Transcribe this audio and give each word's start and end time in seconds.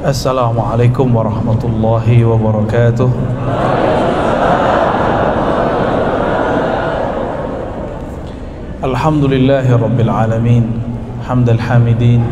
السلام 0.00 0.56
عليكم 0.56 1.16
ورحمة 1.16 1.60
الله 1.60 2.24
وبركاته. 2.24 3.10
الحمد 8.80 9.24
لله 9.24 9.66
رب 9.76 9.98
العالمين 10.00 10.64
حمد 11.28 11.48
الحامدين 11.48 12.22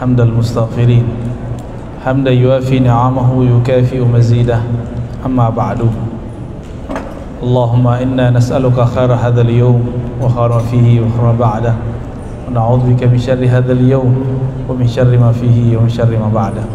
حمد 0.00 0.20
المستغفرين 0.20 1.06
حمدا 2.02 2.34
يوافي 2.34 2.78
نعمه 2.82 3.30
ويكافئ 3.30 4.02
مزيده. 4.02 4.58
أما 5.22 5.54
بعد 5.54 5.86
اللهم 7.42 7.86
إنا 7.86 8.30
نسألك 8.30 8.74
خير 8.74 9.14
هذا 9.14 9.40
اليوم 9.46 9.86
وخير 10.18 10.52
فيه 10.58 11.06
وخير 11.06 11.32
بعده. 11.38 11.74
ونعوذ 12.50 12.80
بك 12.90 13.06
من 13.06 13.18
شر 13.22 13.38
هذا 13.38 13.72
اليوم 13.72 14.12
ومن 14.68 14.86
شر 14.90 15.12
ما 15.14 15.30
فيه 15.30 15.76
ومن 15.78 15.88
شر 15.88 16.10
ما 16.10 16.26
بعده. 16.34 16.66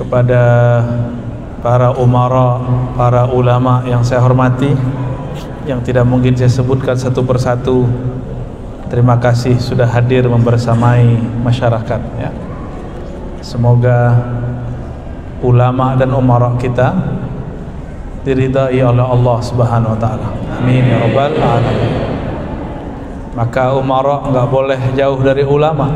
Kepada 0.00 0.42
para 1.60 1.92
umara, 1.92 2.56
para 2.96 3.28
ulama 3.28 3.84
yang 3.84 4.00
saya 4.00 4.24
hormati 4.24 4.72
yang 5.68 5.84
tidak 5.84 6.08
mungkin 6.08 6.32
saya 6.32 6.48
sebutkan 6.48 6.96
satu 6.96 7.20
persatu. 7.20 7.84
Terima 8.88 9.20
kasih 9.20 9.60
sudah 9.60 9.86
hadir 9.86 10.26
membersamai 10.26 11.14
masyarakat 11.46 12.00
ya. 12.18 12.34
semoga 13.38 14.18
ulama 15.46 15.94
dan 15.94 16.10
umara 16.10 16.58
kita 16.58 16.90
diridai 18.26 18.82
oleh 18.82 19.06
Allah 19.06 19.38
Subhanahu 19.38 19.94
wa 19.94 20.00
taala. 20.00 20.28
Amin 20.58 20.90
ya 20.90 21.06
rabbal 21.06 21.38
alamin. 21.38 21.92
Maka 23.38 23.78
umara 23.78 24.26
enggak 24.26 24.48
boleh 24.50 24.80
jauh 24.98 25.20
dari 25.22 25.46
ulama. 25.46 25.86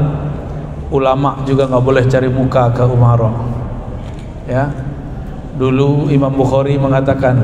Ulama 0.95 1.43
juga 1.43 1.67
enggak 1.67 1.83
boleh 1.83 2.05
cari 2.07 2.31
muka 2.31 2.71
ke 2.71 2.87
umara 2.87 3.54
ya. 4.49 4.71
Dulu 5.55 6.11
Imam 6.11 6.35
Bukhari 6.35 6.75
mengatakan 6.75 7.39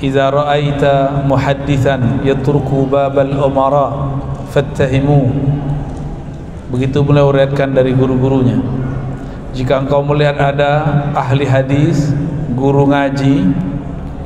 idza 0.00 0.32
ra'aita 0.32 1.24
muhaddithan 1.28 2.24
yatruku 2.24 2.88
babal 2.88 3.44
umara 3.44 4.16
fattahimu. 4.48 5.28
Begitu 6.72 7.04
beliau 7.04 7.28
riwayatkan 7.28 7.76
dari 7.76 7.92
guru-gurunya. 7.92 8.56
Jika 9.54 9.84
engkau 9.84 10.02
melihat 10.02 10.40
ada 10.40 10.72
ahli 11.14 11.46
hadis 11.46 12.10
guru 12.56 12.88
ngaji 12.90 13.52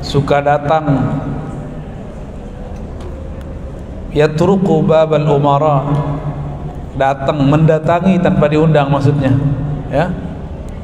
suka 0.01 0.41
datang 0.41 1.19
yatruku 4.15 4.81
babal 4.87 5.27
umara 5.37 5.85
datang 6.97 7.45
mendatangi 7.45 8.17
tanpa 8.19 8.49
diundang 8.49 8.89
maksudnya 8.89 9.31
ya 9.93 10.09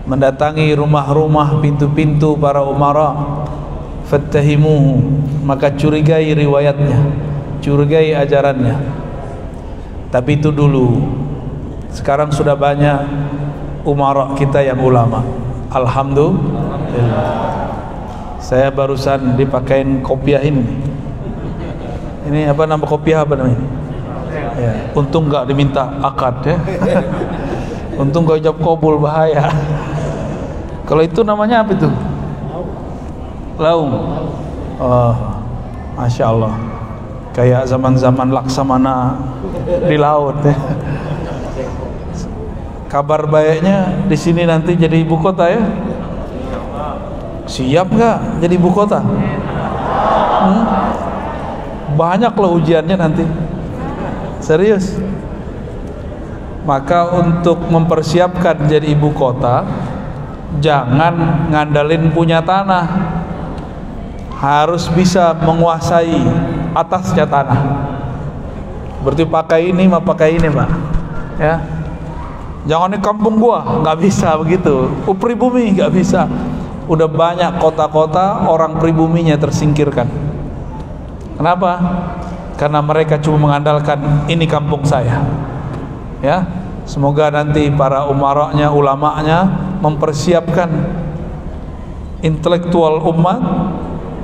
mendatangi 0.04 0.72
rumah-rumah 0.76 1.60
pintu-pintu 1.60 2.36
para 2.36 2.60
umara. 2.64 3.42
Fattahimuhu 4.04 5.00
maka 5.44 5.72
curigai 5.72 6.36
riwayatnya 6.36 7.24
curigai 7.64 8.12
ajarannya. 8.12 8.76
Tapi 10.12 10.36
itu 10.36 10.52
dulu. 10.52 11.00
Sekarang 11.88 12.28
sudah 12.28 12.52
banyak 12.52 13.00
umara 13.88 14.36
kita 14.36 14.60
yang 14.60 14.84
ulama. 14.84 15.24
Alhamdulillah. 15.72 17.64
Saya 18.44 18.68
barusan 18.68 19.40
dipakein 19.40 20.04
kopiah 20.04 20.44
ini. 20.44 20.62
Ini 22.28 22.52
apa 22.52 22.68
nama 22.68 22.84
kopiah 22.84 23.24
apa 23.24 23.40
namanya? 23.40 23.56
Ya 24.54 24.72
untung 24.94 25.26
nggak 25.32 25.48
diminta 25.48 25.88
akad 26.04 26.36
ya. 26.44 26.56
Untung 27.94 28.26
gak 28.26 28.42
ucap 28.42 28.58
kobul 28.58 28.98
bahaya 28.98 29.54
kalau 30.84 31.02
itu 31.04 31.20
namanya 31.24 31.64
apa 31.64 31.72
itu? 31.72 31.88
Laung. 33.56 33.92
Oh 34.78 35.14
masya 35.94 36.30
Allah. 36.30 36.54
Kayak 37.34 37.66
zaman-zaman 37.66 38.30
laksamana 38.30 39.18
di 39.66 39.96
laut 39.98 40.38
ya. 40.44 40.54
Kabar 42.86 43.26
baiknya 43.26 44.06
di 44.06 44.14
sini 44.14 44.46
nanti 44.46 44.78
jadi 44.78 45.02
ibu 45.02 45.18
kota 45.18 45.50
ya? 45.50 45.62
Siap 47.50 47.90
nggak 47.90 48.18
jadi 48.38 48.54
ibu 48.54 48.70
kota? 48.70 49.02
Hmm? 50.44 50.64
banyak 51.94 52.34
loh 52.34 52.58
ujiannya 52.58 52.96
nanti. 52.98 53.24
Serius? 54.42 54.98
Maka 56.66 57.14
untuk 57.14 57.60
mempersiapkan 57.70 58.66
jadi 58.66 58.92
ibu 58.92 59.14
kota 59.14 59.62
jangan 60.60 61.48
ngandalin 61.50 62.10
punya 62.12 62.42
tanah. 62.44 62.86
Harus 64.34 64.90
bisa 64.92 65.32
menguasai 65.40 66.20
atasnya 66.76 67.24
tanah. 67.24 67.60
Berarti 69.00 69.24
pakai 69.24 69.72
ini 69.72 69.88
mah 69.88 70.02
pakai 70.04 70.36
ini 70.36 70.48
pak. 70.52 70.70
Ya. 71.40 71.54
Jangan 72.64 72.96
di 72.96 73.00
kampung 73.00 73.40
gua 73.40 73.84
nggak 73.84 73.98
bisa 74.04 74.36
begitu. 74.36 74.92
Pribumi 75.16 75.72
nggak 75.72 75.92
bisa. 75.92 76.28
Udah 76.84 77.08
banyak 77.08 77.56
kota-kota 77.56 78.44
orang 78.44 78.76
pribuminya 78.76 79.36
tersingkirkan. 79.40 80.08
Kenapa? 81.40 81.80
Karena 82.60 82.84
mereka 82.84 83.16
cuma 83.18 83.48
mengandalkan 83.48 84.28
ini 84.28 84.44
kampung 84.44 84.84
saya. 84.84 85.24
Ya. 86.20 86.44
Semoga 86.84 87.32
nanti 87.32 87.72
para 87.72 88.04
umaranya 88.04 88.68
ulamanya 88.68 89.48
mempersiapkan 89.84 90.72
intelektual 92.24 93.04
umat 93.12 93.40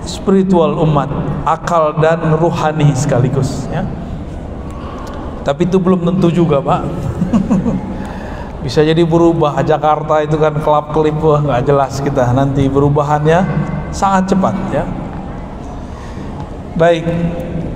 spiritual 0.01 0.81
umat 0.89 1.13
akal 1.45 2.01
dan 2.01 2.33
ruhani 2.41 2.97
sekaligus 2.97 3.69
ya. 3.69 3.85
Tapi 5.45 5.69
itu 5.69 5.77
belum 5.77 6.05
tentu 6.09 6.33
juga 6.33 6.61
pak. 6.61 6.81
Bisa 8.65 8.85
jadi 8.85 9.01
berubah. 9.05 9.57
Jakarta 9.65 10.21
itu 10.25 10.37
kan 10.37 10.57
kelap 10.61 10.93
kelip 10.93 11.17
nggak 11.21 11.65
jelas 11.65 12.01
kita 12.01 12.33
nanti 12.33 12.69
berubahannya 12.69 13.45
sangat 13.93 14.33
cepat 14.37 14.57
ya. 14.73 14.85
Baik 16.77 17.05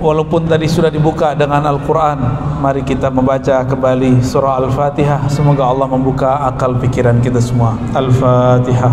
walaupun 0.01 0.49
tadi 0.49 0.65
sudah 0.65 0.89
dibuka 0.89 1.37
dengan 1.37 1.61
Al-Quran 1.61 2.17
mari 2.65 2.81
kita 2.81 3.13
membaca 3.13 3.61
kembali 3.61 4.25
surah 4.25 4.57
Al-Fatihah. 4.57 5.29
Semoga 5.29 5.69
Allah 5.69 5.85
membuka 5.85 6.49
akal 6.49 6.73
pikiran 6.81 7.21
kita 7.21 7.37
semua. 7.37 7.77
Al-Fatihah. 7.93 8.89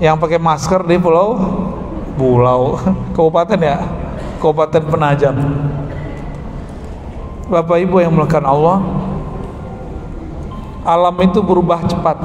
yang 0.00 0.16
pakai 0.16 0.40
masker 0.40 0.80
di 0.88 0.96
pulau 0.96 1.36
pulau 2.16 2.80
kabupaten 3.14 3.60
ya? 3.60 3.78
Kabupaten 4.40 4.82
penajam. 4.88 5.36
Bapak 7.50 7.76
Ibu 7.82 8.00
yang 8.00 8.16
melakukan 8.16 8.46
Allah 8.46 8.80
alam 10.86 11.12
itu 11.20 11.44
berubah 11.44 11.84
cepat. 11.84 12.16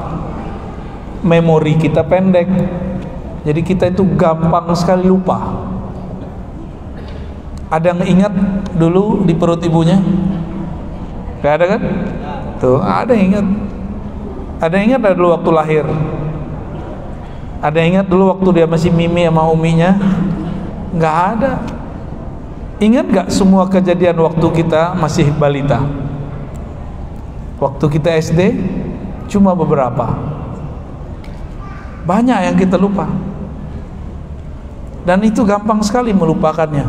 Memori 1.25 1.75
kita 1.75 2.06
pendek. 2.06 2.48
Jadi 3.44 3.62
kita 3.66 3.92
itu 3.92 4.06
gampang 4.16 4.72
sekali 4.77 5.04
lupa. 5.04 5.42
Ada 7.68 7.92
yang 7.92 8.01
ingat 8.06 8.33
dulu 8.77 9.25
di 9.25 9.33
perut 9.33 9.60
ibunya? 9.66 10.00
Gak 11.42 11.54
ada 11.60 11.66
kan? 11.75 11.81
Tuh 12.62 12.80
ada 12.80 13.12
yang 13.12 13.36
ingat 13.36 13.48
ada 14.60 14.74
yang 14.80 14.96
ingat 14.96 15.16
dulu 15.16 15.30
waktu 15.36 15.50
lahir 15.52 15.86
ada 17.60 17.78
yang 17.81 18.00
ingat 18.00 18.07
dulu 18.07 18.24
waktu 18.36 18.50
dia 18.62 18.68
masih 18.69 18.92
mimi 18.94 19.25
sama 19.25 19.48
uminya 19.50 19.98
nggak 20.96 21.16
ada 21.36 21.54
Ingat 22.75 23.06
gak 23.07 23.28
semua 23.31 23.72
kejadian 23.72 24.19
waktu 24.19 24.44
kita 24.52 25.00
masih 25.00 25.31
balita? 25.40 25.80
Waktu 27.56 27.86
kita 27.88 28.12
SD 28.19 28.52
cuma 29.31 29.56
beberapa. 29.56 30.12
Banyak 32.04 32.51
yang 32.51 32.56
kita 32.60 32.75
lupa. 32.75 33.08
Dan 35.08 35.24
itu 35.24 35.48
gampang 35.48 35.80
sekali 35.88 36.12
melupakannya. 36.12 36.84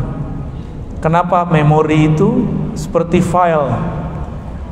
Kenapa? 0.99 1.47
Memori 1.47 2.11
itu 2.11 2.43
seperti 2.75 3.23
file. 3.23 3.71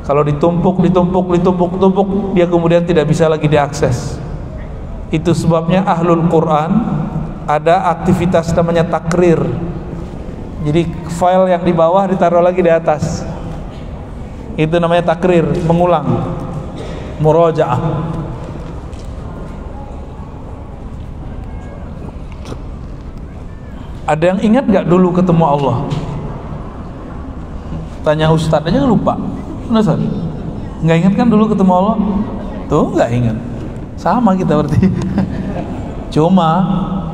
Kalau 0.06 0.22
ditumpuk, 0.22 0.78
ditumpuk, 0.86 1.34
ditumpuk, 1.34 1.70
ditumpuk, 1.74 2.08
dia 2.38 2.46
kemudian 2.46 2.86
tidak 2.86 3.10
bisa 3.10 3.26
lagi 3.26 3.50
diakses. 3.50 4.22
Itu 5.10 5.34
sebabnya 5.34 5.82
ahlul 5.82 6.30
Quran 6.30 6.70
ada 7.46 7.90
aktivitas 7.90 8.54
namanya 8.54 8.86
takrir 8.86 9.38
jadi 10.66 10.82
file 11.14 11.54
yang 11.54 11.62
di 11.62 11.70
bawah 11.70 12.10
ditaruh 12.10 12.42
lagi 12.42 12.58
di 12.58 12.66
atas. 12.66 13.22
Itu 14.58 14.82
namanya 14.82 15.14
takrir, 15.14 15.46
mengulang. 15.62 16.26
Murojaah. 17.22 17.78
Ada 24.10 24.24
yang 24.34 24.40
ingat 24.42 24.64
gak 24.66 24.86
dulu 24.90 25.14
ketemu 25.14 25.44
Allah? 25.46 25.76
Tanya 28.02 28.34
Ustadz 28.34 28.66
aja 28.66 28.82
lupa. 28.82 29.14
Ustaz, 29.70 30.00
nggak 30.82 30.96
ingat 31.02 31.12
kan 31.18 31.26
dulu 31.26 31.50
ketemu 31.50 31.72
Allah? 31.74 31.96
Tuh 32.70 32.94
nggak 32.94 33.10
ingat. 33.10 33.36
Sama 33.98 34.36
kita 34.38 34.58
berarti. 34.58 34.78
Cuma 36.14 36.50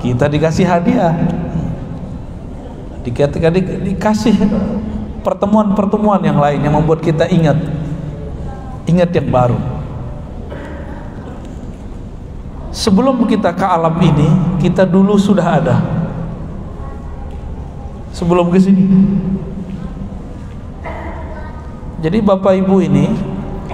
kita 0.02 0.26
dikasih 0.28 0.66
hadiah 0.66 1.14
di, 3.02 3.10
dikasih 3.90 4.34
pertemuan-pertemuan 5.26 6.22
yang 6.22 6.38
lain 6.38 6.62
yang 6.62 6.74
membuat 6.78 7.02
kita 7.02 7.26
ingat 7.30 7.58
ingat 8.86 9.10
yang 9.14 9.30
baru 9.30 9.58
sebelum 12.74 13.26
kita 13.26 13.54
ke 13.54 13.66
alam 13.66 13.94
ini 14.02 14.28
kita 14.62 14.86
dulu 14.86 15.18
sudah 15.18 15.46
ada 15.62 15.76
sebelum 18.14 18.50
ke 18.50 18.58
sini 18.58 18.86
jadi 22.02 22.18
Bapak 22.18 22.58
Ibu 22.58 22.82
ini 22.82 23.14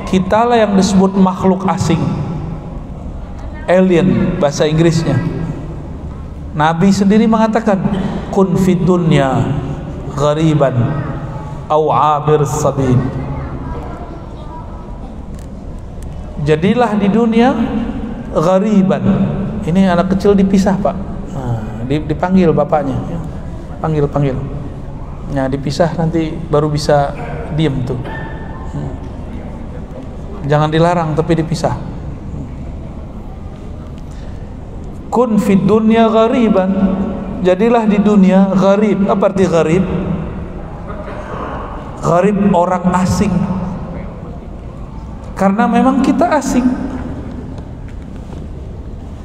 kita 0.04 0.44
lah 0.44 0.60
yang 0.60 0.76
disebut 0.76 1.16
makhluk 1.16 1.64
asing. 1.64 2.00
Alien 3.64 4.36
bahasa 4.36 4.68
Inggrisnya. 4.68 5.16
Nabi 6.52 6.92
sendiri 6.92 7.24
mengatakan 7.24 7.80
kun 8.28 8.52
fid 8.60 8.84
dunya 8.84 9.48
ghariban 10.12 10.76
au 11.72 11.88
abir 11.88 12.44
sabil. 12.44 12.96
Jadilah 16.44 16.96
di 17.00 17.08
dunia 17.08 17.52
ghariban. 18.32 19.04
Ini 19.64 19.92
anak 19.92 20.16
kecil 20.16 20.32
dipisah 20.32 20.76
pak. 20.80 20.96
Nah, 21.32 21.84
dipanggil 21.84 22.52
bapaknya. 22.52 22.96
Ya. 23.08 23.20
panggil 23.80 24.04
panggil. 24.08 24.36
Nah 25.32 25.44
dipisah 25.46 25.92
nanti 25.96 26.32
baru 26.48 26.72
bisa 26.72 27.12
diem 27.58 27.74
tuh. 27.82 27.98
Jangan 30.46 30.70
dilarang 30.70 31.18
tapi 31.18 31.34
dipisah. 31.42 31.74
Kun 35.10 35.42
fid 35.42 35.66
dunya 35.66 36.06
ghariban 36.06 36.70
jadilah 37.42 37.82
di 37.90 37.98
dunia 37.98 38.54
gharib. 38.54 39.10
Apa 39.10 39.34
arti 39.34 39.44
gharib? 39.50 39.84
Gharib 41.98 42.38
orang 42.54 42.84
asing. 43.02 43.34
Karena 45.34 45.66
memang 45.66 46.06
kita 46.06 46.38
asing. 46.38 46.66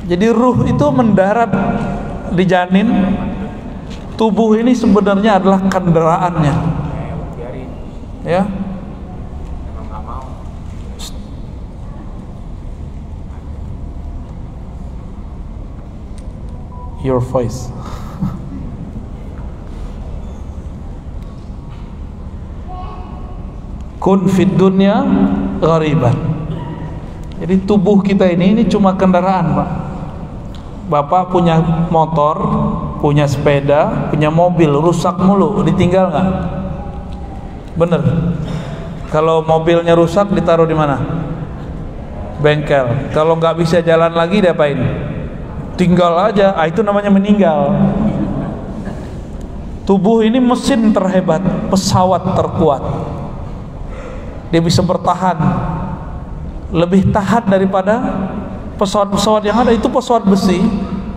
Jadi 0.03 0.27
ruh 0.33 0.67
itu 0.67 0.85
mendarat 0.91 1.53
di 2.33 2.43
janin 2.43 2.89
tubuh 4.19 4.57
ini 4.59 4.75
sebenarnya 4.75 5.39
adalah 5.39 5.63
kendaraannya 5.71 6.82
ya. 8.23 8.43
Your 17.03 17.19
voice. 17.19 17.67
Kun 23.99 24.27
fid 24.31 24.55
dunya 24.55 25.03
ghariban. 25.59 26.15
Jadi 27.43 27.59
tubuh 27.67 27.99
kita 27.99 28.31
ini 28.31 28.55
ini 28.55 28.63
cuma 28.71 28.95
kendaraan 28.95 29.51
Pak. 29.51 29.69
Bapak 30.87 31.31
punya 31.31 31.59
motor 31.91 32.39
punya 33.03 33.27
sepeda 33.27 34.07
punya 34.07 34.31
mobil 34.31 34.71
rusak 34.71 35.19
mulu. 35.19 35.59
Ditinggal 35.67 36.07
nggak 36.07 36.27
bener. 37.77 38.01
Kalau 39.13 39.45
mobilnya 39.45 39.93
rusak 39.93 40.33
ditaruh 40.33 40.65
di 40.65 40.73
mana? 40.73 40.97
Bengkel. 42.41 43.13
Kalau 43.13 43.37
nggak 43.37 43.61
bisa 43.61 43.77
jalan 43.85 44.09
lagi 44.09 44.41
diapain? 44.41 44.77
Tinggal 45.77 46.33
aja. 46.33 46.57
Ah, 46.57 46.65
itu 46.65 46.81
namanya 46.81 47.13
meninggal. 47.13 47.77
Tubuh 49.85 50.25
ini 50.25 50.41
mesin 50.41 50.89
terhebat 50.89 51.43
pesawat 51.69 52.33
terkuat. 52.33 52.81
Dia 54.49 54.61
bisa 54.61 54.81
bertahan. 54.81 55.37
Lebih 56.73 57.13
tahan 57.13 57.45
daripada 57.45 58.01
pesawat-pesawat 58.81 59.45
yang 59.45 59.61
ada. 59.61 59.69
Itu 59.69 59.93
pesawat 59.93 60.25
besi. 60.25 60.57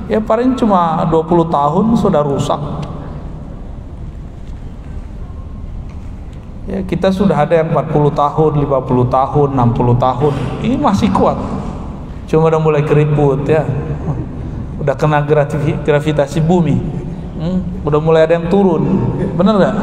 Ya 0.04 0.20
paling 0.20 0.52
cuma 0.52 1.00
20 1.08 1.48
tahun 1.48 1.84
sudah 1.96 2.22
rusak 2.22 2.60
ya 6.66 6.82
kita 6.82 7.14
sudah 7.14 7.46
ada 7.46 7.62
yang 7.62 7.70
40 7.70 8.10
tahun 8.10 8.52
50 8.66 9.06
tahun 9.06 9.48
60 9.54 10.04
tahun. 10.06 10.32
Ini 10.66 10.76
masih 10.76 11.08
kuat. 11.14 11.38
Cuma 12.26 12.50
udah 12.50 12.60
mulai 12.60 12.82
keriput 12.82 13.46
ya. 13.46 13.62
Udah 14.82 14.94
kena 14.98 15.22
gravitasi 15.82 16.42
bumi. 16.42 16.76
Hmm, 17.38 17.58
udah 17.86 18.00
mulai 18.02 18.26
ada 18.26 18.34
yang 18.34 18.50
turun. 18.50 18.82
Bener 19.38 19.54
nggak? 19.54 19.76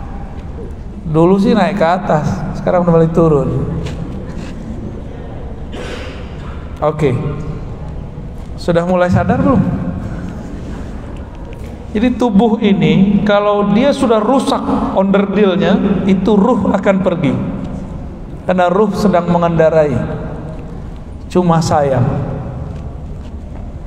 Dulu 1.14 1.36
sih 1.36 1.52
naik 1.52 1.76
ke 1.76 1.86
atas 1.86 2.26
sekarang 2.56 2.84
udah 2.84 2.94
balik 2.96 3.12
turun. 3.12 3.48
Oke. 6.80 7.12
Okay. 7.12 7.14
sudah 8.60 8.84
mulai 8.84 9.08
sadar 9.08 9.40
belum 9.40 9.89
jadi 11.90 12.14
tubuh 12.14 12.62
ini 12.62 13.26
kalau 13.26 13.74
dia 13.74 13.90
sudah 13.90 14.22
rusak 14.22 14.62
onderdilnya 14.94 16.04
itu 16.06 16.38
ruh 16.38 16.70
akan 16.70 16.96
pergi. 17.02 17.34
Karena 18.46 18.70
ruh 18.70 18.94
sedang 18.94 19.26
mengendarai. 19.30 19.94
Cuma 21.30 21.62
sayang 21.62 22.30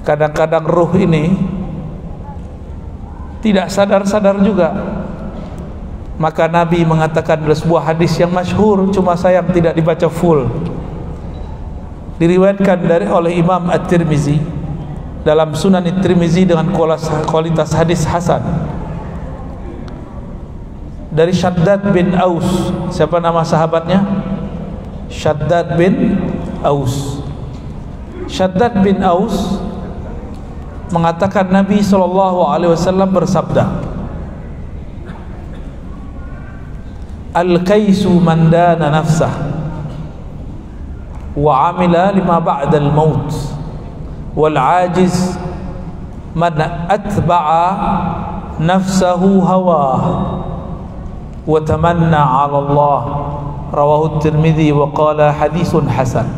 kadang-kadang 0.03 0.67
ruh 0.67 0.91
ini 0.99 1.31
tidak 3.39 3.71
sadar-sadar 3.71 4.39
juga. 4.43 4.71
Maka 6.13 6.45
Nabi 6.45 6.85
mengatakan 6.85 7.41
dalam 7.41 7.57
sebuah 7.57 7.91
hadis 7.91 8.15
yang 8.21 8.29
masyhur 8.29 8.87
cuma 8.93 9.17
sayang 9.17 9.49
tidak 9.51 9.73
dibaca 9.73 10.07
full. 10.07 10.45
Diriwayatkan 12.21 12.79
dari 12.85 13.09
oleh 13.09 13.41
Imam 13.41 13.67
At-Tirmizi 13.73 14.62
dalam 15.23 15.55
Sunan 15.55 15.83
At-Tirmizi 15.87 16.43
dengan 16.43 16.67
kualitas 17.27 17.71
hadis 17.71 18.03
hasan. 18.03 18.43
Dari 21.13 21.31
Shaddad 21.31 21.95
bin 21.95 22.15
Aus. 22.19 22.71
Siapa 22.91 23.23
nama 23.23 23.43
sahabatnya? 23.43 24.03
Shaddad 25.07 25.79
bin 25.79 26.19
Aus. 26.63 27.23
Syaddad 28.33 28.81
bin 28.81 28.97
Aus 29.05 29.61
mengatakan 30.89 31.53
Nabi 31.53 31.85
sallallahu 31.85 32.49
alaihi 32.49 32.73
wasallam 32.73 33.13
bersabda 33.13 33.65
Al-kaisu 37.33 38.13
man 38.21 38.49
dana 38.53 38.93
nafsah 38.93 39.33
wa 41.33 41.73
amila 41.73 42.13
lima 42.13 42.37
ba'da 42.37 42.77
al-maut 42.77 43.33
wal 44.33 44.57
ajiz 44.57 45.37
man 46.33 46.57
atba'a 46.89 47.65
nafsahu 48.57 49.41
hawah 49.45 50.01
wa 51.45 51.59
tamanna 51.61 52.21
'ala 52.21 52.57
Allah. 52.57 53.01
Rawahu 53.73 54.21
at-Tirmidzi 54.21 54.69
wa 54.69 54.85
qala 54.93 55.33
hadithun 55.33 55.89
hasan. 55.89 56.29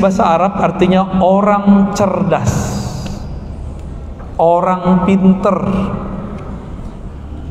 Bahasa 0.00 0.22
Arab 0.24 0.56
artinya 0.56 1.20
orang 1.20 1.92
cerdas 1.92 2.80
Orang 4.40 5.04
pinter. 5.04 5.58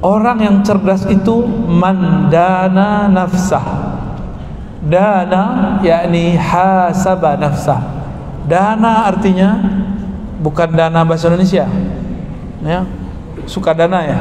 Orang 0.02 0.42
yang 0.42 0.58
cerdas 0.66 1.06
itu 1.06 1.44
mandana 1.70 3.06
nafsah 3.12 3.89
Dana 4.90 5.78
yakni 5.86 6.34
hasaba 6.34 7.38
nafsah 7.38 8.00
Dana 8.50 9.06
artinya 9.06 9.62
bukan 10.42 10.74
dana 10.74 11.06
bahasa 11.06 11.30
Indonesia. 11.30 11.70
Ya 12.66 12.82
suka 13.46 13.78
dana 13.78 14.02
ya? 14.02 14.20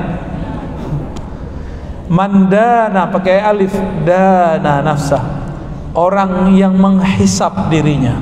Mandana 2.13 3.09
pakai 3.09 3.41
alif 3.41 3.73
dana 4.05 4.85
nafsah 4.85 5.25
orang 5.97 6.53
yang 6.57 6.77
menghisap 6.77 7.73
dirinya 7.73 8.21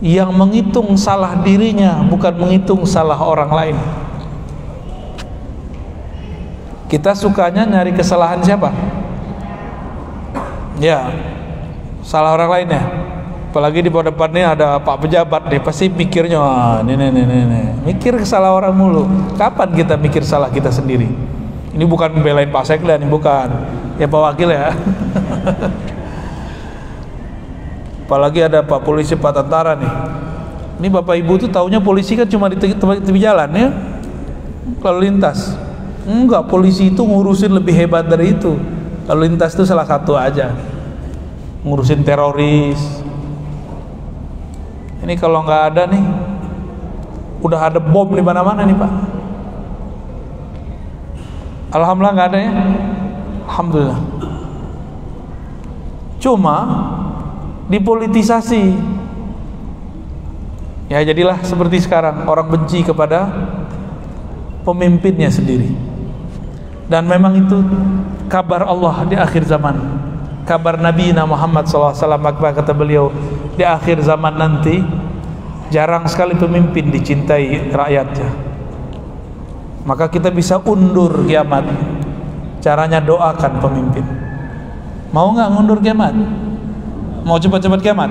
yang 0.00 0.32
menghitung 0.32 0.96
salah 0.96 1.44
dirinya 1.44 2.00
bukan 2.08 2.32
menghitung 2.40 2.88
salah 2.88 3.20
orang 3.20 3.52
lain. 3.52 3.76
Kita 6.88 7.12
sukanya 7.12 7.68
nyari 7.68 7.92
kesalahan 7.92 8.40
siapa 8.40 8.72
ya 10.80 11.12
salah 12.00 12.34
orang 12.34 12.50
lain 12.50 12.68
ya. 12.74 12.82
Apalagi 13.50 13.82
di 13.82 13.90
depan 13.90 14.30
ini 14.30 14.46
ada 14.46 14.78
pak 14.78 15.02
pejabat 15.02 15.50
nih 15.50 15.58
pasti 15.58 15.90
mikirnya 15.90 16.38
ah, 16.38 16.78
ini, 16.86 16.94
ini, 16.94 17.18
ini, 17.18 17.36
ini. 17.50 17.60
mikir 17.82 18.14
salah 18.22 18.54
orang 18.54 18.70
mulu. 18.70 19.10
Kapan 19.34 19.74
kita 19.74 19.98
mikir 19.98 20.22
salah 20.22 20.46
kita 20.54 20.70
sendiri? 20.70 21.10
Ini 21.74 21.82
bukan 21.82 22.14
membelain 22.14 22.46
pak 22.46 22.62
sekda 22.62 22.94
ini 22.94 23.10
bukan. 23.10 23.50
Ya 23.98 24.06
pak 24.06 24.20
wakil 24.22 24.54
ya. 24.54 24.70
Apalagi 28.06 28.40
ada 28.46 28.62
pak 28.62 28.86
polisi 28.86 29.18
pak 29.18 29.34
tentara 29.34 29.74
nih. 29.74 29.92
Ini 30.78 30.86
bapak 30.86 31.18
ibu 31.18 31.34
tuh 31.34 31.50
taunya 31.50 31.82
polisi 31.82 32.14
kan 32.14 32.30
cuma 32.30 32.46
di 32.46 32.54
tepi 32.54 33.18
jalan 33.18 33.50
ya. 33.50 33.68
Lalu 34.78 35.10
lintas. 35.10 35.58
Enggak 36.06 36.46
polisi 36.46 36.86
itu 36.94 37.02
ngurusin 37.02 37.50
lebih 37.50 37.74
hebat 37.74 38.06
dari 38.06 38.30
itu 38.30 38.78
lalu 39.10 39.34
lintas 39.34 39.58
itu 39.58 39.66
salah 39.66 39.84
satu 39.84 40.14
aja 40.14 40.54
ngurusin 41.66 42.06
teroris 42.06 43.00
ini 45.00 45.16
kalau 45.16 45.40
nggak 45.40 45.62
ada 45.72 45.82
nih, 45.88 46.04
udah 47.40 47.60
ada 47.72 47.80
bom 47.80 48.12
di 48.12 48.20
mana-mana 48.20 48.68
nih 48.68 48.76
pak. 48.76 48.92
Alhamdulillah 51.72 52.14
nggak 52.14 52.28
ada 52.28 52.38
ya. 52.38 52.52
Alhamdulillah. 53.48 54.00
Cuma 56.20 56.56
dipolitisasi. 57.72 58.64
Ya 60.90 61.00
jadilah 61.06 61.38
seperti 61.46 61.80
sekarang 61.80 62.26
orang 62.28 62.50
benci 62.50 62.84
kepada 62.84 63.30
pemimpinnya 64.68 65.32
sendiri. 65.32 65.72
Dan 66.90 67.08
memang 67.08 67.40
itu 67.40 67.56
kabar 68.30 68.62
Allah 68.62 69.02
di 69.10 69.18
akhir 69.18 69.42
zaman. 69.42 69.74
Kabar 70.46 70.78
Nabi 70.78 71.10
Muhammad 71.12 71.66
SAW 71.66 71.92
kata 72.54 72.70
beliau 72.70 73.10
di 73.58 73.66
akhir 73.66 74.00
zaman 74.06 74.38
nanti. 74.38 74.78
Jarang 75.70 76.02
sekali 76.10 76.34
pemimpin 76.34 76.90
dicintai 76.90 77.70
rakyatnya. 77.70 78.26
Maka 79.86 80.10
kita 80.10 80.30
bisa 80.34 80.58
undur 80.66 81.26
kiamat. 81.30 81.62
Caranya 82.58 82.98
doakan 82.98 83.52
pemimpin. 83.62 84.02
Mau 85.14 85.30
nggak 85.30 85.46
undur 85.54 85.78
kiamat? 85.78 86.10
Mau 87.22 87.38
cepat-cepat 87.38 87.86
kiamat? 87.86 88.10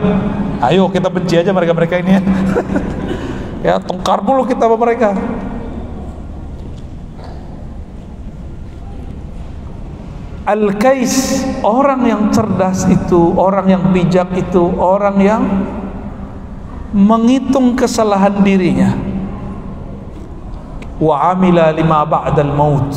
Ayo 0.64 0.88
kita 0.88 1.12
benci 1.12 1.36
aja 1.36 1.52
mereka-mereka 1.52 2.00
ini. 2.00 2.12
Ya 3.60 3.76
ya 3.76 3.76
tengkar 3.76 4.24
dulu 4.24 4.48
kita 4.48 4.72
sama 4.72 4.80
mereka 4.80 5.12
Al-Kais 10.50 11.46
orang 11.62 12.10
yang 12.10 12.34
cerdas 12.34 12.90
itu, 12.90 13.38
orang 13.38 13.70
yang 13.70 13.84
bijak 13.94 14.34
itu, 14.34 14.66
orang 14.82 15.22
yang 15.22 15.46
menghitung 16.90 17.78
kesalahan 17.78 18.34
dirinya. 18.42 18.98
Wa 20.98 21.38
amila 21.38 21.70
lima 21.70 22.02
ba'dal 22.02 22.50
maut. 22.50 22.90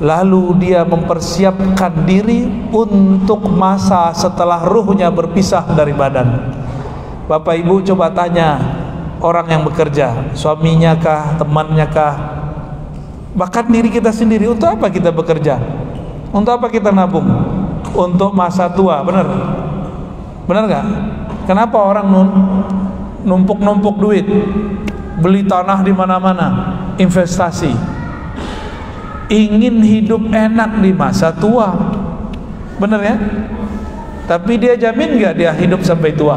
Lalu 0.00 0.56
dia 0.64 0.80
mempersiapkan 0.88 2.08
diri 2.08 2.48
untuk 2.72 3.44
masa 3.52 4.16
setelah 4.16 4.64
ruhnya 4.64 5.12
berpisah 5.12 5.76
dari 5.76 5.92
badan. 5.92 6.56
Bapak 7.28 7.52
Ibu 7.52 7.84
coba 7.84 8.16
tanya 8.16 8.56
orang 9.20 9.52
yang 9.52 9.62
bekerja, 9.68 10.32
suaminya 10.32 10.96
kah, 10.96 11.36
temannya 11.36 11.84
kah, 11.92 12.14
bahkan 13.36 13.68
diri 13.68 13.92
kita 13.92 14.08
sendiri 14.08 14.48
untuk 14.48 14.72
apa 14.72 14.88
kita 14.88 15.12
bekerja? 15.12 15.84
Untuk 16.36 16.52
apa 16.52 16.68
kita 16.68 16.92
nabung? 16.92 17.24
Untuk 17.96 18.36
masa 18.36 18.68
tua, 18.68 19.00
benar? 19.00 19.24
Benar 20.44 20.62
nggak? 20.68 20.86
Kenapa 21.48 21.80
orang 21.80 22.12
numpuk-numpuk 23.24 23.96
duit, 23.96 24.28
beli 25.24 25.48
tanah 25.48 25.80
di 25.80 25.96
mana-mana, 25.96 26.76
investasi, 27.00 27.72
ingin 29.32 29.80
hidup 29.80 30.28
enak 30.28 30.84
di 30.84 30.92
masa 30.92 31.32
tua, 31.32 31.72
benar 32.76 33.00
ya? 33.00 33.16
Tapi 34.28 34.60
dia 34.60 34.76
jamin 34.76 35.16
nggak 35.16 35.34
dia 35.40 35.56
hidup 35.56 35.80
sampai 35.80 36.12
tua? 36.12 36.36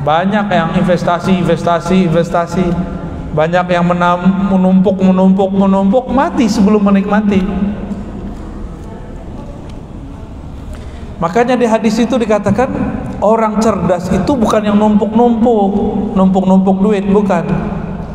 Banyak 0.00 0.46
yang 0.48 0.72
investasi, 0.80 1.36
investasi, 1.44 2.08
investasi, 2.08 2.64
banyak 3.36 3.66
yang 3.76 3.84
menumpuk, 4.48 4.96
menumpuk, 5.04 5.50
menumpuk, 5.52 6.08
mati 6.08 6.48
sebelum 6.48 6.80
menikmati. 6.80 7.44
Makanya 11.20 11.52
di 11.52 11.68
hadis 11.68 12.00
itu 12.00 12.16
dikatakan 12.16 12.72
orang 13.20 13.60
cerdas 13.60 14.08
itu 14.08 14.32
bukan 14.32 14.72
yang 14.72 14.76
numpuk-numpuk, 14.80 15.72
numpuk-numpuk 16.16 16.76
duit, 16.80 17.04
bukan. 17.04 17.44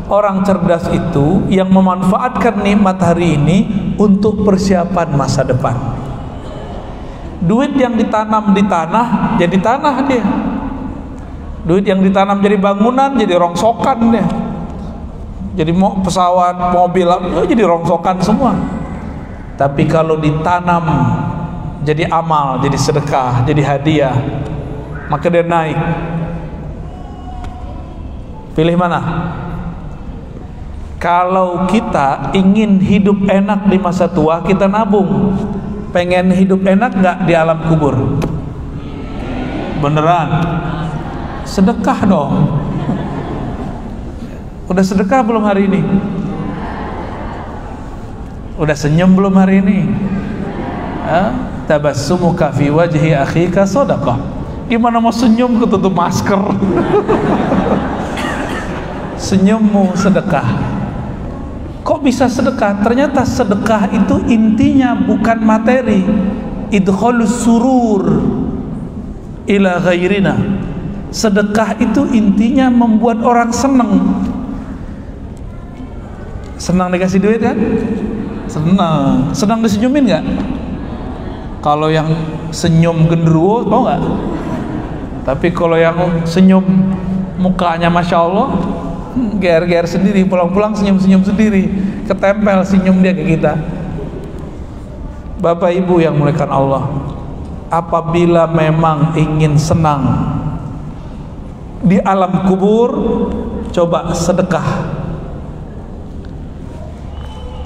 Orang 0.09 0.41
cerdas 0.45 0.85
itu 0.89 1.45
yang 1.50 1.69
memanfaatkan 1.69 2.62
nikmat 2.62 2.97
hari 3.01 3.38
ini 3.38 3.57
untuk 3.97 4.41
persiapan 4.41 5.17
masa 5.17 5.45
depan. 5.45 5.74
Duit 7.45 7.77
yang 7.77 7.93
ditanam 7.93 8.53
di 8.57 8.65
tanah 8.65 9.38
jadi 9.38 9.57
tanah 9.62 9.95
dia. 10.09 10.25
Duit 11.65 11.85
yang 11.85 12.01
ditanam 12.01 12.41
jadi 12.41 12.57
bangunan 12.57 13.17
jadi 13.17 13.38
rongsokan 13.38 13.97
dia. 14.13 14.25
Jadi 15.55 15.71
mau 15.74 15.97
pesawat, 16.01 16.74
mobil, 16.74 17.05
jadi 17.50 17.63
rongsokan 17.65 18.17
semua. 18.21 18.53
Tapi 19.55 19.88
kalau 19.89 20.19
ditanam 20.19 20.83
jadi 21.85 22.09
amal, 22.09 22.57
jadi 22.65 22.73
sedekah, 22.73 23.45
jadi 23.45 23.61
hadiah, 23.61 24.17
maka 25.05 25.29
dia 25.29 25.45
naik. 25.45 25.77
Pilih 28.57 28.73
mana? 28.73 28.99
Kalau 30.97 31.69
kita 31.69 32.33
ingin 32.33 32.81
hidup 32.81 33.29
enak 33.29 33.69
di 33.69 33.77
masa 33.77 34.09
tua, 34.09 34.41
kita 34.41 34.65
nabung. 34.65 35.37
Pengen 35.93 36.33
hidup 36.33 36.65
enak 36.65 36.97
nggak 36.97 37.17
di 37.29 37.33
alam 37.37 37.61
kubur? 37.69 38.17
Beneran? 39.79 40.29
Sedekah 41.45 41.99
dong. 42.09 42.33
Udah 44.65 44.81
sedekah 44.81 45.21
belum 45.21 45.45
hari 45.45 45.69
ini? 45.69 45.81
Udah 48.57 48.73
senyum 48.73 49.13
belum 49.13 49.35
hari 49.37 49.61
ini? 49.61 49.79
Hah? 51.05 51.44
Tabassumuka 51.65 52.53
fi 52.53 52.69
wajhi 52.69 53.13
akhika 53.13 53.65
sadaqah. 53.65 54.17
Gimana 54.65 54.98
mau 54.98 55.13
senyum 55.13 55.62
ketutup 55.62 55.93
masker? 55.93 56.41
Senyummu 59.25 59.93
sedekah. 59.93 60.45
Kok 61.86 62.00
bisa 62.01 62.25
sedekah? 62.25 62.81
Ternyata 62.81 63.22
sedekah 63.22 63.93
itu 63.93 64.17
intinya 64.25 64.98
bukan 64.98 65.38
materi. 65.45 66.01
Idkhalus 66.74 67.45
surur 67.45 68.25
ila 69.45 69.77
ghairina. 69.86 70.34
Sedekah 71.13 71.77
itu 71.77 72.10
intinya 72.10 72.67
membuat 72.74 73.22
orang 73.22 73.53
senang 73.53 74.01
senang 76.65 76.89
dikasih 76.89 77.22
duit 77.22 77.39
kan? 77.39 77.55
Senang. 78.50 79.29
Senang 79.38 79.60
disenyumin 79.62 80.10
nggak 80.10 80.24
kalau 81.65 81.89
yang 81.89 82.05
senyum 82.53 83.10
gendruwo 83.10 83.65
tau 83.65 83.89
nggak? 83.89 84.01
Tapi 85.25 85.50
kalau 85.50 85.74
yang 85.74 86.22
senyum 86.22 86.62
mukanya 87.41 87.89
masya 87.89 88.22
Allah 88.22 88.53
ger-ger 89.41 89.89
sendiri 89.89 90.22
pulang-pulang 90.29 90.77
senyum-senyum 90.77 91.25
sendiri 91.25 91.74
ketempel 92.05 92.62
senyum 92.62 93.01
dia 93.01 93.17
ke 93.17 93.25
kita. 93.34 93.57
Bapak 95.41 95.74
Ibu 95.74 96.05
yang 96.05 96.13
muliakan 96.13 96.51
Allah 96.53 96.84
apabila 97.74 98.45
memang 98.45 99.17
ingin 99.17 99.57
senang 99.57 100.05
di 101.81 101.98
alam 101.98 102.45
kubur 102.45 102.93
coba 103.74 104.13
sedekah. 104.13 104.93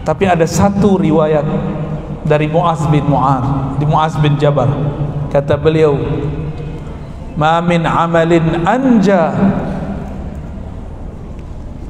Tapi 0.07 0.23
ada 0.23 0.47
satu 0.47 0.95
riwayat 0.95 1.43
dari 2.25 2.47
Muaz 2.49 2.83
bin 2.89 3.05
Mu'ad 3.07 3.77
di 3.79 3.85
Muaz 3.87 4.15
bin 4.19 4.35
Jabal. 4.35 4.69
Kata 5.29 5.55
beliau 5.55 5.95
ma 7.37 7.61
min 7.61 7.85
amalin 7.85 8.65
anja 8.65 9.31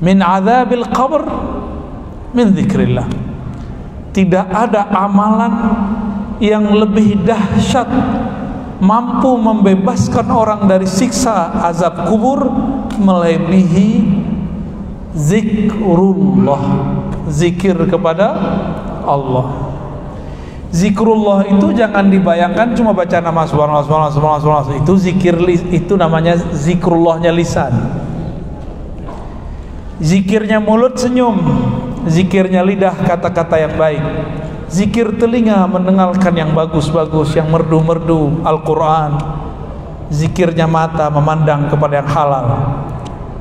min 0.03 0.19
azabil 0.19 0.86
qabr 0.91 1.24
min 2.36 2.53
zikrillah. 2.53 3.07
Tidak 4.09 4.48
ada 4.50 4.89
amalan 4.89 5.53
yang 6.41 6.65
lebih 6.71 7.24
dahsyat 7.24 7.88
mampu 8.79 9.36
membebaskan 9.36 10.27
orang 10.31 10.62
dari 10.65 10.88
siksa 10.88 11.51
azab 11.67 12.07
kubur 12.07 12.48
melebihi 12.95 14.07
zikrullah 15.12 16.63
zikir 17.27 17.75
kepada 17.91 18.33
Allah 19.03 19.69
zikrullah 20.70 21.50
itu 21.50 21.74
jangan 21.74 22.08
dibayangkan 22.10 22.78
cuma 22.78 22.94
baca 22.94 23.18
nama 23.22 23.46
subhanallah 23.46 23.86
subhanallah 23.86 24.14
subhanallah, 24.14 24.42
subhanallah. 24.42 24.82
itu 24.82 24.94
zikir 24.98 25.36
itu 25.74 25.94
namanya 25.98 26.38
zikrullahnya 26.54 27.34
lisan. 27.34 27.74
Zikirnya 30.00 30.64
mulut 30.64 30.96
senyum 30.96 31.36
zikirnya 32.08 32.64
lidah 32.64 32.96
kata-kata 32.96 33.56
yang 33.60 33.76
baik. 33.76 34.04
Zikir 34.70 35.18
telinga 35.18 35.66
mendengarkan 35.66 36.34
yang 36.38 36.52
bagus-bagus 36.54 37.34
yang 37.34 37.50
merdu-merdu 37.50 38.46
Al-Quran. 38.46 39.18
Zikirnya 40.14 40.70
mata 40.70 41.10
memandang 41.10 41.70
kepada 41.74 42.06
yang 42.06 42.10
halal. 42.10 42.48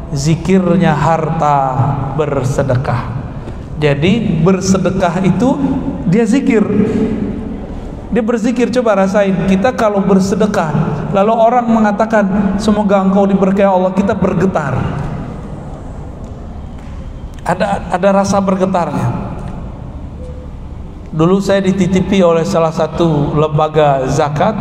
Zikirnya 0.09 0.97
harta 0.97 1.57
bersedekah. 2.17 3.13
Jadi 3.77 4.41
bersedekah 4.41 5.21
itu 5.21 5.53
dia 6.09 6.25
zikir 6.25 6.65
dia 8.09 8.25
berzikir 8.25 8.73
coba 8.73 9.05
rasain 9.05 9.47
kita 9.47 9.77
kalau 9.77 10.01
bersedekah 10.01 10.73
lalu 11.13 11.33
orang 11.37 11.69
mengatakan 11.69 12.57
semoga 12.57 13.05
engkau 13.05 13.29
diberkahi 13.29 13.69
Allah 13.69 13.93
kita 13.93 14.17
bergetar 14.17 14.75
ada 17.45 17.93
ada 17.93 18.09
rasa 18.13 18.41
bergetarnya 18.41 19.29
Dulu 21.09 21.41
saya 21.41 21.65
dititipi 21.65 22.21
oleh 22.21 22.45
salah 22.45 22.71
satu 22.71 23.33
lembaga 23.33 24.05
zakat 24.13 24.53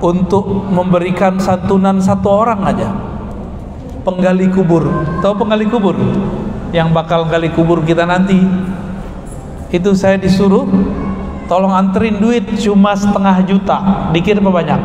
untuk 0.00 0.66
memberikan 0.72 1.36
santunan 1.36 2.00
satu 2.00 2.28
orang 2.32 2.60
aja. 2.64 2.88
Penggali 4.00 4.48
kubur. 4.48 4.88
Tahu 5.20 5.34
penggali 5.36 5.68
kubur? 5.68 5.94
Yang 6.72 6.88
bakal 6.88 7.28
gali 7.28 7.52
kubur 7.52 7.84
kita 7.84 8.08
nanti. 8.08 8.40
Itu 9.74 9.98
saya 9.98 10.14
disuruh 10.14 10.70
tolong 11.50 11.74
anterin 11.74 12.22
duit 12.22 12.46
cuma 12.62 12.94
setengah 12.94 13.42
juta. 13.42 14.08
Dikit 14.14 14.38
apa 14.38 14.50
banyak? 14.54 14.80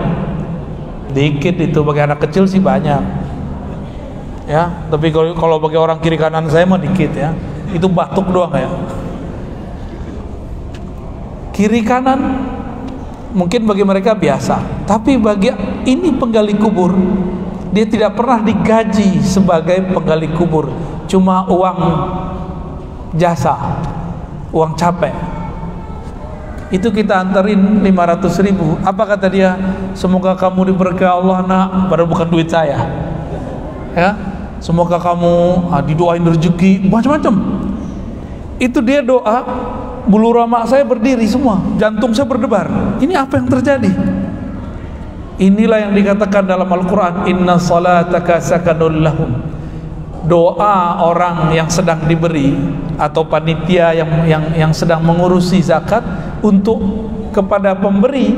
Dikit 1.14 1.62
itu 1.62 1.80
bagi 1.86 2.02
anak 2.02 2.26
kecil 2.26 2.50
sih 2.50 2.58
banyak. 2.58 3.30
Ya, 4.50 4.90
tapi 4.90 5.14
kalau 5.14 5.38
kalau 5.38 5.62
bagi 5.62 5.78
orang 5.78 6.02
kiri 6.02 6.18
kanan 6.18 6.50
saya 6.50 6.66
mah 6.66 6.82
dikit 6.82 7.14
ya. 7.14 7.38
Itu 7.70 7.86
batuk 7.86 8.34
doang 8.34 8.50
ya 8.58 8.66
kiri 11.60 11.84
kanan 11.84 12.40
mungkin 13.36 13.68
bagi 13.68 13.84
mereka 13.84 14.16
biasa 14.16 14.88
tapi 14.88 15.20
bagi 15.20 15.52
ini 15.84 16.16
penggali 16.16 16.56
kubur 16.56 16.96
dia 17.76 17.84
tidak 17.84 18.16
pernah 18.16 18.40
digaji 18.40 19.20
sebagai 19.20 19.92
penggali 19.92 20.32
kubur 20.40 20.72
cuma 21.12 21.44
uang 21.52 21.80
jasa 23.12 23.60
uang 24.54 24.74
capek. 24.78 25.14
Itu 26.70 26.94
kita 26.94 27.26
anterin 27.26 27.82
500 27.82 28.46
ribu. 28.46 28.78
Apa 28.86 29.18
kata 29.18 29.26
dia? 29.26 29.58
Semoga 29.98 30.38
kamu 30.38 30.70
diberkahi 30.70 31.10
Allah 31.10 31.42
nak. 31.42 31.68
Pada 31.90 32.06
bukan 32.06 32.30
duit 32.30 32.46
saya. 32.46 32.78
Ya? 33.98 34.14
Semoga 34.62 35.02
kamu 35.02 35.66
ah, 35.74 35.82
didoain 35.82 36.22
rezeki. 36.22 36.86
Macam-macam. 36.86 37.34
Itu 38.62 38.84
dia 38.86 39.02
doa 39.02 39.42
bulu 40.10 40.36
roma 40.36 40.66
saya 40.66 40.84
berdiri 40.84 41.24
semua, 41.30 41.62
jantung 41.78 42.12
saya 42.12 42.26
berdebar. 42.26 42.68
Ini 43.00 43.14
apa 43.14 43.40
yang 43.40 43.48
terjadi? 43.48 43.92
Inilah 45.40 45.88
yang 45.88 45.94
dikatakan 45.96 46.44
dalam 46.44 46.68
Al-Quran 46.68 47.32
Inna 47.32 47.56
salataka 47.56 48.44
sakanul 48.44 49.08
Doa 50.28 51.00
orang 51.00 51.56
yang 51.56 51.72
sedang 51.72 52.04
diberi 52.04 52.52
Atau 53.00 53.24
panitia 53.24 53.96
yang 53.96 54.28
yang 54.28 54.44
yang 54.54 54.72
sedang 54.76 55.00
mengurusi 55.02 55.64
zakat 55.64 56.04
Untuk 56.44 56.78
kepada 57.32 57.74
pemberi 57.74 58.36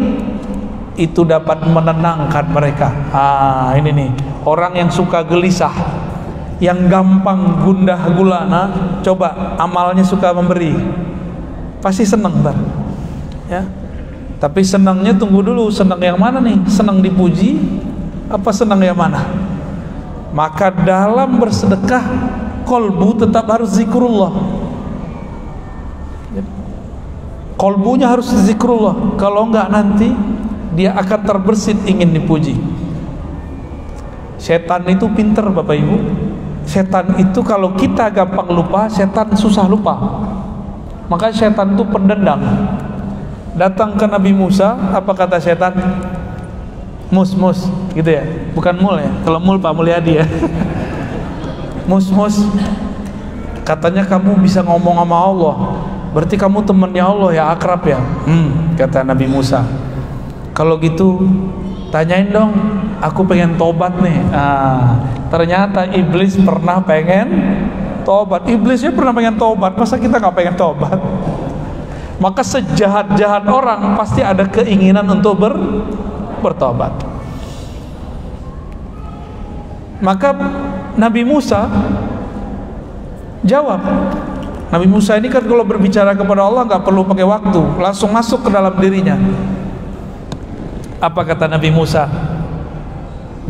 Itu 0.96 1.26
dapat 1.26 1.66
menenangkan 1.66 2.46
mereka. 2.54 2.94
Ah 3.10 3.74
ini 3.74 3.90
nih 3.90 4.12
Orang 4.46 4.78
yang 4.78 4.94
suka 4.94 5.26
gelisah 5.26 5.74
Yang 6.62 6.94
gampang 6.94 7.66
gundah 7.66 8.00
gulana 8.14 8.70
Coba 9.02 9.58
amalnya 9.58 10.06
suka 10.06 10.30
memberi. 10.30 10.78
Pasti 11.82 12.06
senang 12.06 12.38
bar. 12.46 12.54
Ya. 13.50 13.66
Tapi 14.38 14.62
senangnya 14.66 15.14
tunggu 15.14 15.42
dulu 15.42 15.70
senang 15.74 16.02
yang 16.02 16.18
mana 16.18 16.42
nih? 16.42 16.58
Senang 16.70 17.02
dipuji 17.02 17.58
apa 18.26 18.50
senang 18.50 18.82
yang 18.82 18.98
mana? 18.98 19.22
Maka 20.32 20.72
dalam 20.72 21.38
bersedekah 21.38 22.02
kolbu 22.66 23.26
tetap 23.26 23.46
harus 23.50 23.76
zikrullah. 23.76 24.34
Kolbunya 27.60 28.10
harus 28.10 28.26
zikrullah. 28.48 29.22
Kalau 29.22 29.46
enggak 29.46 29.70
nanti 29.70 30.10
dia 30.74 30.98
akan 30.98 31.20
terbersit 31.22 31.78
ingin 31.86 32.10
dipuji. 32.16 32.58
Setan 34.42 34.90
itu 34.90 35.06
pinter 35.14 35.46
bapak 35.46 35.78
ibu. 35.78 35.98
Setan 36.66 37.22
itu 37.22 37.46
kalau 37.46 37.78
kita 37.78 38.10
gampang 38.10 38.50
lupa 38.50 38.90
setan 38.90 39.38
susah 39.38 39.70
lupa. 39.70 39.94
Maka 41.06 41.30
setan 41.30 41.78
itu 41.78 41.86
pendendam 41.86 42.40
datang 43.54 44.00
ke 44.00 44.10
Nabi 44.10 44.32
Musa 44.34 44.74
apa 44.96 45.12
kata 45.14 45.38
setan? 45.38 45.78
Mus 47.14 47.36
mus 47.38 47.70
gitu 47.94 48.10
ya. 48.10 48.26
Bukan 48.58 48.74
mul 48.82 48.98
ya. 48.98 49.12
Kalau 49.22 49.38
mul 49.38 49.62
Pak 49.62 49.76
Mulyadi 49.76 50.18
ya 50.18 50.26
mus 51.92 52.08
mus 52.08 52.40
katanya 53.68 54.08
kamu 54.08 54.40
bisa 54.40 54.64
ngomong 54.64 54.96
sama 55.04 55.18
Allah. 55.20 55.56
Berarti 56.12 56.36
kamu 56.40 56.64
temannya 56.64 57.04
Allah 57.04 57.30
ya 57.36 57.44
akrab 57.52 57.84
ya? 57.88 58.00
Hmm, 58.28 58.76
kata 58.80 59.04
Nabi 59.04 59.28
Musa. 59.28 59.64
Kalau 60.56 60.80
gitu 60.80 61.24
tanyain 61.92 62.32
dong. 62.32 62.52
Aku 63.02 63.26
pengen 63.26 63.58
tobat 63.58 63.98
nih. 63.98 64.20
Ah, 64.30 64.94
ternyata 65.34 65.90
iblis 65.90 66.38
pernah 66.38 66.84
pengen 66.84 67.28
tobat. 68.04 68.46
Iblisnya 68.46 68.92
pernah 68.94 69.16
pengen 69.16 69.36
tobat. 69.40 69.74
Masa 69.74 69.98
kita 69.98 70.20
nggak 70.20 70.36
pengen 70.36 70.56
tobat? 70.60 71.00
Maka 72.22 72.46
sejahat-jahat 72.46 73.50
orang 73.50 73.98
pasti 73.98 74.22
ada 74.22 74.46
keinginan 74.46 75.08
untuk 75.10 75.42
ber, 75.42 75.58
bertobat. 76.46 76.94
Maka 79.98 80.30
Nabi 81.00 81.22
Musa 81.24 81.72
jawab 83.42 83.82
Nabi 84.72 84.88
Musa 84.88 85.20
ini 85.20 85.28
kan 85.28 85.44
kalau 85.44 85.68
berbicara 85.68 86.16
kepada 86.16 86.48
Allah 86.48 86.64
nggak 86.64 86.88
perlu 86.88 87.04
pakai 87.04 87.28
waktu 87.28 87.60
langsung 87.76 88.08
masuk 88.16 88.48
ke 88.48 88.50
dalam 88.56 88.72
dirinya. 88.80 89.20
Apa 91.04 91.28
kata 91.28 91.52
Nabi 91.52 91.68
Musa? 91.76 92.08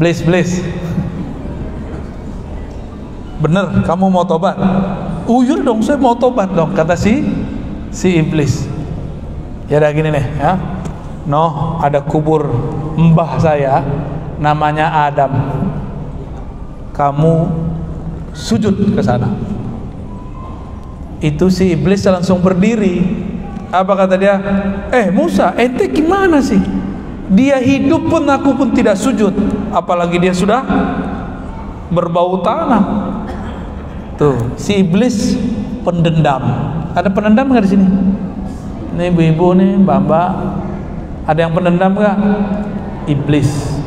Bless 0.01 0.25
bless. 0.25 0.65
Bener 3.37 3.85
kamu 3.85 4.09
mau 4.09 4.25
tobat? 4.25 4.57
Uyur 5.29 5.61
dong 5.61 5.85
saya 5.85 6.01
mau 6.01 6.17
tobat 6.17 6.49
dong 6.57 6.73
kata 6.73 6.97
si 6.97 7.21
si 7.93 8.17
iblis. 8.17 8.65
Ya 9.69 9.77
udah 9.77 9.93
gini 9.93 10.09
nih 10.09 10.25
ya. 10.41 10.57
Noh 11.29 11.77
ada 11.85 12.01
kubur 12.01 12.49
mbah 12.97 13.37
saya 13.37 13.85
namanya 14.41 15.05
Adam 15.05 15.29
kamu 16.91 17.47
sujud 18.35 18.95
ke 18.95 19.01
sana. 19.03 19.31
Itu 21.21 21.53
si 21.53 21.75
iblis 21.75 22.03
langsung 22.07 22.41
berdiri. 22.41 23.03
Apa 23.71 23.93
kata 23.95 24.15
dia? 24.19 24.35
Eh 24.91 25.13
Musa 25.13 25.55
ente 25.55 25.87
gimana 25.87 26.43
sih? 26.43 26.59
Dia 27.31 27.61
hidup 27.63 28.11
pun 28.11 28.27
aku 28.27 28.57
pun 28.57 28.75
tidak 28.75 28.99
sujud. 28.99 29.31
Apalagi 29.71 30.19
dia 30.19 30.35
sudah 30.35 30.65
berbau 31.87 32.43
tanah. 32.43 32.83
Tuh 34.19 34.57
si 34.59 34.83
iblis 34.83 35.39
pendendam. 35.87 36.43
Ada 36.91 37.07
pendendam 37.07 37.47
nggak 37.47 37.63
di 37.63 37.71
sini? 37.71 37.87
Ini 38.97 39.15
ibu-ibu 39.15 39.55
nih 39.55 39.79
mbak-mbak. 39.79 40.29
Ada 41.29 41.39
yang 41.47 41.53
pendendam 41.55 41.95
nggak? 41.95 42.17
Iblis 43.07 43.80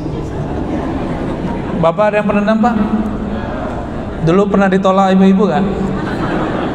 bapak 1.84 2.04
ada 2.08 2.16
yang 2.24 2.26
pendendam 2.32 2.56
pak? 2.64 2.74
Dulu 4.24 4.48
pernah 4.48 4.72
ditolak 4.72 5.12
ibu-ibu 5.12 5.52
nggak? 5.52 5.64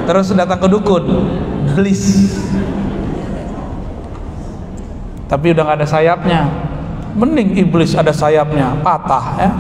Terus 0.05 0.29
datang 0.37 0.61
ke 0.61 0.69
dukun 0.69 1.05
iblis 1.79 2.29
tapi 5.29 5.53
udah 5.53 5.61
gak 5.61 5.77
ada 5.79 5.87
sayapnya. 5.87 6.41
Mending 7.13 7.57
iblis 7.57 7.93
ada 7.93 8.09
sayapnya 8.09 8.73
patah 8.85 9.25
ya. 9.37 9.51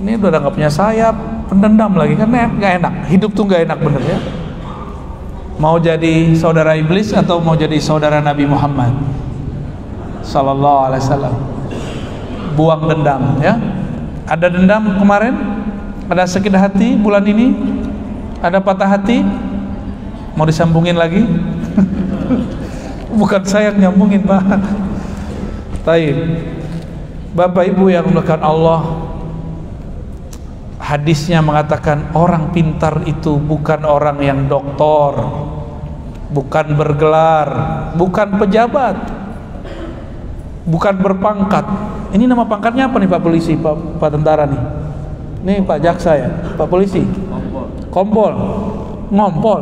Ini 0.00 0.16
udah 0.16 0.40
nggak 0.40 0.54
punya 0.56 0.72
sayap 0.72 1.12
pendendam 1.48 1.92
lagi 1.92 2.16
kan 2.16 2.28
nggak 2.28 2.72
enak. 2.80 2.94
Hidup 3.08 3.36
tuh 3.36 3.44
nggak 3.44 3.68
enak 3.68 3.78
bener 3.80 4.00
ya. 4.04 4.18
Mau 5.60 5.76
jadi 5.76 6.32
saudara 6.36 6.72
iblis 6.72 7.12
atau 7.12 7.36
mau 7.36 7.52
jadi 7.52 7.76
saudara 7.76 8.24
Nabi 8.24 8.48
Muhammad? 8.48 8.96
Sallallahu 10.24 10.78
Alaihi 10.88 11.02
Wasallam. 11.04 11.36
Buang 12.56 12.88
dendam 12.88 13.40
ya 13.40 13.56
ada 14.30 14.46
dendam 14.46 14.94
kemarin? 14.94 15.34
Ada 16.06 16.38
sakit 16.38 16.54
hati 16.54 16.94
bulan 16.94 17.26
ini? 17.26 17.50
Ada 18.38 18.62
patah 18.62 18.86
hati? 18.86 19.26
Mau 20.38 20.46
disambungin 20.46 20.94
lagi? 20.94 21.26
Bukan 23.18 23.42
saya 23.42 23.74
yang 23.74 23.90
nyambungin 23.90 24.22
pak. 24.22 24.62
Taib. 25.82 26.14
Bapak 27.34 27.74
Ibu 27.74 27.90
yang 27.90 28.06
melakukan 28.06 28.42
Allah 28.42 29.10
hadisnya 30.78 31.38
mengatakan 31.38 32.10
orang 32.18 32.50
pintar 32.50 33.06
itu 33.06 33.38
bukan 33.38 33.86
orang 33.86 34.18
yang 34.18 34.50
doktor 34.50 35.22
bukan 36.34 36.74
bergelar 36.74 37.48
bukan 37.94 38.34
pejabat 38.42 38.98
bukan 40.70 40.94
berpangkat. 41.02 41.66
Ini 42.14 42.30
nama 42.30 42.46
pangkatnya 42.46 42.86
apa 42.86 43.02
nih 43.02 43.10
Pak 43.10 43.22
Polisi 43.22 43.58
Pak, 43.58 43.98
Pak 43.98 44.10
Tentara 44.14 44.46
nih? 44.46 44.62
Ini 45.42 45.66
Pak 45.66 45.78
Jaksa 45.82 46.14
ya? 46.14 46.30
Pak 46.54 46.70
Polisi? 46.70 47.02
Kompol. 47.90 48.32
Ngompol. 49.10 49.60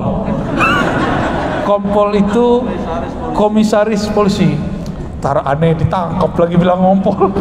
Kompol 1.64 2.08
itu 2.16 2.64
komisaris 3.32 4.08
polisi. 4.12 4.52
Tar 5.18 5.42
aneh 5.42 5.74
ditangkap 5.74 6.30
lagi 6.36 6.56
bilang 6.60 6.84
ngompol. 6.84 7.32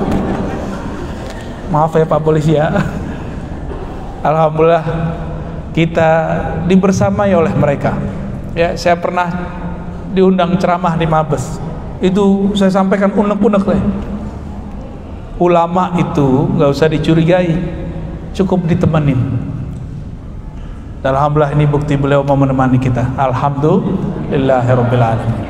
Maaf 1.67 1.91
ya 1.99 2.07
Pak 2.07 2.23
Polisi 2.23 2.55
ya. 2.55 2.71
Alhamdulillah 4.23 4.85
kita 5.75 6.09
dibersamai 6.65 7.35
oleh 7.35 7.51
mereka. 7.53 7.95
Ya 8.57 8.73
saya 8.79 8.97
pernah 8.97 9.29
diundang 10.15 10.57
ceramah 10.57 10.97
di 10.97 11.05
Mabes 11.05 11.66
itu 11.97 12.53
saya 12.53 12.69
sampaikan 12.69 13.09
unek-unek 13.09 13.65
lah. 13.65 13.81
Ulama 15.37 15.93
itu 16.01 16.49
nggak 16.57 16.69
usah 16.69 16.89
dicurigai 16.89 17.57
cukup 18.33 18.65
ditemenin. 18.69 19.17
Alhamdulillah 21.05 21.53
ini 21.55 21.65
bukti 21.69 21.95
beliau 21.95 22.23
mau 22.25 22.35
menemani 22.35 22.79
kita. 22.81 23.05
Alhamdulillahirrabbilalamin 23.15 25.47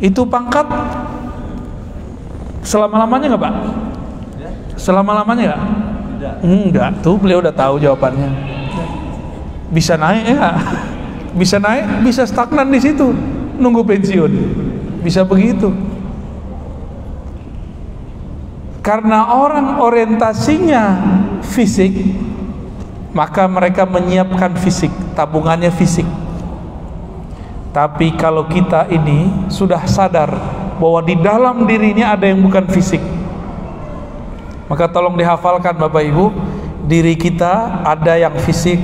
itu 0.00 0.24
pangkat 0.24 0.64
selama-lamanya 2.64 3.36
nggak 3.36 3.44
Pak? 3.44 3.52
selama-lamanya 4.80 5.44
nggak? 5.44 5.60
enggak 6.40 6.88
tuh 7.04 7.20
beliau 7.20 7.44
udah 7.44 7.52
tahu 7.52 7.76
jawabannya. 7.76 8.32
Bisa 9.68 10.00
naik 10.00 10.24
ya? 10.24 10.56
Bisa 11.36 11.60
naik 11.60 11.84
bisa 12.00 12.24
stagnan 12.24 12.72
di 12.72 12.80
situ. 12.80 13.12
Nunggu 13.60 13.84
pensiun 13.84 14.32
bisa 15.00 15.24
begitu 15.24 15.72
karena 18.80 19.32
orang 19.36 19.80
orientasinya 19.80 20.84
fisik 21.44 21.92
maka 23.10 23.48
mereka 23.50 23.88
menyiapkan 23.88 24.54
fisik 24.60 24.92
tabungannya 25.16 25.72
fisik 25.72 26.06
tapi 27.74 28.14
kalau 28.14 28.46
kita 28.46 28.86
ini 28.92 29.48
sudah 29.50 29.82
sadar 29.88 30.30
bahwa 30.80 31.00
di 31.02 31.18
dalam 31.18 31.66
dirinya 31.66 32.14
ada 32.14 32.30
yang 32.30 32.40
bukan 32.40 32.66
fisik 32.70 33.02
maka 34.70 34.86
tolong 34.86 35.18
dihafalkan 35.18 35.74
Bapak 35.74 35.98
Ibu, 36.06 36.30
diri 36.86 37.18
kita 37.18 37.82
ada 37.82 38.14
yang 38.14 38.38
fisik, 38.38 38.78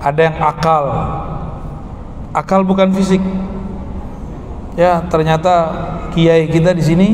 ada 0.00 0.24
yang 0.24 0.40
akal. 0.40 0.84
Akal 2.32 2.64
bukan 2.64 2.88
fisik. 2.96 3.20
Ya, 4.78 5.02
ternyata 5.10 5.74
kiai 6.14 6.46
kita 6.46 6.70
di 6.70 6.82
sini 6.86 7.08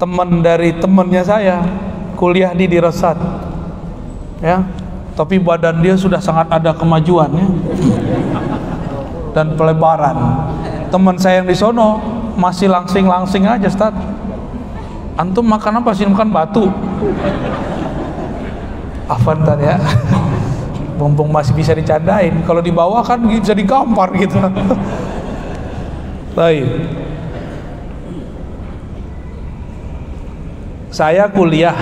teman 0.00 0.40
dari 0.40 0.72
temannya 0.72 1.20
saya, 1.20 1.60
kuliah 2.16 2.56
di 2.56 2.64
Dirasat. 2.64 3.20
Ya, 4.40 4.64
tapi 5.12 5.36
badan 5.36 5.84
dia 5.84 5.92
sudah 5.92 6.24
sangat 6.24 6.48
ada 6.48 6.72
kemajuan 6.72 7.28
ya. 7.36 7.48
Dan 9.36 9.60
pelebaran. 9.60 10.16
Teman 10.88 11.20
saya 11.20 11.44
yang 11.44 11.48
di 11.52 11.52
sono 11.52 12.00
masih 12.40 12.72
langsing-langsing 12.72 13.44
aja, 13.44 13.68
Ustaz 13.68 13.92
antum 15.18 15.42
makan 15.42 15.82
apa 15.82 15.90
sih 15.92 16.06
makan 16.06 16.30
batu 16.30 16.70
Avantar 19.10 19.58
ya 19.58 19.76
mumpung 20.94 21.30
masih 21.34 21.54
bisa 21.58 21.74
dicandain 21.74 22.42
kalau 22.46 22.62
di 22.62 22.70
bawah 22.70 23.02
kan 23.02 23.18
bisa 23.26 23.54
digampar 23.54 24.14
gitu 24.14 24.38
baik. 26.38 26.66
Saya 30.94 31.26
kuliah 31.34 31.74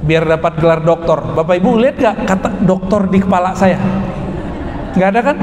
biar 0.00 0.24
dapat 0.24 0.56
gelar 0.56 0.80
doktor. 0.80 1.36
Bapak 1.36 1.60
ibu 1.60 1.76
lihat 1.76 2.00
gak 2.00 2.16
kata 2.24 2.48
doktor 2.64 3.06
di 3.12 3.20
kepala 3.20 3.52
saya? 3.52 3.76
Nggak 4.96 5.08
ada 5.12 5.20
kan? 5.20 5.36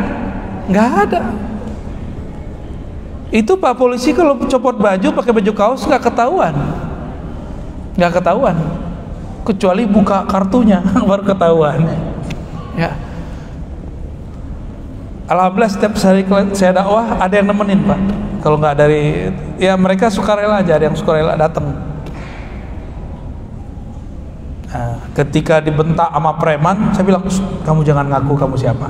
Nggak 0.67 0.89
ada. 1.08 1.21
Itu 3.27 3.60
pak 3.60 3.75
polisi 3.77 4.12
kalau 4.15 4.39
copot 4.49 4.75
baju 4.75 5.08
pakai 5.13 5.32
baju 5.32 5.51
kaos 5.53 5.86
nggak 5.86 6.12
ketahuan. 6.12 6.56
Nggak 7.95 8.19
ketahuan. 8.19 8.58
Kecuali 9.47 9.88
buka 9.88 10.27
kartunya 10.27 10.84
baru 11.10 11.23
ketahuan. 11.23 11.80
Ya 12.75 13.07
Alhamdulillah 15.27 15.71
setiap 15.71 15.91
hari 15.99 16.23
saya 16.55 16.71
dakwah 16.71 17.19
ada 17.19 17.35
yang 17.35 17.51
nemenin 17.51 17.83
pak. 17.83 17.99
Kalau 18.39 18.55
nggak 18.63 18.75
dari 18.79 19.27
ya 19.59 19.75
mereka 19.75 20.07
suka 20.07 20.39
rela 20.39 20.63
aja 20.63 20.79
ada 20.79 20.87
yang 20.87 20.95
suka 20.95 21.19
rela 21.19 21.35
datang 21.35 21.67
nah, 24.71 25.03
ketika 25.11 25.59
dibentak 25.59 26.07
sama 26.07 26.31
preman 26.39 26.95
saya 26.95 27.03
bilang 27.03 27.27
kamu 27.67 27.83
jangan 27.83 28.07
ngaku 28.07 28.39
kamu 28.39 28.55
siapa. 28.55 28.87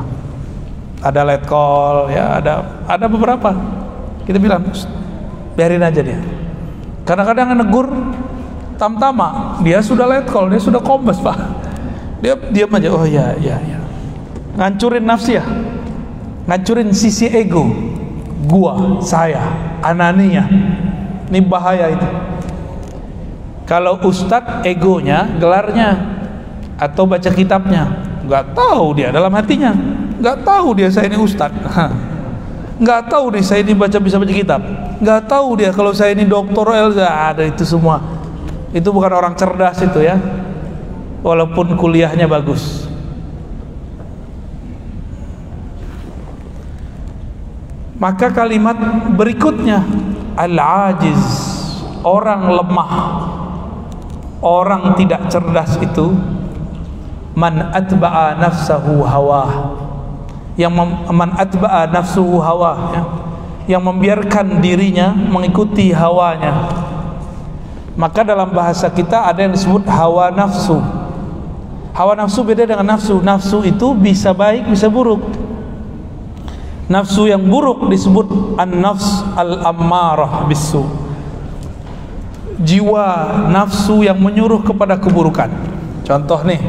Ada 1.02 1.26
letkol 1.26 2.13
ya 2.13 2.38
ada 2.38 2.86
ada 2.86 3.06
beberapa. 3.10 3.58
Kita 4.30 4.38
bilang 4.38 4.69
biarin 5.58 5.82
aja 5.82 6.06
dia. 6.06 6.21
Kadang-kadang 7.02 7.58
negur 7.58 7.89
tamtama 8.78 9.58
dia 9.65 9.82
sudah 9.82 10.06
letkol 10.06 10.54
dia 10.54 10.62
sudah 10.62 10.86
kombes 10.86 11.17
pak. 11.17 11.34
Dia 12.21 12.38
diam 12.54 12.69
aja 12.78 12.93
oh 12.93 13.10
ya 13.10 13.34
ya 13.41 13.58
ya 13.58 13.78
ngancurin 14.58 15.06
nafsi 15.06 15.38
ya 15.38 15.45
ngancurin 16.48 16.96
sisi 16.96 17.28
ego 17.28 17.68
gua 18.48 19.04
saya 19.04 19.44
anania. 19.84 20.48
Ini 21.28 21.44
bahaya 21.44 21.92
itu. 21.92 22.08
Kalau 23.68 24.00
ustadz 24.00 24.64
egonya 24.64 25.28
gelarnya 25.36 26.00
atau 26.80 27.04
baca 27.04 27.28
kitabnya 27.28 27.84
nggak 28.24 28.56
tahu 28.56 28.96
dia 28.96 29.12
dalam 29.12 29.30
hatinya. 29.36 29.76
Nggak 30.18 30.48
tahu 30.48 30.68
dia 30.80 30.90
saya 30.90 31.12
ini 31.12 31.20
ustadz 31.20 31.68
nggak 32.84 33.10
tahu 33.10 33.34
nih 33.34 33.44
saya 33.44 33.60
ini 33.68 33.76
baca 33.76 34.00
bisa 34.00 34.16
baca 34.16 34.32
kitab. 34.32 34.64
Nggak 35.04 35.28
tahu 35.28 35.60
dia 35.60 35.76
kalau 35.76 35.92
saya 35.92 36.16
ini 36.16 36.24
doktor 36.24 36.72
Elza 36.72 37.12
ada 37.12 37.44
itu 37.44 37.68
semua. 37.68 38.00
Itu 38.72 38.96
bukan 38.96 39.12
orang 39.12 39.36
cerdas 39.36 39.84
itu 39.84 40.00
ya. 40.00 40.16
Walaupun 41.28 41.76
kuliahnya 41.76 42.24
bagus 42.24 42.87
maka 47.98 48.30
kalimat 48.30 48.78
berikutnya 49.18 49.82
al-ajiz 50.38 51.22
orang 52.06 52.46
lemah 52.50 52.94
orang 54.42 54.94
tidak 54.94 55.26
cerdas 55.34 55.76
itu 55.82 56.14
man 57.38 57.74
atba'a 57.74 58.38
nafsahu 58.38 59.02
hawa 59.02 59.44
yang 60.58 60.74
man 61.14 61.38
atba'a 61.38 61.86
nafsuhu 61.94 62.42
hawa 62.42 62.72
ya, 62.98 63.04
yang 63.78 63.86
membiarkan 63.86 64.58
dirinya 64.58 65.14
mengikuti 65.14 65.94
hawanya. 65.94 66.74
Maka 67.94 68.26
dalam 68.26 68.50
bahasa 68.50 68.90
kita 68.90 69.30
ada 69.30 69.46
yang 69.46 69.54
disebut 69.54 69.86
hawa 69.86 70.34
nafsu. 70.34 70.82
Hawa 71.94 72.14
nafsu 72.18 72.42
beda 72.42 72.66
dengan 72.66 72.98
nafsu. 72.98 73.22
Nafsu 73.22 73.62
itu 73.66 73.94
bisa 73.94 74.34
baik 74.34 74.70
bisa 74.70 74.90
buruk 74.90 75.22
nafsu 76.88 77.28
yang 77.28 77.43
buruk 77.43 77.91
disebut 77.91 78.58
an-nafs 78.60 79.23
al-ammarah 79.36 80.47
bisu 80.47 81.08
jiwa 82.62 83.06
nafsu 83.54 84.02
yang 84.02 84.17
menyuruh 84.17 84.65
kepada 84.65 84.97
keburukan. 84.97 85.50
Contoh 86.02 86.41
nih. 86.41 86.62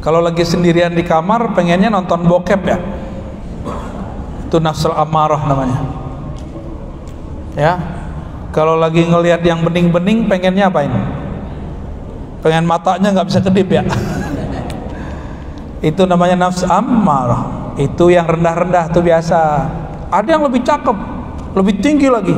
Kalau 0.00 0.22
lagi 0.22 0.46
sendirian 0.46 0.94
di 0.94 1.02
kamar 1.02 1.52
pengennya 1.52 1.90
nonton 1.90 2.24
bokep 2.24 2.62
ya? 2.62 2.78
Itu 4.46 4.62
nafsul 4.62 4.94
amarah 4.94 5.42
namanya. 5.44 5.78
Ya. 7.58 7.74
Kalau 8.54 8.78
lagi 8.78 9.04
ngelihat 9.04 9.44
yang 9.44 9.60
bening-bening 9.60 10.30
pengennya 10.30 10.72
apa 10.72 10.86
ini? 10.86 11.00
Pengen 12.40 12.64
matanya 12.64 13.12
nggak 13.12 13.28
bisa 13.28 13.40
kedip 13.42 13.68
ya? 13.68 13.82
Itu 15.92 16.08
namanya 16.08 16.48
nafs 16.48 16.64
amarah 16.64 17.55
itu 17.76 18.08
yang 18.08 18.24
rendah-rendah 18.24 18.88
tuh 18.88 19.04
biasa. 19.04 19.40
Ada 20.08 20.38
yang 20.38 20.44
lebih 20.48 20.64
cakep 20.64 21.16
lebih 21.56 21.80
tinggi 21.80 22.12
lagi. 22.12 22.36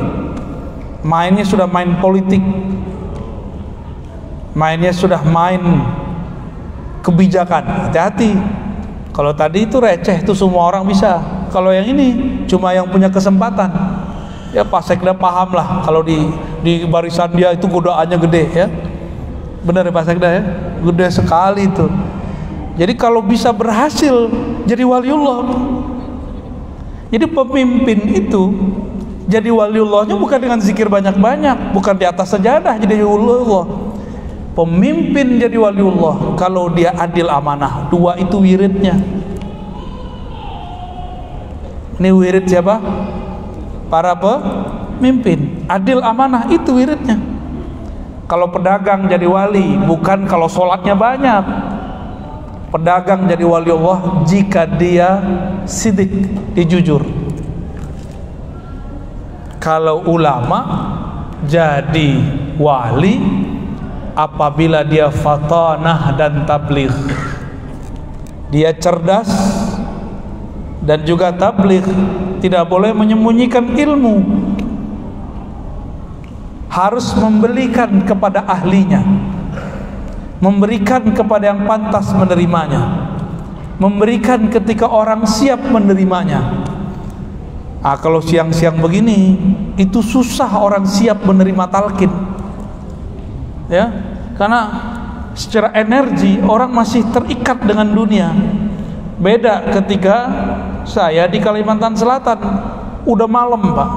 Mainnya 1.03 1.43
sudah 1.43 1.67
main 1.67 1.99
politik. 1.99 2.39
Mainnya 4.55 4.95
sudah 4.95 5.19
main 5.23 5.59
kebijakan. 7.03 7.91
Hati-hati. 7.91 8.35
Kalau 9.11 9.35
tadi 9.35 9.67
itu 9.67 9.83
receh 9.83 10.23
itu 10.23 10.31
semua 10.31 10.71
orang 10.71 10.87
bisa. 10.87 11.19
Kalau 11.51 11.75
yang 11.75 11.83
ini 11.91 12.07
cuma 12.47 12.71
yang 12.71 12.87
punya 12.87 13.11
kesempatan. 13.11 13.67
Ya 14.55 14.65
Pak 14.65 14.81
Sekda 14.81 15.13
paham 15.13 15.53
lah 15.53 15.85
kalau 15.85 16.01
di 16.01 16.17
di 16.65 16.81
barisan 16.89 17.29
dia 17.37 17.53
itu 17.53 17.67
godaannya 17.67 18.17
gede 18.17 18.43
ya. 18.55 18.67
Benar 19.61 19.85
ya 19.85 19.93
Pak 19.93 20.05
Sekda 20.07 20.27
ya? 20.31 20.41
Gede 20.79 21.07
sekali 21.11 21.67
itu 21.67 21.85
jadi 22.79 22.95
kalau 22.95 23.19
bisa 23.19 23.51
berhasil 23.51 24.31
jadi 24.63 24.87
waliullah. 24.87 25.51
Jadi 27.11 27.27
pemimpin 27.27 27.99
itu 28.07 28.43
jadi 29.27 29.51
waliullahnya 29.51 30.15
bukan 30.15 30.39
dengan 30.39 30.63
zikir 30.63 30.87
banyak-banyak 30.87 31.75
bukan 31.75 31.99
di 31.99 32.07
atas 32.07 32.31
sejadah 32.31 32.79
jadi 32.79 33.03
waliullah. 33.03 33.67
Pemimpin 34.55 35.43
jadi 35.43 35.59
waliullah 35.59 36.39
kalau 36.39 36.71
dia 36.71 36.95
adil 36.95 37.27
amanah 37.27 37.91
dua 37.91 38.15
itu 38.15 38.39
wiridnya. 38.39 38.95
Ini 41.99 42.15
wirid 42.15 42.47
siapa? 42.47 42.79
Para 43.91 44.15
pemimpin. 44.15 45.67
Adil 45.67 45.99
amanah 45.99 46.47
itu 46.47 46.79
wiridnya. 46.79 47.19
Kalau 48.23 48.47
pedagang 48.47 49.11
jadi 49.11 49.27
wali 49.27 49.75
bukan 49.83 50.23
kalau 50.31 50.47
sholatnya 50.47 50.95
banyak 50.95 51.68
pedagang 52.69 53.25
jadi 53.25 53.43
wali 53.45 53.69
Allah 53.73 54.23
jika 54.29 54.65
dia 54.69 55.21
sidik 55.65 56.09
dijujur 56.53 57.01
kalau 59.59 60.07
ulama 60.07 60.59
jadi 61.43 62.15
wali 62.55 63.19
apabila 64.19 64.83
dia 64.83 65.07
fatanah 65.07 66.15
dan 66.15 66.43
tabligh. 66.43 66.95
Dia 68.49 68.73
cerdas 68.73 69.29
dan 70.83 71.05
juga 71.05 71.29
tabligh 71.31 71.85
tidak 72.43 72.65
boleh 72.67 72.91
menyembunyikan 72.91 73.77
ilmu. 73.77 74.15
Harus 76.69 77.11
membelikan 77.17 78.03
kepada 78.05 78.45
ahlinya 78.45 79.01
memberikan 80.39 81.03
kepada 81.11 81.51
yang 81.51 81.67
pantas 81.67 82.11
menerimanya 82.15 83.11
memberikan 83.79 84.51
ketika 84.51 84.87
orang 84.87 85.23
siap 85.23 85.59
menerimanya 85.67 86.59
Ah 87.79 87.95
kalau 87.95 88.19
siang-siang 88.19 88.75
begini 88.75 89.39
itu 89.79 90.03
susah 90.03 90.51
orang 90.59 90.83
siap 90.83 91.23
menerima 91.23 91.63
talkin. 91.71 92.11
Ya, 93.71 93.87
karena 94.35 94.61
secara 95.31 95.71
energi 95.71 96.43
orang 96.43 96.75
masih 96.75 97.07
terikat 97.15 97.63
dengan 97.63 97.87
dunia. 97.87 98.35
Beda 99.15 99.63
ketika 99.79 100.27
saya 100.83 101.23
di 101.31 101.39
Kalimantan 101.39 101.95
Selatan 101.95 102.39
udah 103.07 103.27
malam, 103.31 103.63
Pak. 103.71 103.91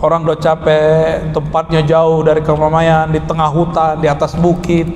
Orang 0.00 0.24
udah 0.24 0.40
capek, 0.40 1.28
tempatnya 1.36 1.84
jauh 1.84 2.24
dari 2.24 2.40
keramaian, 2.40 3.04
di 3.12 3.20
tengah 3.20 3.52
hutan, 3.52 4.00
di 4.00 4.08
atas 4.08 4.32
bukit. 4.32 4.88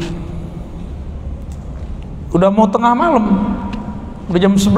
Udah 2.36 2.52
mau 2.52 2.68
tengah 2.68 2.92
malam, 2.92 3.24
udah 4.28 4.36
jam 4.36 4.52
11 4.52 4.76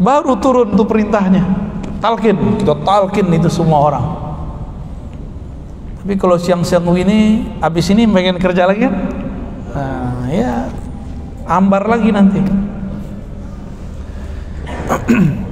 baru 0.00 0.32
turun 0.40 0.72
tuh 0.78 0.88
perintahnya. 0.88 1.44
Talkin 2.00 2.56
kita 2.56 2.72
talkin 2.80 3.28
itu 3.36 3.52
semua 3.52 3.78
orang. 3.92 4.06
Tapi 6.00 6.16
kalau 6.16 6.40
siang-siang 6.40 6.88
ini 6.96 7.44
habis 7.60 7.92
ini 7.92 8.08
pengen 8.08 8.40
kerja 8.40 8.64
lagi 8.64 8.88
kan? 8.88 8.94
Nah 9.76 10.24
ya 10.32 10.72
ambar 11.44 11.84
lagi 11.84 12.08
nanti. 12.08 12.40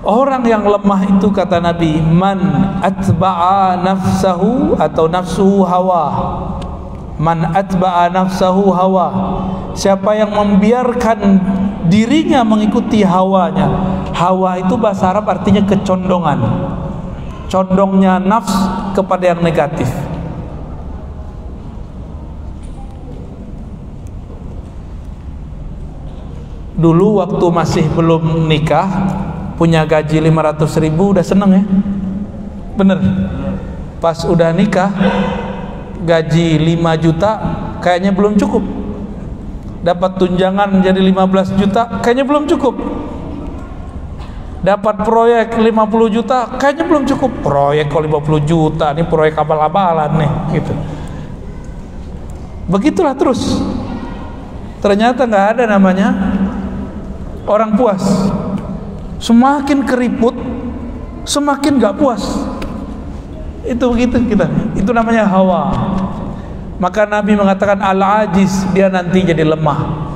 Orang 0.00 0.48
yang 0.48 0.64
lemah 0.64 1.04
itu 1.12 1.28
kata 1.28 1.60
Nabi 1.60 2.00
man 2.00 2.40
atba'a 2.80 3.76
nafsahu 3.84 4.72
atau 4.80 5.04
nafsuhu 5.12 5.60
hawa 5.60 6.04
man 7.20 7.52
atba'a 7.52 8.08
nafsahu 8.08 8.72
hawa. 8.72 9.06
Siapa 9.76 10.16
yang 10.16 10.32
membiarkan 10.32 11.20
dirinya 11.92 12.40
mengikuti 12.40 13.04
hawanya. 13.04 13.68
Hawa 14.16 14.56
itu 14.64 14.74
bahasa 14.80 15.12
Arab 15.12 15.28
artinya 15.28 15.60
kecondongan. 15.68 16.40
Condongnya 17.52 18.16
nafs 18.16 18.52
kepada 18.96 19.36
yang 19.36 19.44
negatif. 19.44 19.86
Dulu 26.80 27.20
waktu 27.20 27.44
masih 27.52 27.84
belum 27.92 28.48
nikah 28.48 28.88
punya 29.60 29.84
gaji 29.84 30.16
500 30.16 30.64
ribu 30.80 31.12
udah 31.12 31.20
seneng 31.20 31.50
ya? 31.52 31.64
Bener? 32.80 32.96
Pas 34.00 34.16
udah 34.24 34.48
nikah 34.56 34.88
gaji 36.04 36.56
5 36.56 37.04
juta 37.04 37.30
kayaknya 37.80 38.12
belum 38.12 38.36
cukup. 38.36 38.64
Dapat 39.80 40.20
tunjangan 40.20 40.68
menjadi 40.80 41.00
15 41.00 41.60
juta 41.60 41.82
kayaknya 42.04 42.24
belum 42.28 42.44
cukup. 42.50 42.74
Dapat 44.60 45.08
proyek 45.08 45.56
50 45.56 46.16
juta 46.16 46.38
kayaknya 46.60 46.84
belum 46.84 47.04
cukup. 47.08 47.30
Proyek 47.40 47.88
kok 47.88 48.04
50 48.04 48.44
juta 48.44 48.92
ini 48.92 49.04
proyek 49.08 49.40
abal-abalan 49.40 50.10
nih 50.20 50.32
gitu. 50.60 50.72
Begitulah 52.68 53.16
terus. 53.16 53.40
Ternyata 54.84 55.24
nggak 55.24 55.46
ada 55.56 55.64
namanya 55.64 56.08
orang 57.48 57.76
puas. 57.76 58.04
Semakin 59.20 59.84
keriput 59.84 60.32
semakin 61.24 61.78
nggak 61.78 61.94
puas 61.94 62.22
itu 63.64 63.84
begitu 63.92 64.16
kita. 64.24 64.46
Itu 64.72 64.90
namanya 64.96 65.28
hawa. 65.28 65.72
Maka 66.80 67.04
Nabi 67.04 67.36
mengatakan 67.36 67.76
al-ajiz 67.76 68.64
dia 68.72 68.88
nanti 68.88 69.20
jadi 69.20 69.44
lemah. 69.44 70.08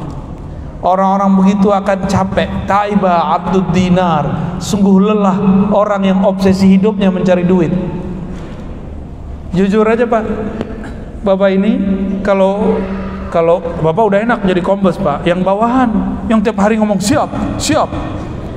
Orang-orang 0.81 1.33
begitu 1.37 1.69
akan 1.69 2.09
capek. 2.09 2.49
Taiba 2.65 3.37
abdud 3.37 3.69
dinar. 3.73 4.57
Sungguh 4.61 5.13
lelah 5.13 5.37
orang 5.73 6.03
yang 6.09 6.19
obsesi 6.25 6.77
hidupnya 6.77 7.13
mencari 7.13 7.45
duit. 7.45 7.73
Jujur 9.53 9.85
aja 9.85 10.09
pak. 10.09 10.25
Bapak 11.25 11.49
ini 11.57 11.73
kalau 12.21 12.81
kalau 13.33 13.61
bapak 13.61 14.05
udah 14.09 14.19
enak 14.25 14.41
jadi 14.45 14.61
kombes 14.65 14.97
pak. 14.97 15.25
Yang 15.29 15.45
bawahan 15.45 15.89
yang 16.33 16.41
tiap 16.41 16.57
hari 16.61 16.81
ngomong 16.81 17.01
siap 17.01 17.29
siap. 17.61 17.93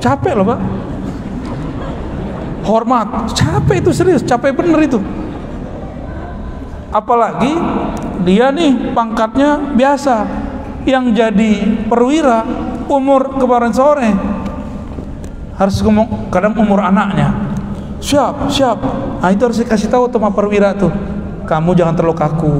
Capek 0.00 0.32
loh 0.32 0.48
pak 0.48 0.60
hormat. 2.68 3.32
Capek 3.32 3.80
itu 3.80 3.90
serius. 3.96 4.20
Capek 4.20 4.52
bener 4.52 4.76
itu. 4.84 5.00
Apalagi 6.92 7.56
dia 8.28 8.52
nih 8.52 8.92
pangkatnya 8.92 9.72
biasa. 9.72 10.28
Yang 10.84 11.04
jadi 11.16 11.52
perwira 11.88 12.44
umur 12.92 13.40
kemarin 13.40 13.72
sore. 13.72 14.12
Harus 15.56 15.80
ngomong 15.80 16.28
kadang 16.28 16.54
umur 16.60 16.84
anaknya. 16.84 17.32
Siap 17.98 18.52
siap. 18.52 18.78
Nah 19.18 19.30
itu 19.32 19.42
harus 19.42 19.58
dikasih 19.58 19.88
tahu 19.88 20.12
sama 20.12 20.30
perwira 20.30 20.76
tuh. 20.76 20.92
Kamu 21.48 21.72
jangan 21.72 21.96
terlalu 21.96 22.16
kaku. 22.16 22.54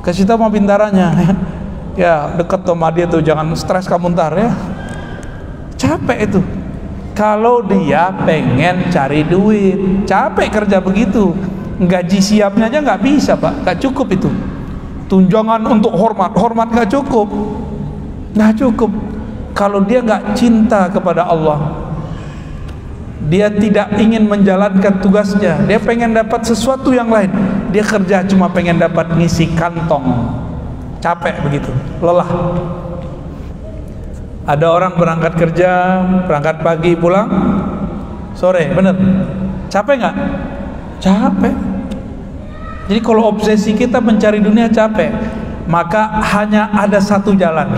Kasih 0.00 0.24
tahu 0.24 0.40
sama 0.40 0.48
bintaranya. 0.48 1.12
Ya 1.92 2.32
deket 2.40 2.64
sama 2.64 2.88
dia 2.88 3.04
tuh. 3.04 3.20
Jangan 3.20 3.52
stres 3.52 3.84
kamu 3.84 4.16
ntar 4.16 4.32
ya. 4.32 4.48
Capek 5.76 6.24
itu 6.24 6.40
kalau 7.12 7.64
dia 7.64 8.12
pengen 8.24 8.88
cari 8.88 9.24
duit. 9.24 10.04
Capek 10.08 10.48
kerja 10.48 10.80
begitu. 10.80 11.36
Gaji 11.82 12.20
siapnya 12.20 12.68
aja 12.68 12.78
nggak 12.80 13.02
bisa 13.04 13.32
pak. 13.36 13.64
Nggak 13.64 13.78
cukup 13.84 14.06
itu. 14.12 14.30
Tunjangan 15.08 15.60
untuk 15.68 15.92
hormat. 15.92 16.32
Hormat 16.36 16.72
nggak 16.72 16.88
cukup. 16.88 17.28
Nggak 18.32 18.52
cukup. 18.60 18.90
Kalau 19.52 19.84
dia 19.84 20.00
nggak 20.00 20.32
cinta 20.32 20.88
kepada 20.88 21.28
Allah 21.28 21.82
dia 23.30 23.46
tidak 23.46 23.94
ingin 24.02 24.26
menjalankan 24.26 24.98
tugasnya. 24.98 25.62
Dia 25.70 25.78
pengen 25.78 26.10
dapat 26.10 26.42
sesuatu 26.42 26.90
yang 26.90 27.06
lain. 27.06 27.30
Dia 27.70 27.86
kerja 27.86 28.26
cuma 28.26 28.50
pengen 28.50 28.82
dapat 28.82 29.14
ngisi 29.14 29.54
kantong. 29.54 30.04
Capek 30.98 31.38
begitu. 31.46 31.70
Lelah 32.02 32.26
ada 34.42 34.66
orang 34.74 34.98
berangkat 34.98 35.38
kerja 35.38 36.02
berangkat 36.26 36.66
pagi 36.66 36.98
pulang 36.98 37.28
sore 38.34 38.70
bener? 38.74 38.96
Capek 39.70 39.94
nggak? 40.02 40.16
Capek. 40.98 41.54
Jadi 42.90 43.00
kalau 43.00 43.30
obsesi 43.30 43.72
kita 43.72 44.02
mencari 44.02 44.42
dunia 44.42 44.68
capek 44.68 45.10
maka 45.70 46.20
hanya 46.34 46.68
ada 46.74 46.98
satu 46.98 47.32
jalan. 47.38 47.70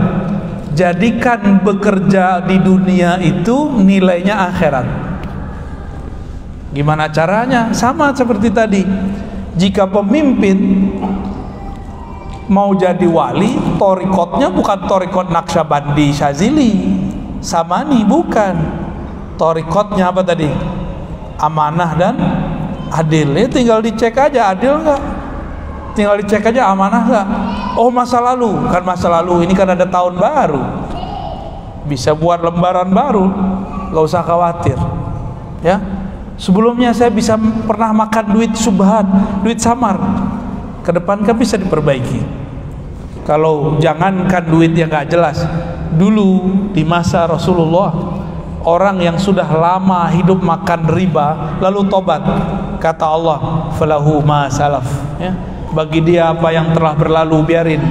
Jadikan 0.75 1.63
bekerja 1.63 2.43
di 2.43 2.59
dunia 2.59 3.21
itu 3.23 3.71
nilainya 3.79 4.51
akhirat. 4.51 4.87
Gimana 6.75 7.07
caranya? 7.15 7.71
Sama 7.71 8.11
seperti 8.11 8.51
tadi. 8.51 8.83
Jika 9.55 9.87
pemimpin 9.87 10.91
mau 12.51 12.73
jadi 12.77 13.05
wali, 13.09 13.57
torikotnya 13.81 14.53
bukan 14.53 14.79
torikot 14.89 15.29
Naksabandi 15.33 16.13
Syazili, 16.13 16.73
Samani 17.41 18.05
bukan. 18.05 18.55
Torikotnya 19.35 20.15
apa 20.15 20.23
tadi? 20.23 20.47
Amanah 21.41 21.91
dan 21.99 22.15
adil. 22.95 23.35
Ya, 23.35 23.47
tinggal 23.51 23.83
dicek 23.83 24.15
aja 24.15 24.55
adil 24.55 24.79
nggak? 24.79 25.03
Tinggal 25.99 26.23
dicek 26.23 26.47
aja 26.55 26.71
amanah 26.71 27.03
nggak? 27.03 27.27
Oh 27.75 27.91
masa 27.91 28.23
lalu, 28.23 28.55
kan 28.71 28.83
masa 28.87 29.11
lalu. 29.11 29.43
Ini 29.49 29.55
kan 29.59 29.75
ada 29.75 29.87
tahun 29.87 30.15
baru. 30.17 30.63
Bisa 31.85 32.15
buat 32.15 32.41
lembaran 32.41 32.89
baru, 32.95 33.27
nggak 33.91 34.05
usah 34.07 34.23
khawatir. 34.23 34.79
Ya, 35.61 35.81
Sebelumnya 36.35 36.91
saya 36.91 37.15
bisa 37.15 37.39
pernah 37.39 37.95
makan 37.95 38.35
duit 38.35 38.53
subhat, 38.59 39.07
duit 39.47 39.63
samar. 39.63 39.95
Ke 40.85 40.93
depan 40.93 41.25
kan 41.25 41.33
bisa 41.35 41.57
diperbaiki. 41.57 42.21
Kalau 43.25 43.81
jangankan 43.81 44.45
duit 44.45 44.77
yang 44.77 44.93
gak 44.93 45.09
jelas. 45.09 45.41
Dulu 45.97 46.45
di 46.77 46.85
masa 46.85 47.25
Rasulullah 47.25 48.21
orang 48.65 49.01
yang 49.01 49.17
sudah 49.17 49.47
lama 49.47 50.09
hidup 50.11 50.41
makan 50.41 50.89
riba 50.89 51.61
lalu 51.61 51.87
tobat 51.87 52.25
kata 52.81 53.05
Allah 53.05 53.39
falahu 53.77 54.25
ma 54.25 54.49
salaf 54.49 54.89
ya 55.21 55.37
bagi 55.77 56.01
dia 56.01 56.33
apa 56.33 56.49
yang 56.49 56.73
telah 56.73 56.97
berlalu 56.97 57.45
biarin 57.45 57.85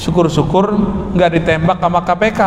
syukur-syukur 0.00 0.80
nggak 1.12 1.30
ditembak 1.38 1.76
sama 1.78 2.00
KPK 2.02 2.40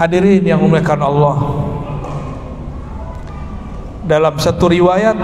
Hadirin 0.00 0.40
yang 0.40 0.56
memuliakan 0.64 1.00
Allah. 1.04 1.36
Dalam 4.10 4.34
satu 4.42 4.66
riwayat 4.66 5.14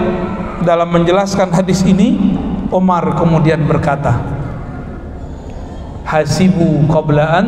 dalam 0.63 0.87
menjelaskan 0.87 1.51
hadis 1.51 1.83
ini, 1.83 2.39
Umar 2.71 3.19
kemudian 3.19 3.67
berkata, 3.67 4.15
"Hasibu 6.07 6.87
qabla 6.87 7.43
an 7.43 7.47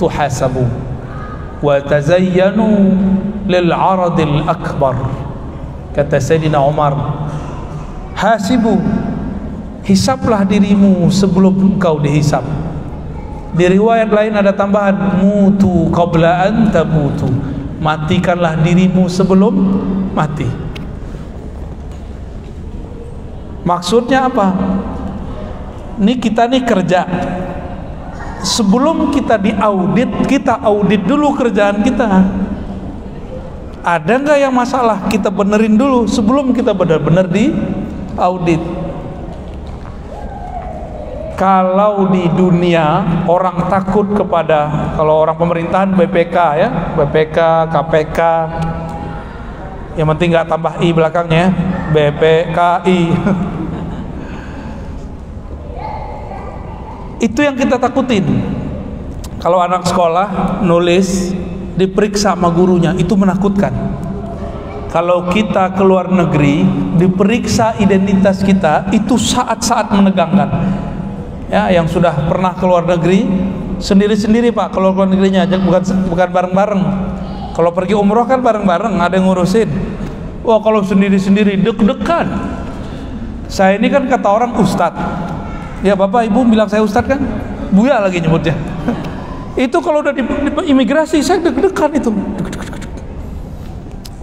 tuhasabu 0.00 0.64
wa 1.60 1.76
tazayyanu 1.84 2.96
lil 3.44 3.68
'aradil 3.68 4.48
akbar." 4.48 4.96
Kata 5.92 6.16
Sayyidina 6.16 6.64
Umar, 6.64 6.96
"Hasibu 8.16 8.80
hisaplah 9.84 10.48
dirimu 10.48 11.12
sebelum 11.12 11.76
engkau 11.76 12.00
dihisap." 12.00 12.40
Di 13.52 13.68
riwayat 13.68 14.08
lain 14.08 14.32
ada 14.32 14.56
tambahan 14.56 14.96
mutu 15.20 15.92
qabla 15.92 16.48
an 16.48 16.72
tamutu. 16.72 17.28
Matikanlah 17.84 18.56
dirimu 18.64 19.12
sebelum 19.12 19.54
mati. 20.12 20.48
Maksudnya 23.62 24.28
apa? 24.28 24.54
Ini 25.98 26.14
kita 26.18 26.46
nih 26.50 26.62
kerja. 26.66 27.00
Sebelum 28.42 29.14
kita 29.14 29.38
diaudit, 29.38 30.10
kita 30.26 30.58
audit 30.66 31.06
dulu 31.06 31.30
kerjaan 31.38 31.84
kita. 31.86 32.26
Ada 33.82 34.12
nggak 34.18 34.38
yang 34.38 34.54
masalah? 34.54 35.06
Kita 35.06 35.30
benerin 35.30 35.78
dulu 35.78 36.06
sebelum 36.10 36.50
kita 36.50 36.74
benar-benar 36.74 37.30
di 37.30 37.54
audit 38.18 38.62
kalau 41.42 42.06
di 42.12 42.30
dunia 42.38 43.02
orang 43.26 43.66
takut 43.66 44.06
kepada 44.14 44.94
kalau 44.94 45.26
orang 45.26 45.34
pemerintahan 45.34 45.90
BPK 45.96 46.36
ya 46.54 46.68
BPK 46.94 47.38
KPK 47.66 48.18
yang 49.96 50.08
penting 50.16 50.32
nggak 50.32 50.48
tambah 50.48 50.80
i 50.80 50.92
belakangnya. 50.92 51.52
BPKI 51.92 53.00
itu 57.26 57.40
yang 57.44 57.54
kita 57.54 57.78
takutin. 57.78 58.24
Kalau 59.38 59.60
anak 59.60 59.84
sekolah 59.84 60.60
nulis 60.64 61.36
diperiksa 61.76 62.34
sama 62.34 62.48
gurunya 62.48 62.96
itu 62.96 63.12
menakutkan. 63.12 63.72
Kalau 64.92 65.28
kita 65.32 65.72
ke 65.72 65.82
luar 65.84 66.12
negeri 66.12 66.64
diperiksa 67.00 67.80
identitas 67.80 68.44
kita 68.44 68.92
itu 68.92 69.16
saat-saat 69.16 69.88
menegangkan. 69.92 70.48
Ya 71.48 71.68
yang 71.72 71.88
sudah 71.88 72.12
pernah 72.28 72.52
ke 72.56 72.64
luar 72.64 72.84
negeri 72.88 73.24
sendiri-sendiri 73.82 74.52
Pak 74.52 74.72
kalau 74.72 74.92
keluar 74.94 75.08
negerinya 75.08 75.44
bukan 75.48 75.82
bukan 76.08 76.28
bareng-bareng 76.32 76.82
kalau 77.52 77.70
pergi 77.76 77.92
umroh 77.92 78.24
kan 78.24 78.40
bareng-bareng 78.40 78.96
ada 78.96 79.12
yang 79.12 79.28
ngurusin. 79.28 79.68
Wah 80.42 80.58
kalau 80.64 80.80
sendiri-sendiri 80.80 81.60
deg-degan. 81.60 82.26
Saya 83.52 83.76
ini 83.76 83.92
kan 83.92 84.08
kata 84.08 84.28
orang 84.32 84.56
ustad 84.56 84.96
ya 85.84 85.92
Bapak 85.92 86.24
Ibu 86.24 86.48
bilang 86.48 86.66
saya 86.72 86.80
ustad 86.80 87.04
kan? 87.04 87.20
Buya 87.68 88.00
lagi 88.00 88.24
nyebutnya. 88.24 88.56
Itu 89.68 89.84
kalau 89.84 90.00
udah 90.00 90.16
di, 90.16 90.24
di 90.24 90.50
imigrasi 90.72 91.20
saya 91.20 91.44
deg-degan 91.44 91.92
itu. 91.92 92.08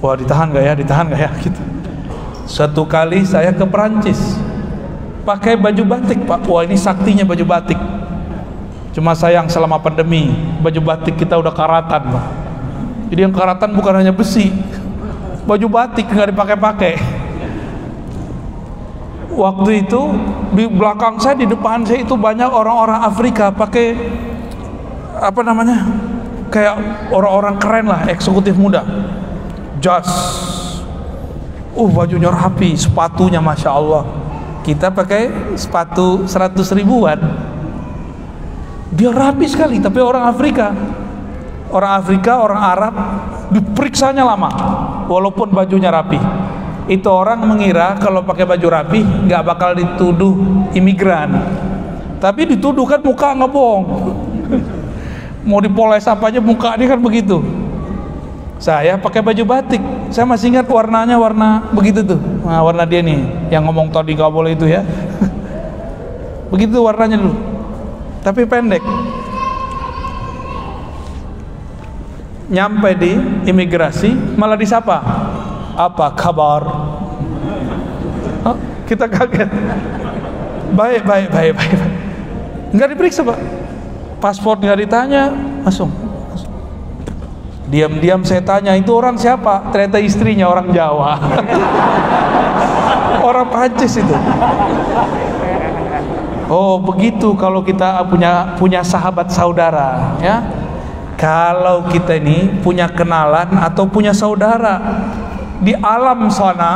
Wah 0.02 0.18
ditahan 0.18 0.50
gak 0.50 0.64
ya? 0.66 0.74
Ditahan 0.74 1.06
gak 1.14 1.22
ya? 1.22 1.30
Gitu. 1.46 1.62
Satu 2.50 2.82
kali 2.90 3.22
saya 3.30 3.54
ke 3.54 3.62
Perancis. 3.62 4.18
Pakai 5.22 5.54
baju 5.54 5.86
batik 5.86 6.26
pak. 6.26 6.42
Wah 6.50 6.66
ini 6.66 6.74
saktinya 6.74 7.22
baju 7.22 7.46
batik. 7.46 7.78
Cuma 8.98 9.14
sayang 9.14 9.46
selama 9.46 9.78
pandemi 9.78 10.34
baju 10.66 10.82
batik 10.82 11.14
kita 11.14 11.38
udah 11.38 11.54
karatan 11.54 12.10
pak 12.10 12.39
jadi 13.10 13.26
yang 13.26 13.34
karatan 13.34 13.74
bukan 13.74 13.94
hanya 14.06 14.14
besi. 14.14 14.54
Baju 15.50 15.66
batik 15.66 16.06
nggak 16.14 16.30
dipakai-pakai. 16.30 16.94
Waktu 19.34 19.70
itu 19.82 20.02
di 20.54 20.70
belakang 20.70 21.18
saya 21.18 21.34
di 21.42 21.50
depan 21.50 21.82
saya 21.86 22.06
itu 22.06 22.14
banyak 22.14 22.50
orang-orang 22.50 23.02
Afrika 23.02 23.50
pakai 23.50 23.98
apa 25.18 25.42
namanya 25.42 25.90
kayak 26.54 26.76
orang-orang 27.10 27.56
keren 27.58 27.86
lah 27.90 28.06
eksekutif 28.06 28.54
muda. 28.54 28.86
Jas. 29.82 30.10
Uh 31.74 31.90
bajunya 31.90 32.30
rapi 32.30 32.78
sepatunya 32.78 33.42
masya 33.42 33.74
Allah. 33.74 34.06
Kita 34.62 34.94
pakai 34.94 35.56
sepatu 35.58 36.30
100 36.30 36.78
ribuan. 36.78 37.18
Dia 38.94 39.10
rapi 39.10 39.50
sekali 39.50 39.82
tapi 39.82 39.98
orang 39.98 40.30
Afrika 40.30 40.74
orang 41.70 41.92
Afrika 42.02 42.42
orang 42.42 42.62
Arab 42.62 42.94
diperiksanya 43.54 44.26
lama 44.26 44.50
walaupun 45.06 45.54
bajunya 45.54 45.90
rapi. 45.94 46.20
Itu 46.90 47.06
orang 47.14 47.46
mengira 47.46 47.94
kalau 48.02 48.26
pakai 48.26 48.50
baju 48.50 48.68
rapi 48.70 49.02
nggak 49.30 49.42
bakal 49.46 49.78
dituduh 49.78 50.34
imigran. 50.74 51.38
Tapi 52.18 52.50
dituduh 52.50 52.84
kan 52.90 53.00
muka 53.00 53.32
nggak 53.38 53.52
mau 55.46 55.60
dipoles 55.64 56.04
apa 56.10 56.34
aja 56.34 56.42
muka 56.42 56.74
dia 56.76 56.90
kan 56.90 57.00
begitu. 57.00 57.40
Saya 58.60 59.00
pakai 59.00 59.24
baju 59.24 59.44
batik. 59.48 59.80
Saya 60.12 60.28
masih 60.28 60.52
ingat 60.52 60.68
warnanya 60.68 61.16
warna 61.16 61.64
begitu 61.72 62.04
tuh. 62.04 62.20
Nah, 62.44 62.60
warna 62.60 62.84
dia 62.84 63.00
nih 63.00 63.22
yang 63.54 63.64
ngomong 63.64 63.88
tadi 63.88 64.18
gak 64.18 64.28
boleh 64.28 64.52
itu 64.52 64.68
ya. 64.68 64.84
Begitu 66.52 66.76
warnanya 66.82 67.16
dulu. 67.22 67.40
Tapi 68.20 68.44
pendek 68.44 68.84
nyampe 72.50 72.90
di 72.98 73.14
imigrasi 73.46 74.14
malah 74.36 74.58
disapa? 74.58 74.98
Apa 75.78 76.12
kabar? 76.18 76.66
Oh, 78.44 78.58
kita 78.84 79.08
kaget. 79.08 79.50
Baik 80.74 81.02
baik 81.06 81.30
baik 81.34 81.54
baik 81.56 81.80
nggak 82.74 82.88
diperiksa 82.96 83.22
pak. 83.26 83.38
Paspor 84.20 84.60
nggak 84.60 84.80
ditanya 84.86 85.32
langsung. 85.64 85.90
Diam-diam 87.70 88.26
saya 88.26 88.42
tanya 88.42 88.74
itu 88.74 88.90
orang 88.90 89.14
siapa? 89.16 89.70
Ternyata 89.70 90.02
istrinya 90.02 90.50
orang 90.50 90.74
Jawa. 90.74 91.22
Orang 93.20 93.52
Prancis 93.52 94.00
itu. 94.00 94.16
Oh 96.50 96.82
begitu 96.82 97.38
kalau 97.38 97.62
kita 97.62 98.02
punya 98.10 98.58
punya 98.58 98.82
sahabat 98.82 99.30
saudara 99.30 100.18
ya 100.18 100.42
kalau 101.20 101.84
kita 101.92 102.16
ini 102.16 102.48
punya 102.64 102.88
kenalan 102.88 103.52
atau 103.60 103.84
punya 103.84 104.16
saudara 104.16 104.80
di 105.60 105.76
alam 105.76 106.32
sana 106.32 106.72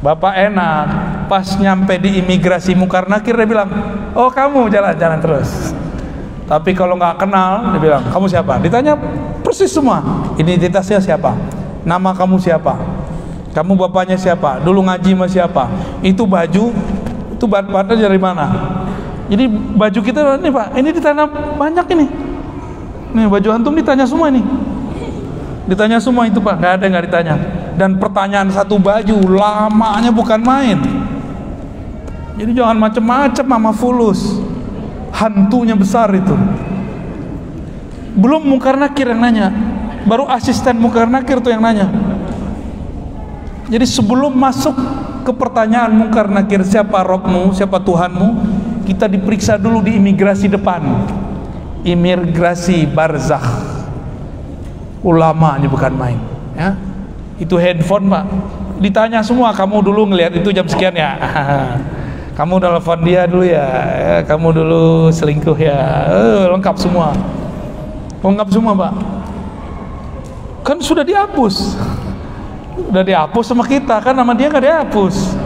Bapak 0.00 0.32
enak 0.32 0.86
pas 1.28 1.44
nyampe 1.60 1.92
di 2.00 2.24
imigrasi 2.24 2.72
Mukarnakir 2.72 3.36
dia 3.36 3.44
bilang 3.44 3.68
oh 4.16 4.32
kamu 4.32 4.72
jalan-jalan 4.72 5.20
terus. 5.20 5.76
Tapi 6.48 6.72
kalau 6.72 6.96
nggak 6.96 7.20
kenal 7.20 7.76
dia 7.76 7.80
bilang 7.84 8.08
kamu 8.08 8.24
siapa? 8.24 8.56
Ditanya 8.64 8.96
persis 9.44 9.68
semua 9.68 10.00
identitasnya 10.40 11.04
siapa? 11.04 11.36
Nama 11.84 12.16
kamu 12.16 12.40
siapa? 12.40 12.80
Kamu 13.52 13.76
bapaknya 13.76 14.16
siapa? 14.16 14.56
Dulu 14.64 14.88
ngaji 14.88 15.12
sama 15.12 15.26
siapa? 15.28 15.68
Itu 16.00 16.24
baju 16.24 16.72
itu 17.36 17.44
bahan 17.44 17.92
dari 17.92 18.16
mana? 18.16 18.46
Jadi 19.28 19.52
baju 19.52 20.00
kita 20.00 20.40
ini 20.40 20.48
pak 20.48 20.66
ini 20.80 20.88
ditanam 20.96 21.28
banyak 21.60 21.86
ini 21.92 22.29
Nih 23.10 23.26
baju 23.26 23.48
antum 23.50 23.74
ditanya 23.74 24.06
semua 24.06 24.30
nih. 24.30 24.44
Ditanya 25.66 25.98
semua 26.02 26.26
itu 26.26 26.42
pak, 26.42 26.58
nggak 26.58 26.72
ada 26.78 26.84
nggak 26.86 27.04
ditanya. 27.10 27.34
Dan 27.78 27.98
pertanyaan 27.98 28.50
satu 28.50 28.78
baju 28.78 29.16
lamanya 29.30 30.10
bukan 30.10 30.40
main. 30.42 30.78
Jadi 32.38 32.50
jangan 32.56 32.78
macem-macem 32.78 33.46
mama 33.46 33.70
fulus. 33.74 34.40
Hantunya 35.14 35.74
besar 35.76 36.10
itu. 36.14 36.32
Belum 38.16 38.42
mungkar 38.42 38.74
nakir 38.74 39.10
yang 39.10 39.22
nanya, 39.22 39.52
baru 40.06 40.26
asisten 40.26 40.74
mungkar 40.78 41.06
nakir 41.06 41.38
tuh 41.38 41.54
yang 41.54 41.62
nanya. 41.62 41.86
Jadi 43.70 43.86
sebelum 43.86 44.34
masuk 44.34 44.74
ke 45.22 45.30
pertanyaan 45.30 45.94
mungkar 45.94 46.26
nakir 46.26 46.66
siapa 46.66 47.06
Robmu, 47.06 47.54
siapa 47.54 47.78
Tuhanmu, 47.78 48.28
kita 48.88 49.06
diperiksa 49.06 49.54
dulu 49.54 49.84
di 49.84 49.94
imigrasi 49.94 50.50
depan 50.50 50.82
imigrasi 51.84 52.88
barzakh. 52.88 53.68
Ulama 55.00 55.56
ini 55.56 55.64
bukan 55.64 55.92
main 55.96 56.20
ya? 56.52 56.76
Itu 57.40 57.56
handphone 57.56 58.12
pak. 58.12 58.24
Ditanya 58.80 59.20
semua 59.24 59.52
kamu 59.52 59.80
dulu 59.80 60.12
ngelihat 60.12 60.36
itu 60.36 60.52
jam 60.52 60.68
sekian 60.68 60.92
ya? 60.96 61.16
Kamu 62.40 62.56
telepon 62.56 63.04
dia 63.04 63.28
dulu 63.28 63.44
ya, 63.44 63.68
ya 64.00 64.16
kamu 64.24 64.48
dulu 64.56 65.12
selingkuh 65.12 65.60
ya. 65.60 66.08
Eh, 66.08 66.48
lengkap 66.48 66.72
semua. 66.80 67.12
Lengkap 68.24 68.48
semua 68.48 68.72
pak. 68.72 68.92
Kan 70.64 70.80
sudah 70.80 71.04
dihapus. 71.04 71.76
Sudah 72.80 73.04
dihapus 73.04 73.44
sama 73.44 73.68
kita 73.68 74.00
kan 74.00 74.16
nama 74.16 74.32
dia 74.32 74.48
nggak 74.48 74.64
dihapus. 74.64 75.36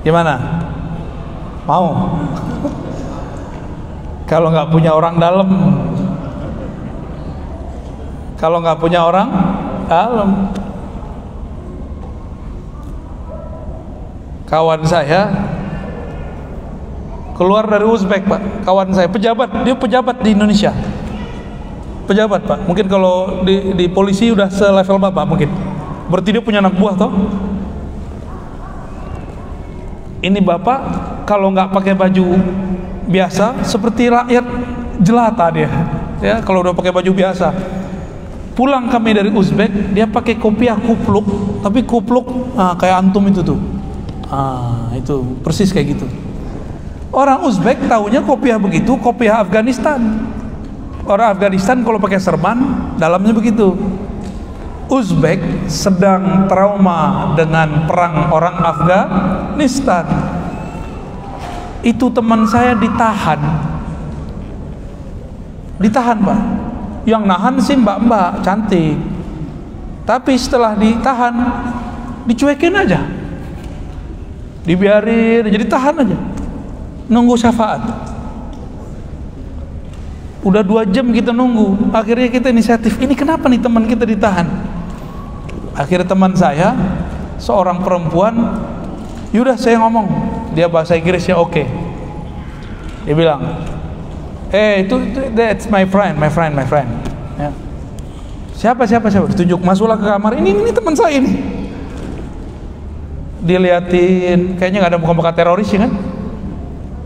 Gimana? 0.00 0.40
Mau 1.68 2.16
kalau 4.30 4.46
nggak 4.54 4.70
punya 4.70 4.94
orang 4.94 5.18
dalam. 5.18 5.48
Kalau 8.38 8.62
nggak 8.62 8.78
punya 8.78 9.02
orang 9.02 9.26
dalam. 9.90 10.54
Kawan 14.46 14.86
saya 14.86 15.34
keluar 17.34 17.66
dari 17.66 17.82
Uzbek 17.82 18.22
pak. 18.30 18.62
Kawan 18.62 18.94
saya 18.94 19.10
pejabat 19.10 19.66
dia 19.66 19.74
pejabat 19.74 20.22
di 20.22 20.30
Indonesia. 20.30 20.70
Pejabat 22.06 22.46
pak. 22.46 22.70
Mungkin 22.70 22.86
kalau 22.86 23.42
di, 23.42 23.74
di 23.74 23.90
polisi 23.90 24.30
udah 24.30 24.46
selevel 24.46 25.10
bapak 25.10 25.26
mungkin. 25.26 25.50
Berarti 26.06 26.38
dia 26.38 26.42
punya 26.42 26.62
anak 26.62 26.78
buah 26.78 26.94
toh? 26.94 27.10
Ini 30.22 30.38
bapak 30.38 30.78
kalau 31.26 31.50
nggak 31.50 31.74
pakai 31.74 31.98
baju 31.98 32.26
biasa 33.10 33.66
seperti 33.66 34.06
rakyat 34.06 34.46
jelata 35.02 35.46
dia 35.50 35.70
ya 36.20 36.38
kalau 36.44 36.62
udah 36.62 36.76
pakai 36.76 36.92
baju 36.94 37.10
biasa. 37.10 37.48
Pulang 38.50 38.92
kami 38.92 39.16
dari 39.16 39.30
Uzbek 39.32 39.96
dia 39.96 40.04
pakai 40.04 40.36
kopiah 40.36 40.76
kupluk 40.76 41.24
tapi 41.64 41.80
kupluk 41.80 42.54
ah, 42.54 42.76
kayak 42.76 43.08
antum 43.08 43.24
itu 43.26 43.40
tuh. 43.40 43.58
Ah, 44.30 44.92
itu 44.94 45.40
persis 45.40 45.72
kayak 45.72 45.96
gitu. 45.96 46.06
Orang 47.10 47.42
Uzbek 47.48 47.90
tahunya 47.90 48.22
kopiah 48.22 48.60
begitu 48.60 48.94
kopiah 49.00 49.42
Afghanistan. 49.42 49.98
Orang 51.08 51.34
Afghanistan 51.34 51.80
kalau 51.82 51.98
pakai 51.98 52.20
serban 52.20 52.58
dalamnya 53.00 53.32
begitu. 53.32 53.74
Uzbek 54.90 55.70
sedang 55.70 56.50
trauma 56.50 57.32
dengan 57.38 57.86
perang 57.86 58.34
orang 58.34 58.56
Afghanistan 58.58 60.04
itu 61.80 62.06
teman 62.12 62.44
saya 62.44 62.76
ditahan. 62.76 63.40
Ditahan 65.80 66.18
pak 66.20 66.40
yang 67.08 67.24
nahan 67.24 67.56
sih 67.60 67.76
mbak-mbak 67.76 68.44
cantik. 68.44 69.00
Tapi 70.04 70.32
setelah 70.36 70.76
ditahan 70.76 71.34
dicuekin 72.28 72.74
aja. 72.76 73.00
Dibiarin 74.68 75.48
jadi 75.48 75.64
tahan 75.64 75.94
aja. 76.04 76.18
Nunggu 77.08 77.34
syafaat. 77.40 77.80
Udah 80.40 80.64
dua 80.64 80.88
jam 80.88 81.04
kita 81.12 81.36
nunggu 81.36 81.92
akhirnya 81.92 82.32
kita 82.32 82.48
inisiatif 82.48 82.96
ini 82.96 83.12
kenapa 83.12 83.44
nih 83.48 83.60
teman 83.60 83.84
kita 83.84 84.08
ditahan? 84.08 84.48
Akhirnya 85.76 86.08
teman 86.08 86.32
saya 86.32 86.72
seorang 87.36 87.84
perempuan 87.84 88.36
yaudah 89.36 89.56
saya 89.60 89.76
ngomong 89.80 90.08
dia 90.54 90.66
bahasa 90.66 90.98
Inggrisnya 90.98 91.38
oke. 91.38 91.52
Okay. 91.52 91.66
dia 93.06 93.14
bilang 93.16 93.40
eh 94.50 94.84
itu, 94.84 94.94
itu 94.98 95.20
that's 95.32 95.70
my 95.70 95.86
friend 95.86 96.18
my 96.18 96.30
friend 96.30 96.52
my 96.52 96.66
friend. 96.66 96.90
Ya. 97.38 97.50
siapa 98.54 98.84
siapa 98.84 99.08
siapa? 99.08 99.30
Ditunjuk 99.30 99.62
masuklah 99.62 99.96
ke 99.96 100.04
kamar. 100.04 100.36
Ini 100.36 100.50
ini 100.52 100.70
teman 100.74 100.94
saya 100.98 101.16
ini. 101.16 101.32
Diliatin 103.40 104.58
kayaknya 104.60 104.78
nggak 104.84 104.92
ada 104.96 105.00
muka-muka 105.00 105.32
teroris 105.32 105.70
ya 105.70 105.86
kan? 105.86 105.92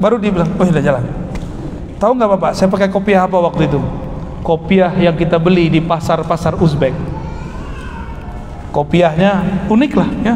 Baru 0.01 0.19
dia 0.19 0.33
bilang 0.33 0.51
oh 0.57 0.67
udah 0.67 0.83
jalan. 0.83 1.05
Tahu 2.01 2.13
nggak 2.17 2.31
bapak 2.37 2.51
saya 2.57 2.69
pakai 2.73 2.89
kopiah 2.91 3.29
apa 3.29 3.39
waktu 3.39 3.71
itu? 3.71 3.81
Kopiah 4.45 4.93
yang 4.99 5.15
kita 5.15 5.39
beli 5.39 5.71
di 5.71 5.81
pasar-pasar 5.81 6.59
Uzbek. 6.59 6.93
Kopiahnya 8.75 9.63
unik 9.71 9.93
lah 9.95 10.11
ya 10.27 10.35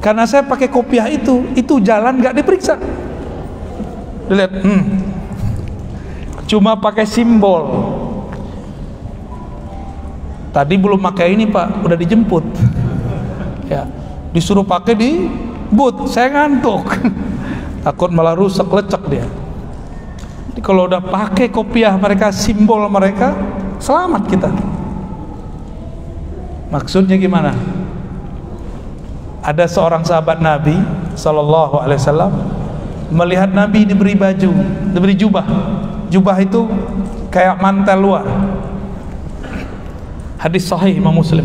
karena 0.00 0.24
saya 0.24 0.40
pakai 0.40 0.72
kopiah 0.72 1.12
itu 1.12 1.44
itu 1.52 1.76
jalan 1.84 2.16
nggak 2.16 2.40
diperiksa. 2.40 2.80
Dilihat 4.32 4.52
hmm, 4.64 4.82
cuma 6.48 6.72
pakai 6.80 7.04
simbol. 7.04 7.68
Tadi 10.50 10.74
belum 10.80 10.98
pakai 10.98 11.36
ini 11.36 11.44
pak 11.46 11.84
udah 11.84 11.98
dijemput. 12.00 12.44
Ya 13.68 13.86
disuruh 14.32 14.64
pakai 14.64 14.96
di 14.96 15.28
boot 15.68 16.08
saya 16.08 16.32
ngantuk. 16.32 16.96
Takut 17.84 18.08
malah 18.08 18.32
rusak 18.32 18.72
lecek 18.72 19.04
dia. 19.12 19.28
Jadi 20.50 20.60
kalau 20.64 20.88
udah 20.88 21.04
pakai 21.04 21.52
kopiah 21.52 21.92
mereka 22.00 22.32
simbol 22.32 22.88
mereka 22.88 23.36
selamat 23.76 24.22
kita. 24.32 24.50
Maksudnya 26.72 27.20
gimana 27.20 27.52
ada 29.50 29.66
seorang 29.66 30.06
sahabat 30.06 30.38
Nabi 30.38 30.78
Sallallahu 31.18 31.82
Alaihi 31.82 31.98
Wasallam 31.98 32.32
melihat 33.10 33.50
Nabi 33.50 33.82
diberi 33.82 34.14
baju, 34.14 34.50
diberi 34.94 35.18
jubah. 35.18 35.42
Jubah 36.06 36.38
itu 36.38 36.70
kayak 37.34 37.58
mantel 37.58 37.98
luar. 37.98 38.26
Hadis 40.38 40.70
sahih 40.70 40.94
Imam 40.94 41.10
Muslim. 41.10 41.42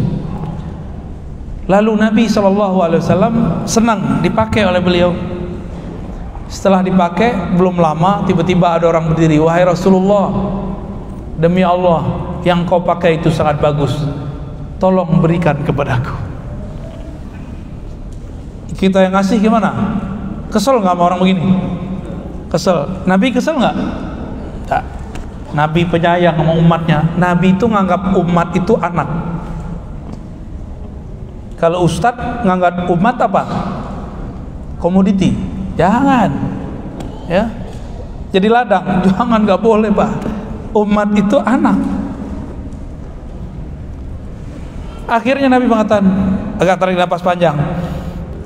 Lalu 1.66 1.92
Nabi 1.98 2.30
Sallallahu 2.30 2.78
Alaihi 2.86 3.02
Wasallam 3.02 3.34
senang 3.66 4.22
dipakai 4.22 4.70
oleh 4.70 4.82
beliau. 4.86 5.12
Setelah 6.46 6.86
dipakai 6.86 7.58
belum 7.58 7.82
lama 7.82 8.22
tiba-tiba 8.30 8.78
ada 8.78 8.86
orang 8.86 9.10
berdiri, 9.10 9.42
wahai 9.42 9.66
Rasulullah, 9.66 10.30
demi 11.42 11.66
Allah 11.66 12.06
yang 12.46 12.70
kau 12.70 12.86
pakai 12.86 13.18
itu 13.18 13.34
sangat 13.34 13.58
bagus. 13.58 13.98
Tolong 14.78 15.18
berikan 15.26 15.58
kepadaku 15.66 16.25
kita 18.76 19.08
yang 19.08 19.14
ngasih 19.16 19.40
gimana 19.40 19.72
kesel 20.52 20.80
nggak 20.80 20.96
sama 20.96 21.04
orang 21.08 21.20
begini 21.24 21.44
kesel 22.52 22.88
Nabi 23.08 23.32
kesel 23.32 23.56
nggak 23.60 23.76
Tak. 24.66 24.84
Nabi 25.56 25.88
penyayang 25.88 26.36
sama 26.36 26.54
umatnya. 26.58 27.00
Nabi 27.16 27.56
itu 27.56 27.66
nganggap 27.70 28.12
umat 28.18 28.50
itu 28.58 28.74
anak. 28.82 29.08
Kalau 31.56 31.88
ustadz 31.88 32.44
nganggap 32.44 32.90
umat 32.92 33.16
apa? 33.22 33.44
Komoditi. 34.82 35.32
Jangan. 35.80 36.30
Ya. 37.32 37.48
Jadi 38.36 38.52
ladang, 38.52 38.84
jangan 39.08 39.40
nggak 39.48 39.62
boleh, 39.64 39.88
Pak. 39.96 40.12
Umat 40.76 41.10
itu 41.16 41.40
anak. 41.40 41.78
Akhirnya 45.06 45.48
Nabi 45.48 45.70
mengatakan, 45.70 46.04
agak 46.60 46.76
tarik 46.82 47.00
nafas 47.00 47.24
panjang. 47.24 47.56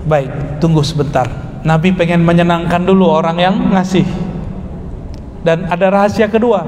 Baik, 0.08 0.62
tunggu 0.64 0.80
sebentar. 0.86 1.28
Nabi 1.64 1.92
pengen 1.92 2.24
menyenangkan 2.24 2.88
dulu 2.88 3.10
orang 3.12 3.38
yang 3.40 3.56
ngasih. 3.76 4.08
Dan 5.44 5.68
ada 5.68 5.92
rahasia 5.92 6.28
kedua. 6.32 6.64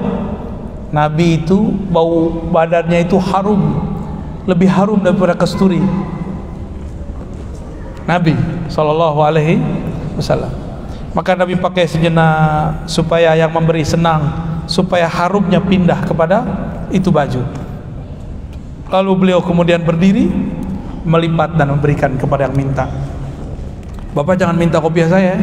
Nabi 0.92 1.40
itu 1.40 1.72
bau 1.88 2.28
badannya 2.52 3.08
itu 3.08 3.16
harum, 3.16 3.80
lebih 4.44 4.68
harum 4.68 5.00
daripada 5.00 5.32
kasturi. 5.32 5.80
Nabi 8.04 8.36
Shallallahu 8.68 9.18
Alaihi 9.24 9.56
Wasallam. 10.20 10.52
Maka 11.16 11.36
Nabi 11.36 11.56
pakai 11.56 11.88
sejenak 11.88 12.84
supaya 12.88 13.32
yang 13.36 13.52
memberi 13.52 13.84
senang, 13.84 14.32
supaya 14.68 15.08
harumnya 15.08 15.60
pindah 15.60 16.04
kepada 16.04 16.44
itu 16.92 17.08
baju. 17.08 17.40
Lalu 18.92 19.12
beliau 19.16 19.40
kemudian 19.40 19.80
berdiri, 19.80 20.28
melipat 21.04 21.56
dan 21.56 21.72
memberikan 21.72 22.12
kepada 22.20 22.48
yang 22.48 22.56
minta. 22.56 22.88
Bapak 24.12 24.36
jangan 24.36 24.56
minta 24.56 24.76
kopiah 24.76 25.08
saya. 25.08 25.40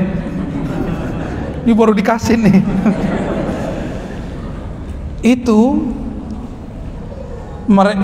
Ini 1.66 1.74
baru 1.74 1.94
dikasih 1.98 2.38
nih. 2.38 2.58
Itu 5.38 5.90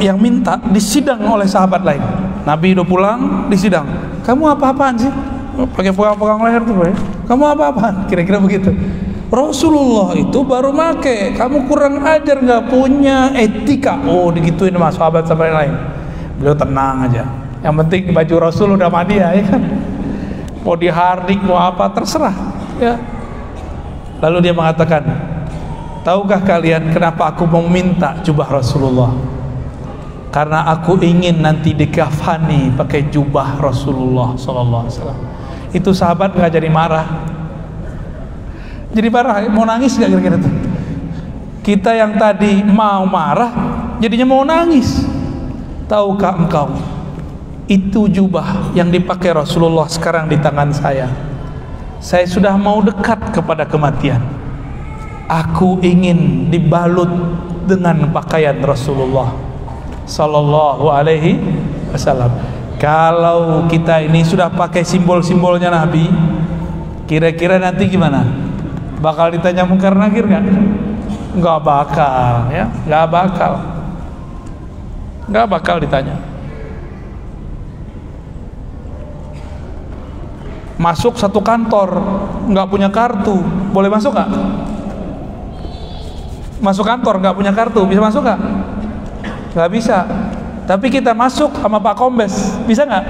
yang 0.01 0.18
minta 0.22 0.61
disidang 0.70 1.26
oleh 1.26 1.45
sahabat 1.45 1.82
lain. 1.86 2.01
Nabi 2.45 2.78
udah 2.78 2.86
pulang, 2.86 3.20
disidang. 3.49 3.86
Kamu 4.22 4.53
apa-apaan 4.57 4.95
sih? 4.97 5.09
Pakai 5.74 5.93
pegang-pegang 5.95 6.41
leher 6.45 6.61
tuh, 6.61 6.76
ya. 6.86 6.93
Kamu 7.26 7.43
apa-apaan? 7.57 8.05
Kira-kira 8.05 8.38
begitu. 8.38 8.70
Rasulullah 9.34 10.13
itu 10.13 10.45
baru 10.45 10.70
make 10.70 11.34
kamu 11.34 11.66
kurang 11.66 11.97
ajar 12.05 12.38
nggak 12.39 12.70
punya 12.70 13.34
etika 13.34 13.97
oh 14.05 14.30
digituin 14.30 14.72
sama 14.78 14.93
sahabat 14.93 15.26
sahabat 15.26 15.49
lain 15.49 15.74
beliau 16.38 16.53
tenang 16.53 17.09
aja 17.09 17.26
yang 17.66 17.74
penting 17.74 18.13
baju 18.13 18.36
Rasul 18.47 18.78
udah 18.78 18.86
mandi 18.86 19.18
ya 19.18 19.34
kan 19.49 19.61
mau 20.66 20.74
dihardik 20.74 21.45
mau 21.45 21.61
apa 21.61 21.93
terserah 21.93 22.34
ya. 22.82 22.97
Lalu 24.18 24.49
dia 24.49 24.53
mengatakan 24.57 25.05
tahukah 26.01 26.41
kalian 26.41 26.89
kenapa 26.89 27.30
aku 27.30 27.45
mau 27.45 27.61
minta 27.70 28.18
jubah 28.26 28.49
Rasulullah? 28.49 29.13
Karena 30.34 30.68
aku 30.68 30.99
ingin 30.99 31.39
nanti 31.39 31.72
dikafani 31.72 32.74
pakai 32.76 33.07
jubah 33.07 33.61
Rasulullah 33.61 34.36
Sallallahu 34.36 34.84
Alaihi 34.84 34.95
Wasallam. 34.99 35.20
Itu 35.72 35.95
sahabat 35.95 36.34
nggak 36.36 36.51
jadi 36.59 36.68
marah. 36.68 37.07
Jadi 38.91 39.07
marah 39.07 39.45
mau 39.47 39.63
nangis 39.63 39.95
nggak 39.95 40.11
kira-kira 40.11 40.38
tuh? 40.41 40.53
Kita 41.63 41.95
yang 41.95 42.20
tadi 42.20 42.66
mau 42.66 43.05
marah 43.07 43.53
jadinya 44.01 44.28
mau 44.28 44.43
nangis. 44.43 45.05
Tahukah 45.86 46.34
engkau 46.41 46.95
itu 47.66 48.05
jubah 48.05 48.74
yang 48.78 48.93
dipakai 48.93 49.34
Rasulullah 49.34 49.89
sekarang 49.89 50.30
di 50.30 50.38
tangan 50.38 50.70
saya. 50.70 51.09
Saya 51.97 52.30
sudah 52.30 52.53
mau 52.53 52.78
dekat 52.86 53.34
kepada 53.34 53.66
kematian. 53.66 54.22
Aku 55.26 55.82
ingin 55.82 56.51
dibalut 56.53 57.09
dengan 57.66 58.05
pakaian 58.13 58.61
Rasulullah 58.61 59.34
sallallahu 60.05 60.86
alaihi 60.93 61.41
wasallam. 61.89 62.30
Kalau 62.78 63.66
kita 63.66 64.05
ini 64.05 64.22
sudah 64.22 64.53
pakai 64.53 64.86
simbol-simbolnya 64.86 65.74
Nabi 65.74 66.05
kira-kira 67.09 67.57
nanti 67.57 67.89
gimana? 67.89 68.22
Bakal 69.01 69.34
ditanya 69.34 69.66
mungkar 69.66 69.97
nakir 69.97 70.30
nggak? 70.30 70.43
Nggak 71.41 71.59
bakal 71.66 72.53
ya. 72.53 72.70
Nggak 72.86 73.05
bakal. 73.09 73.53
Nggak 75.26 75.45
bakal 75.49 75.76
ditanya 75.82 76.35
masuk 80.76 81.15
satu 81.15 81.39
kantor 81.39 81.99
nggak 82.51 82.67
punya 82.67 82.89
kartu. 82.91 83.39
Boleh 83.71 83.89
masuk 83.91 84.11
nggak? 84.15 84.30
Masuk 86.59 86.86
kantor 86.88 87.21
nggak 87.21 87.36
punya 87.36 87.51
kartu. 87.55 87.82
Bisa 87.88 88.01
masuk 88.01 88.21
nggak? 88.23 88.39
Nggak 89.55 89.69
bisa. 89.71 89.97
Tapi 90.65 90.89
kita 90.89 91.13
masuk 91.13 91.53
sama 91.61 91.78
Pak 91.78 91.95
Kombes. 91.95 92.34
Bisa 92.65 92.84
nggak? 92.84 93.05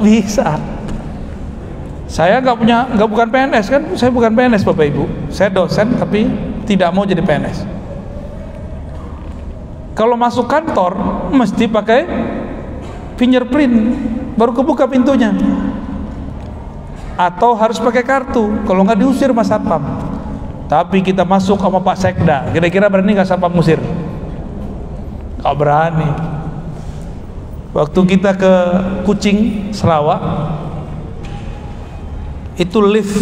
Bisa. 0.00 0.56
Saya 2.10 2.42
nggak 2.42 2.56
punya 2.58 2.88
nggak 2.90 3.08
bukan 3.08 3.28
PNS 3.30 3.66
kan? 3.70 3.82
Saya 3.94 4.10
bukan 4.10 4.34
PNS 4.34 4.66
bapak 4.66 4.86
ibu. 4.90 5.04
Saya 5.30 5.52
dosen 5.52 5.94
tapi 5.94 6.26
tidak 6.66 6.90
mau 6.90 7.06
jadi 7.06 7.22
PNS 7.22 7.80
kalau 10.00 10.16
masuk 10.16 10.48
kantor 10.48 10.96
mesti 11.28 11.68
pakai 11.68 12.08
fingerprint. 13.20 14.08
Baru 14.32 14.56
kebuka 14.56 14.88
pintunya 14.88 15.28
atau 17.20 17.52
harus 17.52 17.76
pakai 17.76 18.00
kartu 18.00 18.64
kalau 18.64 18.80
nggak 18.80 18.96
diusir 18.96 19.28
mas 19.36 19.52
satpam. 19.52 19.84
Tapi 20.70 21.02
kita 21.04 21.26
masuk 21.26 21.60
sama 21.60 21.82
Pak 21.82 21.98
Sekda 22.00 22.48
kira-kira 22.48 22.88
berani 22.88 23.12
nggak 23.12 23.28
satpam 23.28 23.52
musir 23.52 23.76
nggak 25.44 25.56
berani. 25.56 26.08
Waktu 27.76 28.00
kita 28.16 28.34
ke 28.34 28.52
Kucing 29.04 29.70
Sarawak 29.70 30.20
itu 32.56 32.80
lift 32.80 33.14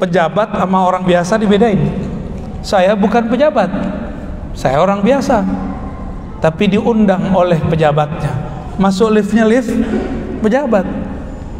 pejabat 0.00 0.56
sama 0.56 0.88
orang 0.88 1.04
biasa 1.04 1.36
dibedain. 1.36 1.78
Saya 2.64 2.96
bukan 2.96 3.28
pejabat 3.28 3.68
saya 4.56 4.80
orang 4.80 5.04
biasa. 5.04 5.44
Tapi 6.38 6.70
diundang 6.70 7.34
oleh 7.34 7.58
pejabatnya. 7.68 8.30
Masuk 8.80 9.10
liftnya 9.12 9.44
lift 9.44 9.68
pejabat. 10.40 10.86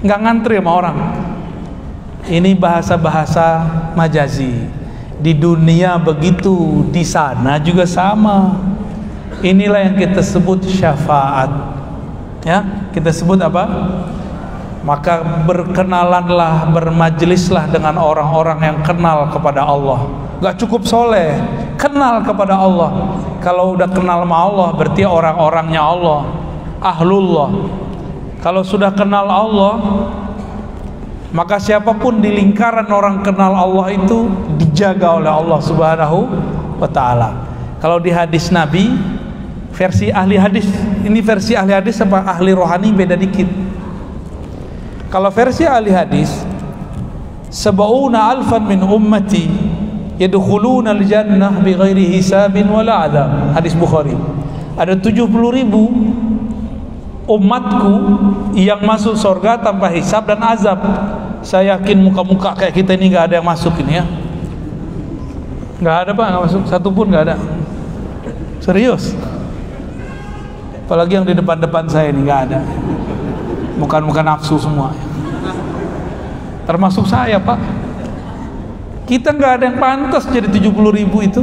Nggak 0.00 0.18
ngantri 0.22 0.56
sama 0.62 0.70
orang 0.72 1.27
ini 2.28 2.52
bahasa-bahasa 2.52 3.64
majazi. 3.96 4.68
Di 5.18 5.34
dunia 5.34 5.98
begitu 5.98 6.86
di 6.94 7.02
sana 7.02 7.58
juga 7.58 7.88
sama. 7.88 8.54
Inilah 9.42 9.90
yang 9.90 9.96
kita 9.98 10.22
sebut 10.22 10.62
syafaat. 10.68 11.50
Ya 12.46 12.62
kita 12.94 13.10
sebut 13.10 13.40
apa? 13.42 13.66
Maka 14.86 15.42
berkenalanlah 15.42 16.70
bermajlislah 16.70 17.66
dengan 17.66 17.98
orang-orang 17.98 18.62
yang 18.62 18.78
kenal 18.86 19.26
kepada 19.34 19.66
Allah. 19.66 20.06
Gak 20.38 20.54
cukup 20.62 20.86
soleh 20.86 21.34
kenal 21.74 22.22
kepada 22.22 22.54
Allah. 22.54 23.18
Kalau 23.42 23.74
udah 23.74 23.90
kenal 23.90 24.22
sama 24.22 24.36
Allah 24.38 24.68
berarti 24.78 25.02
orang-orangnya 25.02 25.82
Allah. 25.82 26.20
Ahlullah. 26.78 27.50
Kalau 28.38 28.62
sudah 28.62 28.94
kenal 28.94 29.26
Allah 29.26 29.74
maka 31.28 31.60
siapa 31.60 31.92
pun 31.96 32.24
di 32.24 32.32
lingkaran 32.32 32.88
orang 32.88 33.20
kenal 33.20 33.52
Allah 33.52 33.92
itu 33.92 34.32
dijaga 34.56 35.20
oleh 35.20 35.28
Allah 35.28 35.60
subhanahu 35.60 36.18
wa 36.80 36.88
ta'ala. 36.88 37.30
Kalau 37.84 38.00
di 38.00 38.08
hadis 38.08 38.48
Nabi 38.48 38.88
versi 39.76 40.08
ahli 40.08 40.40
hadis 40.40 40.66
ini 41.04 41.20
versi 41.20 41.52
ahli 41.54 41.76
hadis 41.76 42.00
sama 42.00 42.24
ahli 42.24 42.56
rohani 42.56 42.90
beda 42.96 43.14
dikit. 43.14 43.46
Kalau 45.12 45.28
versi 45.32 45.64
ahli 45.64 45.92
hadis 45.92 46.28
Sab'una 47.48 48.28
alfan 48.36 48.68
min 48.68 48.84
ummati 48.84 49.48
Yadkhuluna 50.20 50.92
al-jannah 50.92 51.62
Bighairi 51.62 52.10
hisabin 52.12 52.66
wala 52.68 53.06
adab. 53.06 53.28
Hadis 53.54 53.72
Bukhari. 53.72 54.12
Ada 54.74 54.98
70 54.98 55.30
ribu 55.30 56.07
Umatku 57.28 57.94
Yang 58.56 58.80
masuk 58.88 59.14
surga 59.20 59.60
tanpa 59.60 59.92
hisab 59.92 60.24
dan 60.24 60.40
azab. 60.40 60.80
Saya 61.44 61.76
yakin 61.76 62.00
muka-muka 62.00 62.56
kayak 62.56 62.74
kita 62.74 62.96
ini 62.96 63.12
gak 63.12 63.30
ada 63.30 63.34
yang 63.38 63.46
masuk 63.46 63.76
ini 63.84 64.00
ya. 64.00 64.04
Gak 65.78 65.96
ada 66.08 66.10
pak, 66.16 66.26
gak 66.34 66.42
masuk. 66.48 66.62
Satu 66.66 66.88
pun 66.90 67.06
gak 67.12 67.30
ada. 67.30 67.36
Serius? 68.58 69.14
Apalagi 70.88 71.20
yang 71.20 71.28
di 71.28 71.36
depan-depan 71.36 71.84
saya 71.86 72.10
ini 72.10 72.26
gak 72.26 72.40
ada. 72.50 72.64
Bukan-bukan 73.76 74.24
nafsu 74.24 74.58
semua. 74.58 74.90
Termasuk 76.66 77.06
saya 77.06 77.38
pak. 77.38 77.60
Kita 79.08 79.32
nggak 79.32 79.52
ada 79.56 79.64
yang 79.72 79.78
pantas 79.80 80.28
jadi 80.28 80.52
70 80.52 80.68
ribu 80.92 81.24
itu 81.24 81.40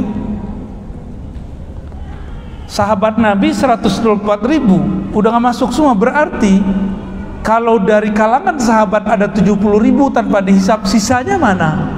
sahabat 2.66 3.16
Nabi 3.16 3.54
124 3.54 4.42
ribu. 4.46 4.78
Udah 5.14 5.32
nggak 5.34 5.44
masuk 5.54 5.70
semua 5.72 5.94
berarti 5.96 6.60
kalau 7.46 7.78
dari 7.78 8.10
kalangan 8.10 8.58
sahabat 8.58 9.06
ada 9.06 9.30
70 9.30 9.54
ribu 9.78 10.10
tanpa 10.10 10.42
dihisap 10.42 10.84
sisanya 10.84 11.38
mana? 11.38 11.88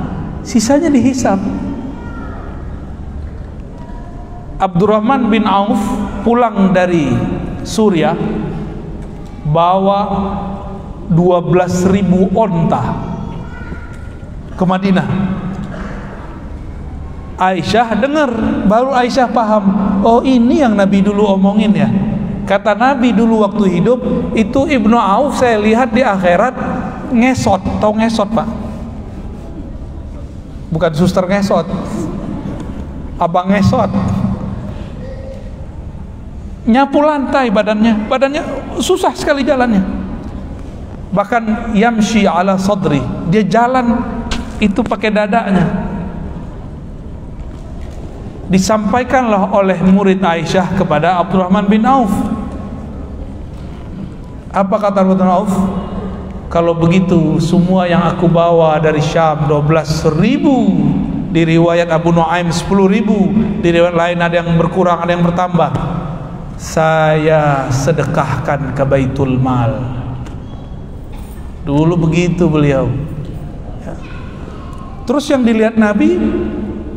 Sisanya 0.45 0.93
dihisap. 0.93 1.41
Abdurrahman 4.59 5.33
bin 5.33 5.47
Auf 5.47 5.79
pulang 6.27 6.75
dari 6.75 7.15
Suriah 7.63 8.19
bawa 9.49 10.01
12.000 11.09 12.37
onta 12.37 12.83
ke 14.59 14.65
Madinah 14.67 15.09
Aisyah 17.39 17.95
dengar 17.95 18.27
baru 18.67 18.91
Aisyah 18.91 19.31
paham. 19.31 19.65
Oh 20.03 20.27
ini 20.27 20.59
yang 20.59 20.75
Nabi 20.75 20.99
dulu 20.99 21.23
omongin 21.23 21.71
ya. 21.71 21.87
Kata 22.43 22.75
Nabi 22.75 23.15
dulu 23.15 23.47
waktu 23.47 23.79
hidup 23.79 24.03
itu 24.35 24.67
Ibnu 24.67 24.99
Auf 24.99 25.39
saya 25.39 25.55
lihat 25.63 25.95
di 25.95 26.03
akhirat 26.03 26.59
ngesot. 27.15 27.63
Tau 27.79 27.95
ngesot 27.95 28.27
pak? 28.35 28.49
Bukan 30.75 30.91
suster 30.99 31.23
ngesot. 31.31 31.71
Abang 33.23 33.55
ngesot. 33.55 33.95
Nyapu 36.67 36.99
lantai 36.99 37.55
badannya. 37.55 38.11
Badannya 38.11 38.43
susah 38.83 39.15
sekali 39.15 39.47
jalannya. 39.47 39.87
Bahkan 41.15 41.71
yamshi 41.79 42.27
ala 42.27 42.59
sadri. 42.59 42.99
Dia 43.31 43.47
jalan 43.47 44.03
itu 44.59 44.83
pakai 44.83 45.15
dadanya 45.15 45.88
disampaikanlah 48.49 49.53
oleh 49.53 49.79
murid 49.85 50.25
Aisyah 50.25 50.77
kepada 50.77 51.21
Abdurrahman 51.21 51.69
bin 51.69 51.85
Auf 51.85 52.13
apa 54.53 54.77
kata 54.81 55.05
Abdurrahman 55.05 55.37
Auf 55.45 55.55
kalau 56.49 56.73
begitu 56.73 57.37
semua 57.45 57.85
yang 57.85 58.01
aku 58.09 58.25
bawa 58.25 58.81
dari 58.81 59.05
Syam 59.05 59.45
12 59.47 60.17
ribu 60.17 60.81
di 61.29 61.45
riwayat 61.45 61.93
Abu 61.93 62.09
Nuaim 62.09 62.49
10 62.49 62.65
ribu 62.89 63.29
di 63.61 63.69
riwayat 63.69 63.97
lain 63.97 64.19
ada 64.25 64.35
yang 64.41 64.57
berkurang 64.57 65.05
ada 65.05 65.13
yang 65.13 65.21
bertambah 65.21 65.99
saya 66.59 67.71
sedekahkan 67.71 68.75
ke 68.75 68.83
Baitul 68.83 69.39
Mal. 69.39 69.79
Dulu 71.63 71.95
begitu 72.11 72.51
beliau. 72.51 72.91
Ya. 73.87 73.95
Terus 75.07 75.25
yang 75.31 75.47
dilihat 75.47 75.79
Nabi 75.79 76.19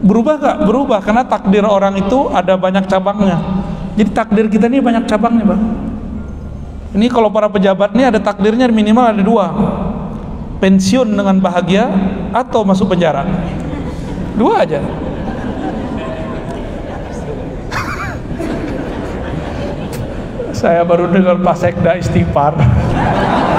berubah 0.02 0.36
gak? 0.42 0.58
Berubah 0.66 1.00
karena 1.02 1.24
takdir 1.26 1.64
orang 1.66 1.98
itu 1.98 2.30
ada 2.34 2.58
banyak 2.58 2.86
cabangnya. 2.90 3.38
Jadi 3.96 4.10
takdir 4.12 4.50
kita 4.50 4.66
ini 4.68 4.82
banyak 4.82 5.06
cabangnya, 5.06 5.46
bang. 5.46 5.62
Ini 6.92 7.08
kalau 7.08 7.32
para 7.32 7.48
pejabat 7.48 7.96
ini 7.96 8.04
ada 8.04 8.20
takdirnya 8.20 8.68
minimal 8.68 9.16
ada 9.16 9.24
dua, 9.24 9.48
pensiun 10.60 11.08
dengan 11.08 11.40
bahagia 11.40 11.88
atau 12.36 12.68
masuk 12.68 12.92
penjara. 12.92 13.24
Dua 14.36 14.68
aja. 14.68 14.84
Saya 20.60 20.84
baru 20.84 21.08
dengar 21.08 21.40
Pak 21.40 21.56
Sekda 21.56 21.96
istighfar. 21.96 22.60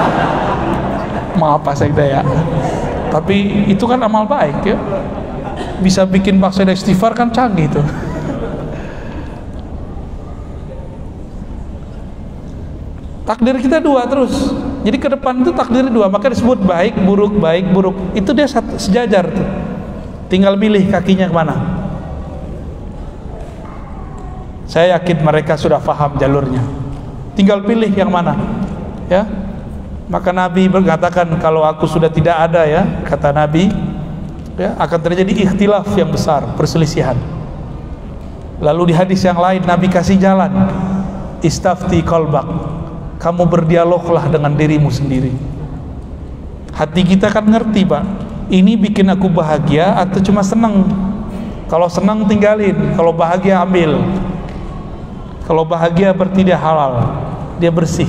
Maaf 1.41 1.65
Pak 1.65 1.73
Sekda 1.73 2.05
ya. 2.05 2.21
Tapi 3.09 3.69
itu 3.69 3.85
kan 3.89 3.97
amal 4.01 4.29
baik 4.29 4.61
ya. 4.61 4.77
Bisa 5.81 6.05
bikin 6.05 6.37
Pak 6.37 6.53
Sekda 6.53 6.75
istighfar 6.75 7.17
kan 7.17 7.33
canggih 7.33 7.71
tuh. 7.71 7.85
Takdir 13.23 13.55
kita 13.57 13.79
dua 13.79 14.03
terus. 14.05 14.51
Jadi 14.83 14.97
ke 14.99 15.07
depan 15.07 15.39
itu 15.39 15.55
takdir 15.55 15.87
dua, 15.87 16.11
maka 16.11 16.27
disebut 16.27 16.59
baik, 16.59 16.99
buruk, 17.07 17.39
baik, 17.39 17.71
buruk. 17.71 17.95
Itu 18.11 18.35
dia 18.35 18.51
satu, 18.51 18.75
sejajar 18.75 19.31
tuh. 19.31 19.47
Tinggal 20.27 20.59
milih 20.59 20.91
kakinya 20.91 21.31
ke 21.31 21.35
mana. 21.35 21.55
Saya 24.67 24.99
yakin 24.99 25.23
mereka 25.23 25.55
sudah 25.55 25.79
paham 25.79 26.19
jalurnya 26.19 26.83
tinggal 27.33 27.61
pilih 27.65 27.89
yang 27.93 28.09
mana 28.09 28.37
ya 29.09 29.25
maka 30.09 30.29
Nabi 30.29 30.69
berkatakan 30.69 31.25
kalau 31.41 31.65
aku 31.65 31.89
sudah 31.89 32.09
tidak 32.09 32.37
ada 32.37 32.65
ya 32.65 32.81
kata 33.05 33.33
Nabi 33.33 33.73
ya 34.57 34.77
akan 34.77 34.99
terjadi 35.01 35.49
ikhtilaf 35.49 35.87
yang 35.97 36.09
besar 36.13 36.45
perselisihan. 36.53 37.17
Lalu 38.61 38.91
di 38.91 38.93
hadis 38.95 39.25
yang 39.25 39.37
lain 39.37 39.65
Nabi 39.65 39.89
kasih 39.89 40.15
jalan 40.15 40.51
istafti 41.43 41.99
kolbak 42.05 42.45
kamu 43.19 43.43
berdialoglah 43.49 44.29
dengan 44.29 44.53
dirimu 44.55 44.87
sendiri. 44.93 45.33
Hati 46.73 47.01
kita 47.05 47.29
kan 47.29 47.45
ngerti 47.45 47.85
pak 47.85 48.03
ini 48.49 48.77
bikin 48.77 49.09
aku 49.09 49.29
bahagia 49.29 49.97
atau 49.97 50.19
cuma 50.21 50.41
senang 50.45 50.85
kalau 51.67 51.89
senang 51.89 52.27
tinggalin 52.29 52.75
kalau 52.93 53.09
bahagia 53.09 53.61
ambil. 53.65 53.97
Kalau 55.43 55.67
bahagia 55.67 56.15
berarti 56.15 56.39
dia 56.39 56.55
halal, 56.55 57.19
dia 57.59 57.67
bersih. 57.67 58.07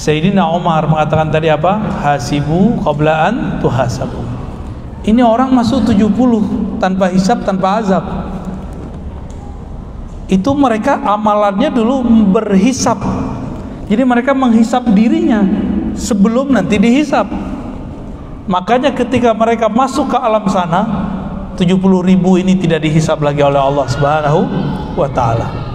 Sayyidina 0.00 0.48
Umar 0.48 0.88
mengatakan 0.88 1.28
tadi 1.28 1.52
apa? 1.52 1.76
Hasibu 2.00 2.80
qablaan 2.80 3.60
tuhasabu. 3.60 4.16
Ini 5.04 5.20
orang 5.20 5.52
masuk 5.52 5.92
70 5.92 6.80
tanpa 6.80 7.12
hisap, 7.12 7.44
tanpa 7.44 7.84
azab. 7.84 8.04
Itu 10.24 10.56
mereka 10.56 11.04
amalannya 11.04 11.68
dulu 11.68 12.00
berhisap. 12.32 12.96
Jadi 13.92 14.00
mereka 14.00 14.32
menghisap 14.32 14.88
dirinya 14.88 15.44
sebelum 15.92 16.48
nanti 16.48 16.80
dihisap. 16.80 17.28
Makanya 18.48 18.96
ketika 18.96 19.36
mereka 19.36 19.68
masuk 19.68 20.08
ke 20.08 20.16
alam 20.16 20.48
sana, 20.48 20.80
70 21.60 21.76
ribu 22.08 22.40
ini 22.40 22.56
tidak 22.56 22.88
dihisap 22.88 23.20
lagi 23.20 23.44
oleh 23.44 23.60
Allah 23.60 23.84
Subhanahu 23.84 24.40
wa 24.96 25.08
taala. 25.12 25.69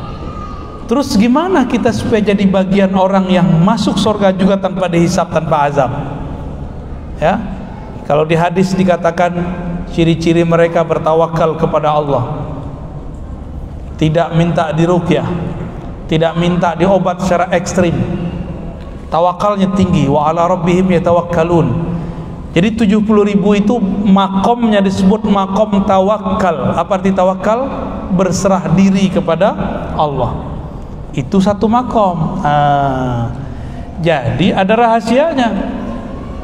Terus 0.86 1.17
gimana 1.17 1.65
kita 1.65 1.89
supaya 1.89 2.21
jadi 2.21 2.45
bagian 2.45 2.93
orang 2.93 3.25
yang 3.29 3.47
masuk 3.65 3.97
surga 3.97 4.29
juga 4.33 4.57
tanpa 4.61 4.86
dihisap 4.86 5.33
tanpa 5.33 5.65
azab? 5.65 5.91
Ya. 7.17 7.41
Kalau 8.05 8.21
di 8.21 8.38
hadis 8.38 8.77
dikatakan 8.77 9.33
ciri-ciri 9.89 10.45
mereka 10.45 10.86
bertawakal 10.86 11.57
kepada 11.57 11.89
Allah. 11.89 12.53
Tidak 13.97 14.38
minta 14.38 14.69
diruqyah, 14.75 15.25
tidak 16.05 16.38
minta 16.38 16.77
diobat 16.77 17.23
secara 17.25 17.49
ekstrim. 17.55 17.95
Tawakalnya 19.09 19.73
tinggi 19.73 20.05
wa 20.05 20.29
ala 20.29 20.45
rabbihim 20.45 20.91
yatawakkalun 20.91 21.95
jadi 22.55 22.71
70 22.71 23.03
ribu 23.03 23.51
itu 23.51 23.75
makomnya 24.07 24.79
disebut 24.79 25.27
makom 25.27 25.83
tawakal. 25.83 26.71
Apa 26.79 27.03
arti 27.03 27.11
tawakal? 27.11 27.67
Berserah 28.15 28.71
diri 28.71 29.11
kepada 29.11 29.51
Allah. 29.99 30.54
Itu 31.16 31.39
satu 31.39 31.72
makom. 31.72 32.43
Nah, 32.43 33.32
jadi 34.03 34.51
ada 34.51 34.74
rahasianya. 34.76 35.49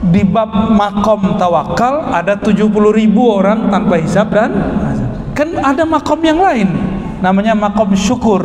Di 0.01 0.25
bab 0.25 0.73
makom 0.73 1.37
tawakal 1.37 2.09
ada 2.09 2.33
70 2.33 2.73
ribu 2.89 3.29
orang 3.29 3.69
tanpa 3.69 4.01
hisab 4.01 4.33
dan 4.33 4.49
kan 5.37 5.51
ada 5.61 5.85
makom 5.85 6.17
yang 6.25 6.41
lain. 6.41 6.71
Namanya 7.21 7.53
makom 7.53 7.93
syukur. 7.93 8.41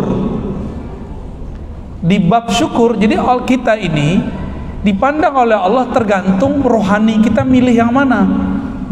Di 2.04 2.20
bab 2.20 2.52
syukur, 2.52 3.00
jadi 3.00 3.16
all 3.16 3.48
kita 3.48 3.72
ini 3.80 4.20
dipandang 4.84 5.34
oleh 5.34 5.58
Allah 5.58 5.90
tergantung 5.90 6.62
rohani 6.62 7.18
kita 7.18 7.42
milih 7.42 7.74
yang 7.74 7.90
mana 7.90 8.22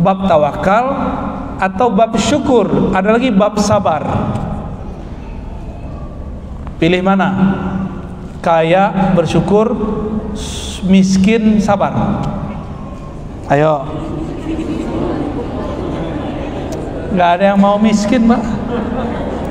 bab 0.01 0.27
tawakal 0.27 0.91
atau 1.63 1.87
bab 1.95 2.19
syukur 2.19 2.91
ada 2.91 3.15
lagi 3.15 3.31
bab 3.31 3.55
sabar 3.63 4.03
pilih 6.85 7.01
mana 7.01 7.33
kaya 8.45 8.93
bersyukur 9.17 9.73
miskin 10.85 11.57
sabar 11.57 12.21
ayo 13.49 13.89
nggak 17.09 17.31
ada 17.41 17.45
yang 17.49 17.57
mau 17.57 17.81
miskin 17.81 18.29
mbak 18.29 18.45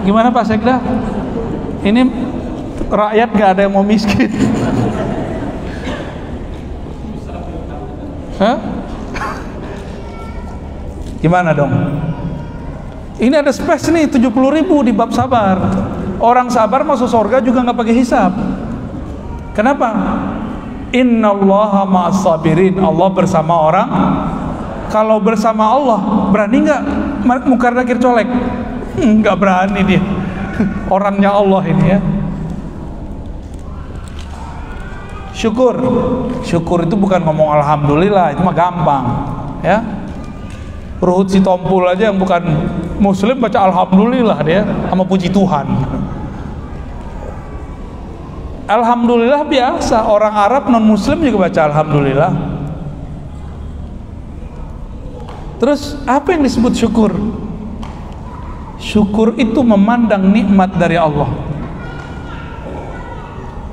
gimana 0.05 0.29
Pak 0.29 0.45
Sekda 0.45 0.77
ini 1.81 2.05
rakyat 2.85 3.29
nggak 3.33 3.49
ada 3.57 3.65
yang 3.65 3.73
mau 3.73 3.81
miskin 3.81 4.29
Hah? 8.37 8.57
Gimana 11.17 11.49
dong? 11.57 11.73
Ini 13.17 13.41
ada 13.41 13.49
space 13.49 13.89
nih 13.89 14.05
70 14.09 14.29
ribu 14.29 14.85
di 14.85 14.91
bab 14.93 15.09
sabar. 15.15 15.57
Orang 16.23 16.47
sabar 16.47 16.87
masuk 16.87 17.11
surga 17.11 17.43
juga 17.43 17.67
nggak 17.67 17.75
pakai 17.75 17.95
hisap. 17.99 18.31
Kenapa? 19.51 19.91
Inna 20.95 21.35
Allah 21.35 21.83
sabirin. 22.15 22.79
Allah 22.79 23.09
bersama 23.11 23.59
orang. 23.59 23.89
Kalau 24.87 25.19
bersama 25.19 25.67
Allah 25.67 26.31
berani 26.31 26.63
nggak 26.63 26.81
mukar 27.43 27.75
nakir 27.75 27.99
colek? 27.99 28.29
Nggak 28.95 29.35
berani 29.35 29.81
dia. 29.83 30.01
Orangnya 30.95 31.35
Allah 31.35 31.61
ini 31.67 31.85
ya. 31.91 31.99
syukur 35.43 35.75
syukur 36.45 36.87
itu 36.87 36.95
bukan 36.95 37.19
ngomong 37.25 37.51
alhamdulillah 37.59 38.31
itu 38.31 38.41
mah 38.45 38.55
gampang 38.55 39.05
ya 39.59 39.83
Ruhut 41.03 41.27
si 41.27 41.43
Tompul 41.43 41.83
aja 41.83 42.07
yang 42.07 42.15
bukan 42.15 42.47
muslim 43.03 43.35
baca 43.43 43.59
alhamdulillah 43.67 44.39
dia 44.47 44.63
sama 44.87 45.03
puji 45.03 45.27
Tuhan. 45.27 45.67
Alhamdulillah 48.63 49.43
biasa 49.43 50.07
orang 50.07 50.31
Arab 50.31 50.71
non 50.71 50.87
muslim 50.87 51.19
juga 51.19 51.51
baca 51.51 51.67
alhamdulillah. 51.67 52.31
Terus 55.59 55.99
apa 56.07 56.31
yang 56.31 56.47
disebut 56.47 56.71
syukur? 56.75 57.11
Syukur 58.79 59.35
itu 59.35 59.59
memandang 59.63 60.31
nikmat 60.31 60.75
dari 60.75 60.95
Allah. 60.95 61.27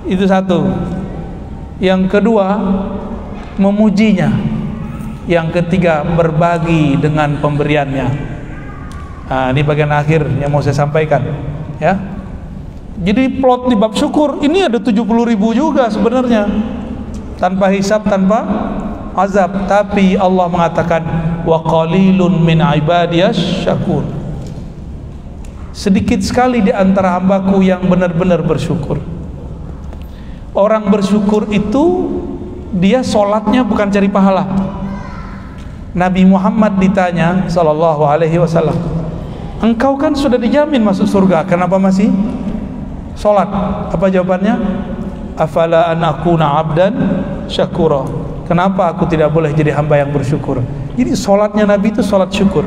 Itu 0.07 0.27
satu. 0.27 0.71
Yang 1.83 2.11
kedua, 2.11 2.47
memujinya. 3.59 4.31
Yang 5.27 5.63
ketiga, 5.63 6.03
berbagi 6.03 6.95
dengan 6.99 7.39
pemberiannya. 7.43 8.40
Nah, 9.31 9.55
ini 9.55 9.63
bagian 9.63 9.95
akhir 9.95 10.27
yang 10.43 10.51
mau 10.51 10.59
saya 10.59 10.75
sampaikan, 10.75 11.23
ya. 11.79 11.95
Jadi 12.99 13.39
plot 13.39 13.71
di 13.71 13.79
bab 13.79 13.95
syukur 13.95 14.43
ini 14.43 14.67
ada 14.67 14.83
70 14.83 15.07
ribu 15.07 15.55
juga 15.55 15.87
sebenarnya. 15.87 16.51
Tanpa 17.39 17.71
hisap 17.71 18.05
tanpa 18.11 18.45
azab. 19.15 19.71
Tapi 19.71 20.19
Allah 20.19 20.51
mengatakan 20.51 21.03
wa 21.47 21.63
qalilun 21.63 22.43
min 22.43 22.59
ibadiyas 22.59 23.65
syakur. 23.65 24.05
Sedikit 25.73 26.21
sekali 26.21 26.61
di 26.61 26.75
antara 26.75 27.17
hambaku 27.17 27.65
yang 27.65 27.87
benar-benar 27.87 28.45
bersyukur. 28.45 29.01
Orang 30.53 30.91
bersyukur 30.91 31.49
itu 31.55 32.11
dia 32.75 33.01
sholatnya 33.01 33.63
bukan 33.65 33.89
cari 33.89 34.11
pahala. 34.11 34.45
Nabi 35.97 36.27
Muhammad 36.29 36.77
ditanya 36.83 37.49
sallallahu 37.49 38.05
alaihi 38.05 38.37
wasallam 38.37 39.00
engkau 39.61 39.95
kan 40.01 40.17
sudah 40.17 40.41
dijamin 40.41 40.81
masuk 40.81 41.07
surga 41.07 41.45
kenapa 41.45 41.77
masih 41.77 42.09
Sholat. 43.21 43.49
Apa 43.93 44.09
jawabannya? 44.09 44.57
Afala 45.37 45.93
an 45.93 46.01
akuna 46.01 46.57
abdan 46.57 46.93
syakura. 47.53 48.09
Kenapa 48.49 48.97
aku 48.97 49.05
tidak 49.05 49.29
boleh 49.29 49.53
jadi 49.53 49.77
hamba 49.77 50.01
yang 50.01 50.09
bersyukur? 50.09 50.65
Jadi 50.97 51.13
sholatnya 51.13 51.69
Nabi 51.69 51.93
itu 51.93 52.01
sholat 52.01 52.33
syukur. 52.33 52.65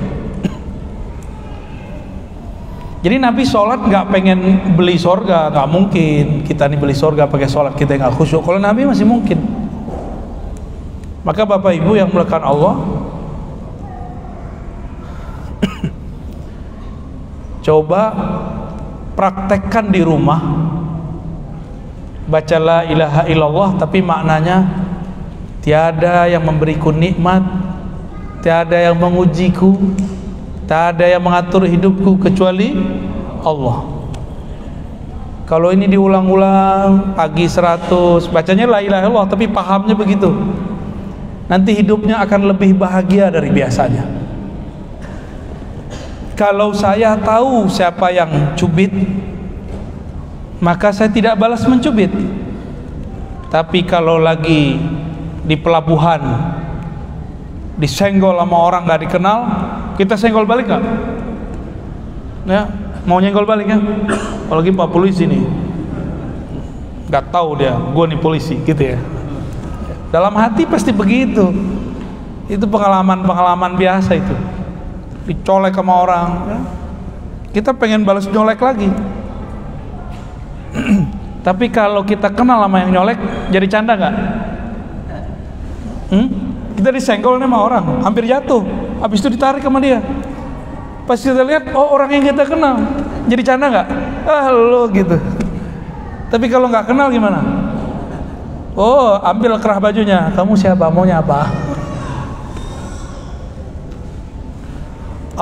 Jadi 3.03 3.19
Nabi 3.19 3.43
sholat 3.43 3.83
nggak 3.83 4.05
pengen 4.13 4.39
beli 4.77 4.95
sorga, 4.95 5.49
nggak 5.49 5.67
mungkin. 5.67 6.25
Kita 6.45 6.69
nih 6.69 6.77
beli 6.77 6.95
sorga 6.95 7.25
pakai 7.25 7.49
sholat 7.49 7.73
kita 7.73 7.97
nggak 7.97 8.13
khusyuk. 8.15 8.45
Kalau 8.45 8.61
Nabi 8.61 8.85
masih 8.85 9.09
mungkin. 9.09 9.41
Maka 11.25 11.49
Bapak 11.49 11.73
Ibu 11.81 11.97
yang 11.97 12.13
melekat 12.13 12.45
Allah, 12.45 12.77
coba 17.63 18.11
praktekkan 19.15 19.89
di 19.89 20.03
rumah. 20.03 20.41
Baca 22.23 22.57
la 22.59 22.79
ilaha 22.87 23.23
illallah 23.27 23.69
tapi 23.79 23.99
maknanya 23.99 24.63
tiada 25.59 26.27
yang 26.27 26.43
memberiku 26.43 26.91
nikmat 26.91 27.43
tiada 28.43 28.75
yang 28.75 28.95
mengujiku 28.99 29.75
tiada 30.67 31.03
yang 31.03 31.23
mengatur 31.23 31.67
hidupku 31.67 32.19
kecuali 32.19 32.75
Allah. 33.43 33.91
Kalau 35.43 35.75
ini 35.75 35.91
diulang-ulang 35.91 37.15
pagi 37.19 37.43
100 37.47 38.31
bacanya 38.31 38.67
la 38.67 38.79
ilaha 38.79 39.03
illallah 39.03 39.27
tapi 39.27 39.51
pahamnya 39.51 39.95
begitu. 39.95 40.31
Nanti 41.51 41.75
hidupnya 41.75 42.23
akan 42.23 42.55
lebih 42.55 42.71
bahagia 42.79 43.27
dari 43.27 43.51
biasanya 43.51 44.22
kalau 46.33 46.73
saya 46.73 47.13
tahu 47.17 47.69
siapa 47.69 48.09
yang 48.09 48.57
cubit 48.57 48.89
maka 50.63 50.95
saya 50.95 51.11
tidak 51.11 51.35
balas 51.35 51.67
mencubit. 51.67 52.09
Tapi 53.51 53.85
kalau 53.85 54.17
lagi 54.17 54.79
di 55.43 55.55
pelabuhan 55.59 56.23
disenggol 57.77 58.39
sama 58.39 58.57
orang 58.57 58.87
nggak 58.87 59.01
dikenal 59.05 59.39
kita 59.99 60.15
senggol 60.15 60.47
balik 60.47 60.71
nggak? 60.71 60.83
Ya 62.47 62.71
mau 63.03 63.19
nyenggol 63.19 63.45
balik 63.45 63.67
ya? 63.67 63.77
Apalagi 64.47 64.71
pak 64.73 64.89
polisi 64.89 65.27
nih. 65.27 65.43
Nggak 67.11 67.29
tahu 67.29 67.59
dia 67.59 67.75
gue 67.77 68.05
nih 68.09 68.19
polisi 68.23 68.57
gitu 68.63 68.81
ya. 68.81 68.97
Dalam 70.09 70.33
hati 70.33 70.65
pasti 70.65 70.89
begitu. 70.89 71.51
Itu 72.47 72.65
pengalaman-pengalaman 72.67 73.75
biasa 73.79 74.15
itu 74.19 74.35
dicolek 75.27 75.73
sama 75.75 75.93
orang. 76.03 76.27
Ya. 76.47 76.59
kita 77.53 77.71
pengen 77.75 78.01
balas 78.01 78.25
nyolek 78.27 78.59
lagi. 78.59 78.89
Tapi 81.47 81.65
kalau 81.69 82.01
kita 82.01 82.31
kenal 82.33 82.63
sama 82.65 82.81
yang 82.81 82.91
nyolek 82.91 83.19
jadi 83.51 83.67
canda 83.69 83.93
nggak? 83.93 84.15
Hmm? 86.13 86.27
kita 86.73 86.89
disenggol 86.89 87.37
nih 87.37 87.47
sama 87.47 87.57
orang 87.61 87.85
hampir 88.01 88.25
jatuh. 88.25 88.65
Habis 88.99 89.21
itu 89.21 89.29
ditarik 89.37 89.61
sama 89.61 89.77
dia. 89.77 90.01
Pas 91.05 91.19
kita 91.19 91.43
lihat 91.45 91.71
oh 91.75 91.93
orang 91.93 92.09
yang 92.17 92.23
kita 92.33 92.43
kenal. 92.47 92.81
Jadi 93.29 93.41
canda 93.45 93.65
nggak? 93.69 93.87
Ah 94.25 94.49
gitu. 94.89 95.17
Tapi 96.33 96.45
kalau 96.49 96.67
nggak 96.67 96.89
kenal 96.89 97.07
gimana? 97.13 97.39
Oh 98.73 99.21
ambil 99.21 99.61
kerah 99.61 99.77
bajunya. 99.77 100.33
Kamu 100.33 100.57
siapa? 100.57 100.89
Maunya 100.89 101.21
apa 101.21 101.62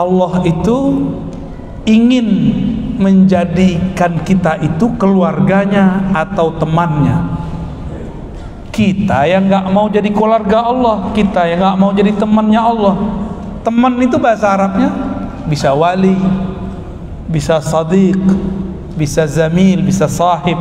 Allah 0.01 0.41
itu 0.43 0.77
ingin 1.85 2.27
menjadikan 2.97 4.21
kita 4.21 4.61
itu 4.61 4.85
keluarganya 4.97 6.13
atau 6.13 6.53
temannya. 6.57 7.41
Kita 8.71 9.27
yang 9.27 9.49
nggak 9.51 9.65
mau 9.69 9.91
jadi 9.91 10.09
keluarga 10.09 10.63
Allah 10.63 11.11
kita 11.11 11.43
yang 11.49 11.59
nggak 11.61 11.77
mau 11.77 11.91
jadi 11.93 12.11
temannya 12.17 12.61
Allah. 12.61 12.95
Teman 13.61 13.93
itu 14.01 14.17
bahasa 14.17 14.49
Arabnya 14.49 14.89
bisa 15.45 15.69
wali 15.73 16.17
bisa 17.29 17.61
sadiq 17.61 18.17
bisa 18.97 19.29
zamil 19.29 19.85
bisa 19.85 20.09
sahib. 20.09 20.57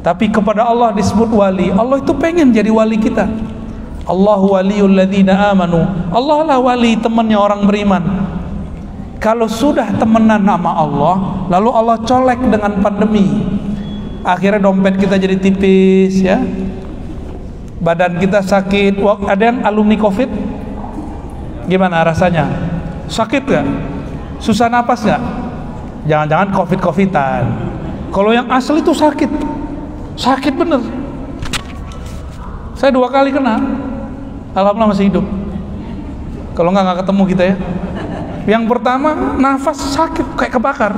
Tapi 0.00 0.32
kepada 0.32 0.64
Allah 0.64 0.96
disebut 0.96 1.28
wali 1.30 1.68
Allah 1.70 2.00
itu 2.00 2.10
pengen 2.16 2.50
jadi 2.50 2.72
wali 2.72 2.96
kita 2.96 3.28
Allahu 4.10 4.58
waliyul 4.58 4.90
ladzina 4.90 5.54
amanu. 5.54 5.86
Allah 6.10 6.42
lah 6.42 6.58
wali 6.58 6.98
temannya 6.98 7.38
orang 7.38 7.62
beriman. 7.62 8.02
Kalau 9.22 9.46
sudah 9.46 9.94
temenan 9.94 10.42
nama 10.42 10.82
Allah, 10.82 11.46
lalu 11.46 11.70
Allah 11.70 11.96
colek 12.02 12.40
dengan 12.42 12.82
pandemi. 12.82 13.28
Akhirnya 14.26 14.58
dompet 14.58 14.98
kita 14.98 15.14
jadi 15.14 15.38
tipis 15.38 16.26
ya. 16.26 16.42
Badan 17.78 18.18
kita 18.18 18.42
sakit. 18.42 18.98
Ada 19.30 19.42
yang 19.54 19.58
alumni 19.62 19.94
Covid? 19.94 20.28
Gimana 21.70 22.02
rasanya? 22.02 22.50
Sakit 23.06 23.42
gak? 23.46 23.66
Susah 24.42 24.66
napas 24.66 25.06
gak? 25.06 25.22
Jangan-jangan 26.08 26.50
Covid-Covidan. 26.50 27.44
Kalau 28.10 28.34
yang 28.34 28.48
asli 28.50 28.82
itu 28.82 28.90
sakit. 28.90 29.30
Sakit 30.18 30.52
bener. 30.56 30.82
Saya 32.74 32.90
dua 32.96 33.12
kali 33.12 33.28
kena 33.28 33.60
Alhamdulillah 34.50 34.90
masih 34.90 35.06
hidup. 35.06 35.26
Kalau 36.58 36.74
nggak 36.74 36.84
nggak 36.84 36.98
ketemu 37.06 37.22
kita 37.30 37.42
ya. 37.46 37.56
Yang 38.48 38.64
pertama 38.66 39.10
nafas 39.38 39.78
sakit 39.94 40.26
kayak 40.34 40.52
kebakar. 40.58 40.92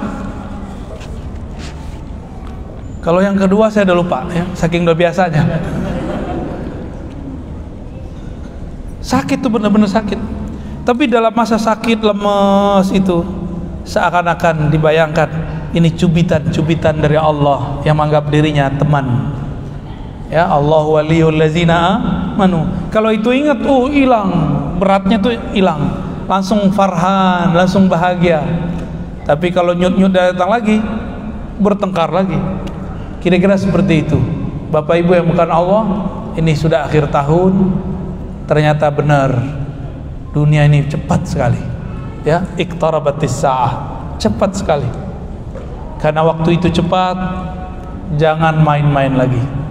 Kalau 3.02 3.18
yang 3.18 3.34
kedua 3.34 3.66
saya 3.66 3.82
udah 3.90 3.98
lupa 3.98 4.18
ya 4.30 4.46
saking 4.54 4.86
udah 4.86 4.96
biasanya. 4.96 5.42
Sakit 9.02 9.42
tuh 9.42 9.50
bener-bener 9.50 9.90
sakit. 9.90 10.16
Tapi 10.82 11.10
dalam 11.10 11.34
masa 11.34 11.58
sakit 11.58 11.98
lemes 11.98 12.88
itu 12.94 13.22
seakan-akan 13.82 14.70
dibayangkan 14.70 15.28
ini 15.74 15.90
cubitan-cubitan 15.92 17.02
dari 17.02 17.18
Allah 17.18 17.82
yang 17.82 17.98
menganggap 17.98 18.30
dirinya 18.30 18.70
teman 18.70 19.34
ya 20.32 20.48
Allah 20.48 20.82
waliyul 20.88 21.36
lazina 21.36 22.00
manu 22.40 22.82
kalau 22.92 23.08
itu 23.08 23.32
ingat 23.32 23.64
oh 23.64 23.88
hilang. 23.88 24.30
Beratnya 24.76 25.16
tuh 25.16 25.32
hilang. 25.56 25.80
Langsung 26.28 26.68
farhan 26.76 27.56
langsung 27.56 27.88
bahagia. 27.88 28.44
Tapi 29.24 29.48
kalau 29.48 29.72
nyut 29.72 29.96
nyut 29.96 30.12
datang 30.12 30.52
lagi 30.52 30.76
bertengkar 31.56 32.12
lagi. 32.12 32.36
Kira-kira 33.24 33.56
seperti 33.56 34.04
itu. 34.04 34.20
Bapak 34.68 35.00
Ibu 35.00 35.16
yang 35.16 35.26
bukan 35.32 35.48
Allah 35.48 35.82
ini 36.36 36.52
sudah 36.52 36.84
akhir 36.84 37.08
tahun. 37.08 37.72
Ternyata 38.44 38.92
benar. 38.92 39.40
Dunia 40.36 40.68
ini 40.68 40.84
cepat 40.84 41.24
sekali. 41.24 41.60
Ya 42.28 42.44
iktarabatis 42.60 43.40
sa'ah. 43.40 43.72
Cepat 44.20 44.52
sekali. 44.52 44.88
Karena 45.96 46.28
waktu 46.28 46.60
itu 46.60 46.68
cepat 46.68 47.16
jangan 48.20 48.60
main-main 48.60 49.16
lagi 49.16 49.61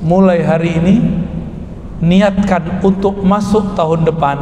mulai 0.00 0.40
hari 0.40 0.80
ini 0.80 0.96
niatkan 2.00 2.80
untuk 2.80 3.20
masuk 3.20 3.76
tahun 3.76 4.08
depan 4.08 4.36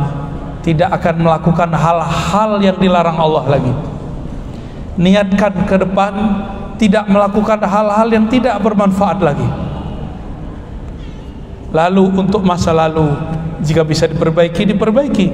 tidak 0.62 0.90
akan 1.02 1.14
melakukan 1.26 1.70
hal-hal 1.74 2.50
yang 2.62 2.76
dilarang 2.78 3.18
Allah 3.18 3.44
lagi. 3.58 3.72
Niatkan 4.98 5.66
ke 5.66 5.76
depan 5.78 6.12
tidak 6.78 7.06
melakukan 7.10 7.58
hal-hal 7.62 8.08
yang 8.10 8.26
tidak 8.30 8.58
bermanfaat 8.62 9.18
lagi. 9.22 9.48
Lalu 11.74 12.04
untuk 12.16 12.42
masa 12.42 12.72
lalu 12.74 13.06
jika 13.62 13.82
bisa 13.82 14.06
diperbaiki 14.06 14.62
diperbaiki. 14.74 15.28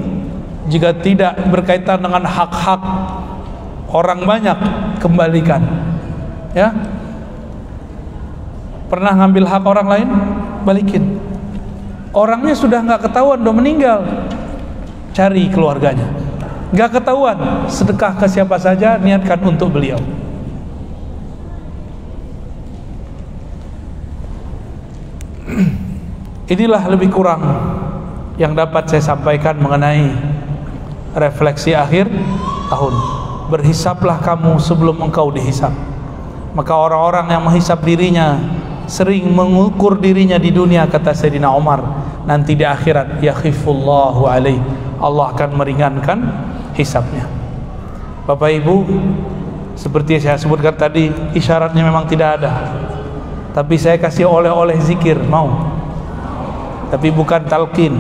Jika 0.65 0.97
tidak 0.97 1.37
berkaitan 1.53 2.01
dengan 2.01 2.25
hak-hak 2.25 2.81
orang 3.93 4.25
banyak 4.25 4.59
kembalikan. 4.97 5.61
Ya 6.57 6.73
pernah 8.95 9.11
ngambil 9.19 9.45
hak 9.51 9.67
orang 9.67 9.89
lain? 9.91 10.07
Balikin. 10.63 11.19
Orangnya 12.15 12.55
sudah 12.55 12.79
nggak 12.79 13.11
ketahuan 13.11 13.43
udah 13.43 13.51
meninggal. 13.51 14.07
Cari 15.11 15.51
keluarganya. 15.51 16.07
Nggak 16.71 17.03
ketahuan 17.03 17.67
sedekah 17.67 18.15
ke 18.15 18.31
siapa 18.31 18.55
saja 18.55 18.95
niatkan 19.03 19.43
untuk 19.43 19.75
beliau. 19.75 19.99
Inilah 26.55 26.87
lebih 26.87 27.11
kurang 27.11 27.43
yang 28.39 28.55
dapat 28.55 28.87
saya 28.87 29.03
sampaikan 29.03 29.59
mengenai 29.59 30.15
refleksi 31.19 31.75
akhir 31.75 32.07
tahun. 32.71 32.95
Berhisaplah 33.51 34.23
kamu 34.23 34.63
sebelum 34.63 35.03
engkau 35.03 35.35
dihisap. 35.35 35.75
Maka 36.55 36.79
orang-orang 36.79 37.27
yang 37.35 37.43
menghisap 37.43 37.83
dirinya 37.83 38.39
sering 38.85 39.29
mengukur 39.33 39.97
dirinya 39.97 40.37
di 40.37 40.53
dunia 40.53 40.85
kata 40.85 41.17
Sayyidina 41.17 41.53
Umar 41.53 41.81
nanti 42.29 42.57
di 42.57 42.65
akhirat 42.65 43.21
yakhifullahu 43.21 44.29
alaih. 44.29 44.61
Allah 45.01 45.37
akan 45.37 45.51
meringankan 45.59 46.19
hisapnya. 46.73 47.29
Bapak 48.25 48.57
Ibu 48.57 48.77
seperti 49.77 50.23
saya 50.23 50.41
sebutkan 50.41 50.73
tadi 50.73 51.13
isyaratnya 51.37 51.83
memang 51.85 52.09
tidak 52.09 52.41
ada. 52.41 52.53
Tapi 53.53 53.77
saya 53.77 54.01
kasih 54.01 54.27
oleh-oleh 54.27 54.81
zikir 54.81 55.19
mau. 55.29 55.51
Tapi 56.89 57.11
bukan 57.11 57.45
talqin 57.47 57.99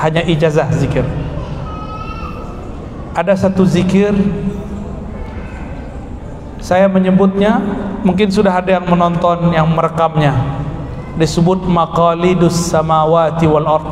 hanya 0.00 0.24
ijazah 0.24 0.68
zikir. 0.74 1.04
Ada 3.14 3.36
satu 3.36 3.62
zikir 3.68 4.16
saya 6.60 6.86
menyebutnya 6.92 7.56
mungkin 8.04 8.28
sudah 8.28 8.60
ada 8.60 8.76
yang 8.76 8.86
menonton 8.86 9.50
yang 9.52 9.68
merekamnya. 9.72 10.36
Disebut 11.16 11.64
maqalidus 11.64 12.68
samawati 12.68 13.48
wal 13.48 13.68
ard. 13.68 13.88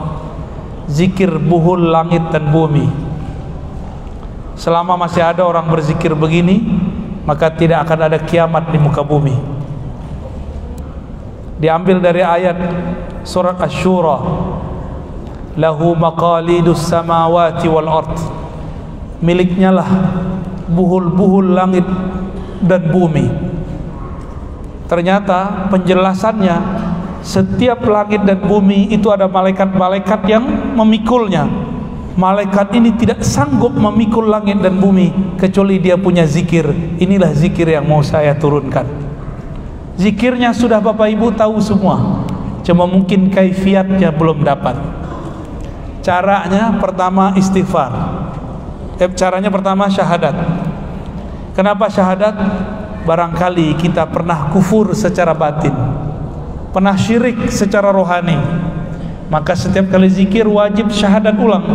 Zikir 0.88 1.36
buhul 1.36 1.92
langit 1.92 2.24
dan 2.32 2.48
bumi. 2.48 2.88
Selama 4.56 4.96
masih 4.96 5.20
ada 5.20 5.44
orang 5.44 5.68
berzikir 5.68 6.12
begini 6.16 6.64
maka 7.28 7.52
tidak 7.52 7.84
akan 7.84 8.08
ada 8.08 8.18
kiamat 8.20 8.72
di 8.72 8.80
muka 8.80 9.04
bumi. 9.04 9.36
Diambil 11.60 12.00
dari 12.00 12.24
ayat 12.24 12.56
surat 13.24 13.60
asy-syura 13.60 14.16
lahu 15.58 15.92
maqalidus 15.92 16.88
samawati 16.88 17.68
wal 17.68 17.90
ard. 17.90 18.16
Miliknya 19.20 19.74
lah 19.74 19.88
buhul-buhul 20.70 21.52
langit 21.52 21.84
dan 22.62 22.90
bumi. 22.90 23.26
Ternyata 24.88 25.68
penjelasannya 25.68 26.56
setiap 27.20 27.84
langit 27.84 28.24
dan 28.24 28.40
bumi 28.40 28.88
itu 28.88 29.12
ada 29.12 29.28
malaikat-malaikat 29.28 30.20
yang 30.24 30.44
memikulnya. 30.72 31.44
Malaikat 32.18 32.74
ini 32.74 32.96
tidak 32.98 33.22
sanggup 33.22 33.70
memikul 33.70 34.26
langit 34.26 34.58
dan 34.58 34.74
bumi 34.80 35.38
kecuali 35.38 35.78
dia 35.78 35.94
punya 35.94 36.26
zikir. 36.26 36.66
Inilah 36.98 37.30
zikir 37.30 37.68
yang 37.68 37.86
mau 37.86 38.02
saya 38.02 38.34
turunkan. 38.34 38.88
Zikirnya 39.94 40.50
sudah 40.50 40.82
bapak 40.82 41.14
ibu 41.14 41.30
tahu 41.30 41.62
semua. 41.62 42.26
Cuma 42.66 42.90
mungkin 42.90 43.30
kaifiatnya 43.30 44.10
belum 44.10 44.42
dapat. 44.42 44.74
Caranya 46.02 46.74
pertama 46.80 47.36
istighfar. 47.38 47.92
Eh, 48.98 49.10
caranya 49.14 49.46
pertama 49.46 49.86
syahadat 49.86 50.34
Kenapa 51.58 51.90
syahadat? 51.90 52.38
Barangkali 53.02 53.74
kita 53.82 54.06
pernah 54.06 54.46
kufur 54.54 54.94
secara 54.94 55.34
batin, 55.34 55.74
pernah 56.70 56.94
syirik 56.94 57.50
secara 57.50 57.90
rohani. 57.90 58.38
Maka 59.26 59.58
setiap 59.58 59.90
kali 59.90 60.06
zikir 60.06 60.46
wajib 60.46 60.86
syahadat 60.94 61.34
ulang 61.34 61.66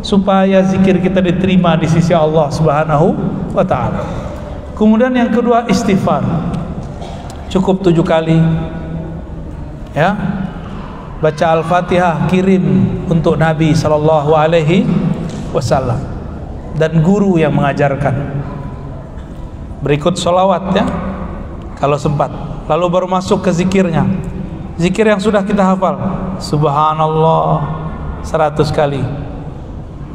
supaya 0.00 0.64
zikir 0.64 0.96
kita 0.96 1.20
diterima 1.20 1.76
di 1.76 1.92
sisi 1.92 2.16
Allah 2.16 2.48
Subhanahu 2.48 3.12
wa 3.52 3.60
taala. 3.60 4.00
Kemudian 4.80 5.12
yang 5.12 5.28
kedua 5.28 5.68
istighfar. 5.68 6.24
Cukup 7.52 7.84
tujuh 7.84 8.06
kali. 8.06 8.40
Ya. 9.92 10.16
Baca 11.20 11.60
Al-Fatihah 11.60 12.32
kirim 12.32 12.64
untuk 13.12 13.36
Nabi 13.36 13.76
sallallahu 13.76 14.32
alaihi 14.32 14.88
wasallam 15.52 16.00
dan 16.80 17.04
guru 17.04 17.36
yang 17.36 17.52
mengajarkan 17.52 18.41
berikut 19.82 20.14
solawat 20.16 20.72
ya. 20.72 20.86
Kalau 21.76 21.98
sempat. 21.98 22.30
Lalu 22.70 22.86
baru 22.88 23.06
masuk 23.10 23.42
ke 23.42 23.50
zikirnya. 23.50 24.06
Zikir 24.78 25.04
yang 25.04 25.18
sudah 25.18 25.42
kita 25.42 25.66
hafal. 25.66 25.98
Subhanallah. 26.38 27.82
Seratus 28.22 28.70
kali. 28.70 29.02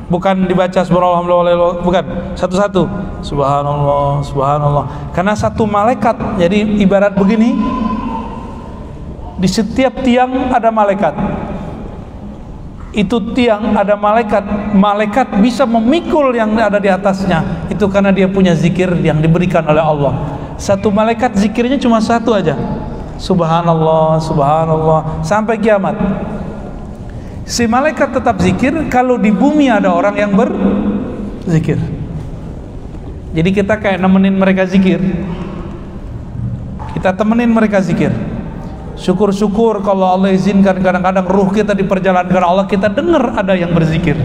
Bukan 0.08 0.48
dibaca 0.48 0.80
subhanallah 0.88 1.84
bukan. 1.84 2.06
Satu-satu. 2.40 2.88
Subhanallah 3.20 4.24
subhanallah. 4.24 4.86
Karena 5.12 5.36
satu 5.36 5.68
malaikat. 5.68 6.16
Jadi 6.40 6.80
ibarat 6.80 7.12
begini. 7.20 7.52
Di 9.38 9.46
setiap 9.46 10.02
tiang 10.02 10.50
ada 10.50 10.74
malaikat 10.74 11.14
itu 12.96 13.20
tiang 13.36 13.76
ada 13.76 14.00
malaikat. 14.00 14.44
Malaikat 14.72 15.28
bisa 15.44 15.68
memikul 15.68 16.32
yang 16.32 16.56
ada 16.56 16.80
di 16.80 16.88
atasnya. 16.88 17.68
Itu 17.68 17.92
karena 17.92 18.16
dia 18.16 18.30
punya 18.32 18.56
zikir 18.56 18.92
yang 19.04 19.20
diberikan 19.20 19.64
oleh 19.68 19.84
Allah. 19.84 20.14
Satu 20.56 20.88
malaikat 20.90 21.36
zikirnya 21.36 21.76
cuma 21.78 22.00
satu 22.00 22.32
aja. 22.32 22.56
Subhanallah 23.20 24.22
subhanallah. 24.24 25.26
Sampai 25.26 25.60
kiamat. 25.60 25.98
Si 27.48 27.64
malaikat 27.64 28.12
tetap 28.12 28.40
zikir 28.44 28.76
kalau 28.92 29.16
di 29.16 29.32
bumi 29.32 29.72
ada 29.72 29.92
orang 29.92 30.16
yang 30.20 30.32
berzikir. 30.36 31.80
Jadi 33.36 33.50
kita 33.52 33.78
kayak 33.80 34.00
nemenin 34.00 34.36
mereka 34.36 34.64
zikir. 34.68 35.00
Kita 36.96 37.14
temenin 37.14 37.52
mereka 37.52 37.78
zikir 37.84 38.37
Syukur-syukur 38.98 39.86
kalau 39.86 40.10
Allah 40.10 40.34
izinkan 40.34 40.82
kadang-kadang 40.82 41.22
ruh 41.30 41.54
kita 41.54 41.78
diperjalankan 41.78 42.42
Allah 42.42 42.66
kita 42.66 42.90
dengar 42.90 43.38
ada 43.38 43.54
yang 43.54 43.70
berzikir. 43.70 44.18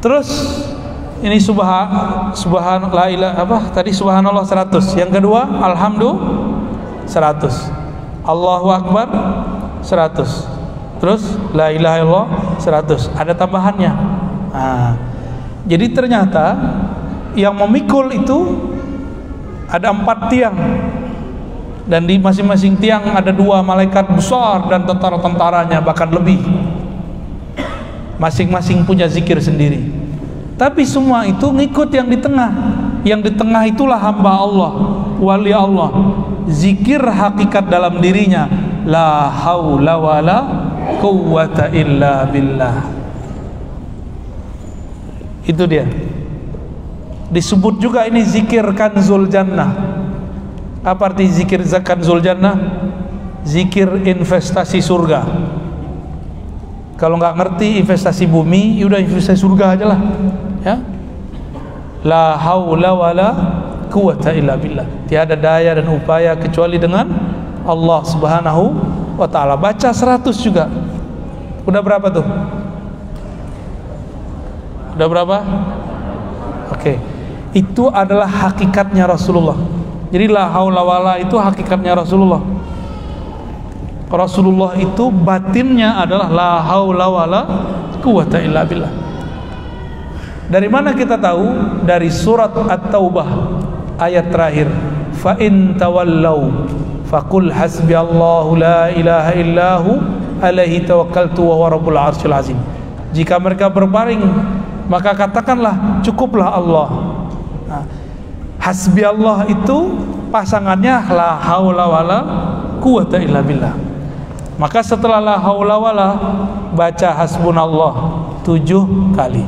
Terus 0.00 0.28
ini 1.20 1.36
subhan 1.36 2.32
subhan 2.32 2.88
la 2.88 3.12
ilaha 3.12 3.44
apa 3.44 3.58
tadi 3.76 3.92
subhanallah 3.92 4.48
100. 4.48 4.96
Yang 4.96 5.20
kedua 5.20 5.44
alhamdulillah 5.44 7.04
100. 7.04 8.24
Allahu 8.24 8.68
akbar 8.72 9.08
100. 9.84 11.04
Terus 11.04 11.22
la 11.52 11.68
ilaha 11.68 11.96
illallah 12.00 12.28
100. 12.64 13.12
Ada 13.12 13.36
tambahannya. 13.36 13.92
Nah, 14.56 14.96
jadi 15.68 15.92
ternyata 15.92 16.56
yang 17.36 17.52
memikul 17.60 18.08
itu 18.08 18.38
ada 19.68 19.92
empat 19.92 20.32
tiang 20.32 20.56
dan 21.90 22.06
di 22.06 22.22
masing-masing 22.22 22.78
tiang 22.78 23.02
ada 23.10 23.34
dua 23.34 23.66
malaikat 23.66 24.14
besar 24.14 24.62
dan 24.70 24.86
tentara-tentaranya 24.86 25.82
bahkan 25.82 26.06
lebih. 26.06 26.38
Masing-masing 28.14 28.86
punya 28.86 29.10
zikir 29.10 29.42
sendiri. 29.42 29.90
Tapi 30.54 30.86
semua 30.86 31.26
itu 31.26 31.50
ngikut 31.50 31.90
yang 31.90 32.06
di 32.06 32.14
tengah. 32.14 32.50
Yang 33.02 33.20
di 33.26 33.32
tengah 33.34 33.66
itulah 33.66 33.98
hamba 33.98 34.38
Allah 34.38 34.72
wali 35.18 35.50
Allah. 35.50 35.90
Zikir 36.46 37.02
hakikat 37.02 37.66
dalam 37.66 37.98
dirinya. 37.98 38.46
La 38.86 39.26
haula 39.26 39.98
wala 39.98 40.38
quwwata 41.02 41.74
illa 41.74 42.22
billah. 42.30 42.86
Itu 45.42 45.66
dia. 45.66 45.90
Disebut 47.34 47.82
juga 47.82 48.06
ini 48.06 48.22
zikir 48.22 48.62
kanzul 48.78 49.26
jannah 49.26 49.89
apa 50.80 51.12
arti 51.12 51.28
zikir 51.28 51.60
zakat 51.60 52.00
zuljannah? 52.00 52.56
Zikir 53.44 53.88
investasi 54.04 54.80
surga. 54.80 55.24
Kalau 57.00 57.16
nggak 57.16 57.36
ngerti 57.36 57.80
investasi 57.80 58.28
bumi, 58.28 58.80
ya 58.80 58.84
udah 58.88 59.00
investasi 59.00 59.40
surga 59.40 59.76
aja 59.76 59.84
lah. 59.96 60.00
Ya. 60.60 60.76
La 62.04 62.36
haula 62.36 62.92
wala 62.92 63.28
quwata 63.88 64.36
illa 64.36 64.56
billah. 64.56 64.84
Tiada 65.08 65.36
daya 65.36 65.76
dan 65.76 65.88
upaya 65.88 66.36
kecuali 66.36 66.76
dengan 66.76 67.08
Allah 67.64 68.00
Subhanahu 68.04 68.64
wa 69.16 69.28
taala. 69.28 69.56
Baca 69.56 69.92
100 69.92 70.32
juga. 70.40 70.68
Udah 71.64 71.80
berapa 71.80 72.08
tuh? 72.08 72.26
Udah 74.96 75.08
berapa? 75.08 75.36
Oke. 76.72 77.00
Itu 77.56 77.88
adalah 77.88 78.28
hakikatnya 78.28 79.08
Rasulullah. 79.08 79.79
Jadi 80.10 80.26
la 80.26 80.50
haula 80.50 80.82
wala 80.82 81.14
itu 81.22 81.38
hakikatnya 81.38 81.94
Rasulullah. 81.94 82.42
Rasulullah 84.10 84.74
itu 84.74 85.06
batinnya 85.14 86.02
adalah 86.02 86.28
la 86.34 86.52
haula 86.66 87.06
wala 87.06 87.40
quwata 88.02 88.42
illa 88.42 88.66
billah. 88.66 88.90
Dari 90.50 90.66
mana 90.66 90.90
kita 90.98 91.14
tahu? 91.14 91.78
Dari 91.86 92.10
surat 92.10 92.50
At-Taubah 92.50 93.28
ayat 94.02 94.34
terakhir. 94.34 94.66
Fa 95.14 95.38
in 95.38 95.78
tawallau 95.78 96.66
faqul 97.06 97.54
hasbiyallahu 97.54 98.58
la 98.58 98.90
ilaha 98.90 99.30
illahu 99.38 99.90
alaihi 100.42 100.82
tawakkaltu 100.82 101.46
wa 101.46 101.54
huwa 101.54 101.68
rabbul 101.70 101.94
arsyil 101.94 102.34
azim. 102.34 102.58
Jika 103.14 103.38
mereka 103.38 103.70
berbaring 103.70 104.26
maka 104.90 105.14
katakanlah 105.14 106.02
cukuplah 106.02 106.50
Allah. 106.50 107.09
Hasbi 108.60 109.00
Allah 109.00 109.48
itu 109.48 109.78
pasangannya 110.28 111.08
la 111.10 111.40
haula 111.40 111.84
wala 111.88 112.18
quwata 112.78 113.16
illa 113.18 113.40
billah. 113.40 113.72
Maka 114.60 114.84
setelah 114.84 115.18
la 115.24 115.36
haula 115.40 115.80
wala 115.80 116.08
baca 116.76 117.16
hasbunallah 117.16 117.92
tujuh 118.44 119.16
kali. 119.16 119.40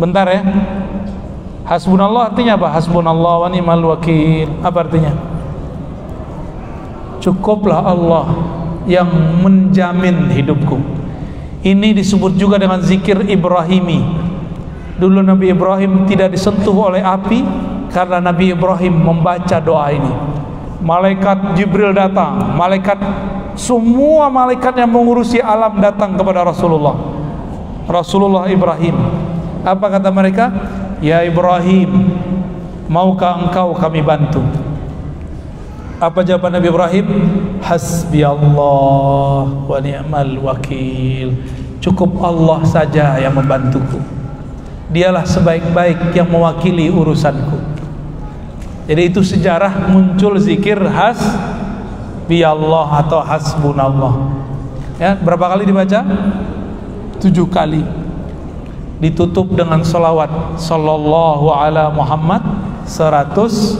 Bentar 0.00 0.24
ya. 0.32 0.40
Hasbunallah 1.68 2.32
artinya 2.32 2.56
apa? 2.56 2.72
Hasbunallah 2.72 3.34
wa 3.44 3.48
ni'mal 3.52 3.84
wakil. 3.84 4.48
Apa 4.64 4.88
artinya? 4.88 5.12
Cukuplah 7.20 7.84
Allah 7.84 8.32
yang 8.88 9.06
menjamin 9.44 10.32
hidupku. 10.32 10.80
Ini 11.62 11.94
disebut 11.94 12.34
juga 12.34 12.58
dengan 12.58 12.82
zikir 12.82 13.22
Ibrahimi. 13.28 14.02
Dulu 14.98 15.22
Nabi 15.22 15.54
Ibrahim 15.54 16.08
tidak 16.10 16.34
disentuh 16.34 16.74
oleh 16.74 16.98
api 16.98 17.46
karena 17.92 18.18
Nabi 18.18 18.56
Ibrahim 18.56 18.94
membaca 18.96 19.60
doa 19.60 19.92
ini. 19.92 20.12
Malaikat 20.82 21.54
Jibril 21.54 21.94
datang, 21.94 22.58
malaikat 22.58 22.98
semua 23.54 24.26
malaikat 24.32 24.74
yang 24.74 24.90
mengurusi 24.90 25.38
alam 25.38 25.78
datang 25.78 26.16
kepada 26.18 26.42
Rasulullah. 26.42 26.96
Rasulullah 27.86 28.50
Ibrahim. 28.50 28.96
Apa 29.62 29.86
kata 29.92 30.10
mereka? 30.10 30.50
Ya 30.98 31.22
Ibrahim, 31.22 32.18
maukah 32.90 33.46
engkau 33.46 33.78
kami 33.78 34.02
bantu? 34.02 34.42
Apa 36.02 36.26
jawaban 36.26 36.58
Nabi 36.58 36.66
Ibrahim? 36.66 37.06
Hasbi 37.62 38.26
Allah 38.26 39.46
wa 39.46 39.78
ni'mal 39.78 40.34
wakil. 40.42 41.30
Cukup 41.78 42.18
Allah 42.18 42.66
saja 42.66 43.22
yang 43.22 43.38
membantuku. 43.38 44.02
Dialah 44.90 45.22
sebaik-baik 45.22 46.10
yang 46.10 46.26
mewakili 46.26 46.90
urusanku. 46.90 47.71
Jadi 48.82 49.02
itu 49.14 49.22
sejarah 49.22 49.90
muncul 49.90 50.34
zikir 50.42 50.78
has 50.90 51.22
Allah 52.40 53.04
atau 53.04 53.20
hasbunallah. 53.20 54.14
Ya, 54.96 55.12
berapa 55.20 55.52
kali 55.52 55.68
dibaca? 55.68 56.00
Tujuh 57.20 57.44
kali. 57.52 57.84
Ditutup 59.04 59.52
dengan 59.52 59.84
salawat 59.84 60.56
sallallahu 60.56 61.52
ala 61.52 61.92
Muhammad 61.92 62.40
seratus 62.88 63.76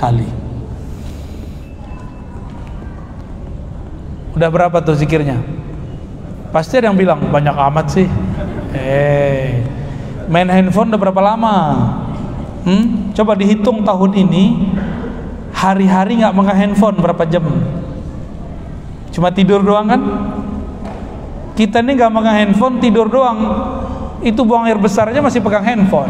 kali. 0.00 0.24
Udah 4.32 4.48
berapa 4.48 4.80
tuh 4.80 4.96
zikirnya? 4.96 5.36
Pasti 6.48 6.80
ada 6.80 6.88
yang 6.88 6.96
bilang 6.96 7.28
banyak 7.28 7.52
amat 7.52 7.86
sih. 7.92 8.08
Eh, 8.72 9.60
main 10.32 10.48
handphone 10.48 10.88
udah 10.88 11.00
berapa 11.00 11.20
lama? 11.20 11.56
Hmm? 12.62 13.10
Coba 13.14 13.34
dihitung 13.34 13.82
tahun 13.82 14.10
ini 14.22 14.74
hari-hari 15.50 16.22
nggak 16.22 16.32
-hari 16.34 16.58
handphone 16.66 16.96
berapa 16.98 17.22
jam? 17.26 17.42
Cuma 19.12 19.28
tidur 19.28 19.60
doang 19.60 19.86
kan? 19.86 20.00
Kita 21.52 21.84
ini 21.84 22.00
nggak 22.00 22.10
megang 22.10 22.36
handphone 22.36 22.80
tidur 22.80 23.12
doang. 23.12 23.38
Itu 24.24 24.46
buang 24.46 24.64
air 24.64 24.80
besar 24.80 25.12
aja 25.12 25.20
masih 25.20 25.44
pegang 25.44 25.66
handphone. 25.66 26.08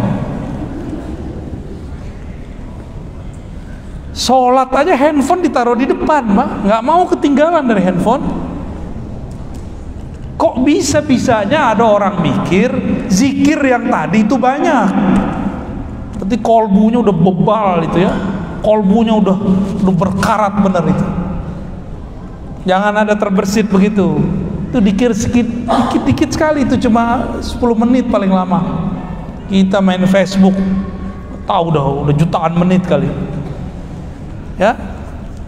Sholat 4.12 4.70
aja 4.70 4.94
handphone 4.94 5.42
ditaruh 5.42 5.74
di 5.74 5.88
depan, 5.88 6.22
Pak. 6.36 6.48
Nggak 6.68 6.82
mau 6.84 7.02
ketinggalan 7.10 7.64
dari 7.64 7.82
handphone. 7.82 8.22
Kok 10.38 10.62
bisa-bisanya 10.62 11.74
ada 11.74 11.86
orang 11.86 12.20
mikir 12.22 12.70
zikir 13.08 13.58
yang 13.62 13.88
tadi 13.88 14.22
itu 14.22 14.36
banyak. 14.38 14.88
Tapi 16.22 16.38
kolbunya 16.38 17.02
udah 17.02 17.10
bebal 17.10 17.82
itu 17.90 18.06
ya. 18.06 18.14
Kolbunya 18.62 19.18
udah 19.18 19.36
udah 19.82 19.94
berkarat 19.98 20.54
bener 20.62 20.86
itu. 20.86 21.06
Jangan 22.62 22.94
ada 23.02 23.18
terbersit 23.18 23.66
begitu. 23.66 24.22
Itu 24.70 24.78
dikir 24.78 25.10
sedikit, 25.18 25.50
dikit-dikit 25.66 26.30
sekali 26.30 26.62
itu 26.62 26.78
cuma 26.86 27.34
10 27.42 27.58
menit 27.74 28.06
paling 28.06 28.30
lama. 28.30 28.86
Kita 29.50 29.82
main 29.82 30.06
Facebook, 30.06 30.54
tahu 31.42 31.74
udah 31.74 32.06
udah 32.06 32.14
jutaan 32.14 32.54
menit 32.54 32.86
kali. 32.86 33.10
Ya? 34.62 34.78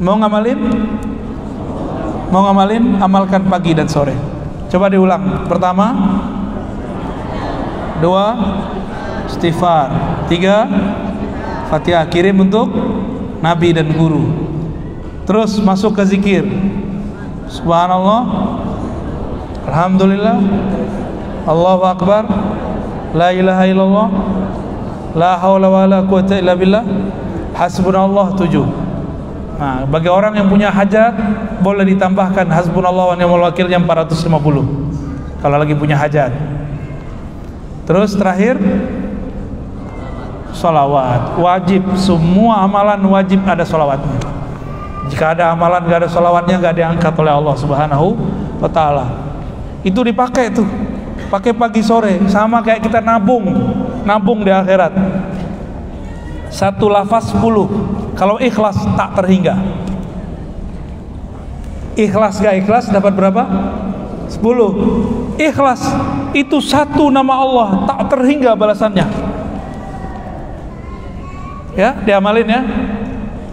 Mau 0.03 0.18
ngamalin? 0.18 0.59
Mau 2.35 2.43
ngamalin? 2.51 2.99
Amalkan 2.99 3.47
pagi 3.47 3.79
dan 3.79 3.87
sore. 3.87 4.18
Coba 4.75 4.91
diulang. 4.91 5.47
Pertama. 5.47 5.87
Dua 8.03 8.35
istighfar. 9.35 9.91
Tiga 10.30 10.70
fatihah 11.68 12.07
kirim 12.07 12.47
untuk 12.47 12.70
nabi 13.43 13.74
dan 13.74 13.91
guru. 13.91 14.30
Terus 15.26 15.59
masuk 15.59 15.99
ke 15.99 16.03
zikir. 16.07 16.47
Subhanallah. 17.51 18.22
Alhamdulillah. 19.66 20.39
Allahu 21.45 21.82
akbar. 21.85 22.22
La 23.12 23.35
ilaha 23.35 23.64
illallah. 23.66 24.09
La 25.18 25.32
haula 25.43 25.66
wala 25.66 25.99
quwata 26.07 26.39
illa 26.39 26.55
billah. 26.55 26.87
Hasbunallah 27.59 28.39
tujuh. 28.39 28.66
Nah, 29.55 29.87
bagi 29.87 30.11
orang 30.11 30.35
yang 30.35 30.51
punya 30.51 30.66
hajat 30.66 31.14
boleh 31.62 31.87
ditambahkan 31.95 32.51
hasbunallah 32.51 33.14
wa 33.14 33.16
ni'mal 33.16 33.47
wakil 33.47 33.70
yang 33.70 33.87
450 33.87 34.26
kalau 35.39 35.57
lagi 35.62 35.78
punya 35.78 35.95
hajat. 35.95 36.35
Terus 37.87 38.18
terakhir 38.18 38.59
salawat 40.65 41.37
wajib 41.37 41.85
semua 42.01 42.65
amalan 42.65 42.97
wajib 43.12 43.45
ada 43.45 43.61
salawatnya. 43.69 44.17
Jika 45.12 45.37
ada 45.37 45.53
amalan 45.53 45.85
gak 45.85 46.01
ada 46.01 46.09
salawatnya 46.09 46.57
gak 46.57 46.81
diangkat 46.81 47.12
oleh 47.21 47.33
Allah 47.37 47.55
Subhanahu 47.61 48.17
wa 48.57 48.71
taala. 48.73 49.05
Itu 49.85 50.01
dipakai 50.01 50.49
tuh. 50.49 50.65
Pakai 51.29 51.53
pagi 51.53 51.85
sore 51.85 52.17
sama 52.33 52.65
kayak 52.65 52.89
kita 52.89 53.05
nabung, 53.05 53.45
nabung 54.09 54.41
di 54.41 54.49
akhirat. 54.49 54.97
Satu 56.49 56.89
lafaz 56.89 57.37
10 57.37 58.17
kalau 58.17 58.41
ikhlas 58.41 58.81
tak 58.97 59.21
terhingga. 59.21 59.61
Ikhlas 61.95 62.41
gak 62.41 62.57
ikhlas 62.65 62.89
dapat 62.89 63.12
berapa? 63.12 63.45
10. 64.33 65.37
Ikhlas 65.37 65.85
itu 66.33 66.57
satu 66.65 67.12
nama 67.12 67.37
Allah 67.37 67.69
tak 67.85 68.17
terhingga 68.17 68.57
balasannya. 68.57 69.34
Ya, 71.75 71.95
diamalin 72.03 72.49
ya. 72.49 72.62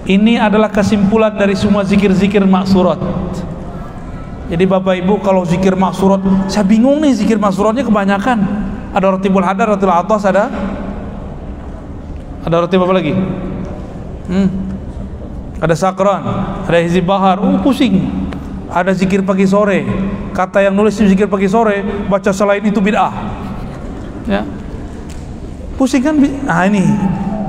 Ini 0.06 0.42
adalah 0.42 0.70
kesimpulan 0.70 1.34
dari 1.38 1.54
semua 1.54 1.86
zikir-zikir 1.86 2.42
maksurat. 2.46 2.98
Jadi 4.50 4.64
Bapak 4.68 5.00
Ibu 5.00 5.22
kalau 5.24 5.48
zikir 5.48 5.78
maksurat, 5.78 6.20
saya 6.52 6.66
bingung 6.68 7.00
nih 7.00 7.16
zikir 7.16 7.40
maksuratnya 7.40 7.88
kebanyakan. 7.88 8.40
Ada 8.92 9.08
rotibul 9.16 9.46
hadar, 9.46 9.72
rotibul 9.72 9.96
atas 9.96 10.28
ada. 10.28 10.52
Ada 12.44 12.56
roti 12.66 12.76
apa 12.76 12.92
lagi? 12.92 13.14
hmm. 14.32 14.50
ada 15.60 15.76
sakran 15.76 16.22
ada 16.66 16.80
hizib 16.80 17.06
bahar 17.06 17.44
uh 17.44 17.58
pusing 17.60 18.00
ada 18.72 18.96
zikir 18.96 19.20
pagi 19.22 19.44
sore 19.44 19.84
kata 20.32 20.64
yang 20.64 20.74
nulis 20.74 20.96
zikir 20.96 21.28
pagi 21.28 21.52
sore 21.52 21.84
baca 22.08 22.32
selain 22.32 22.64
itu 22.64 22.80
bid'ah 22.80 23.12
ya 24.26 24.48
pusing 25.76 26.02
kan 26.02 26.16
ah 26.48 26.64
ini 26.66 26.88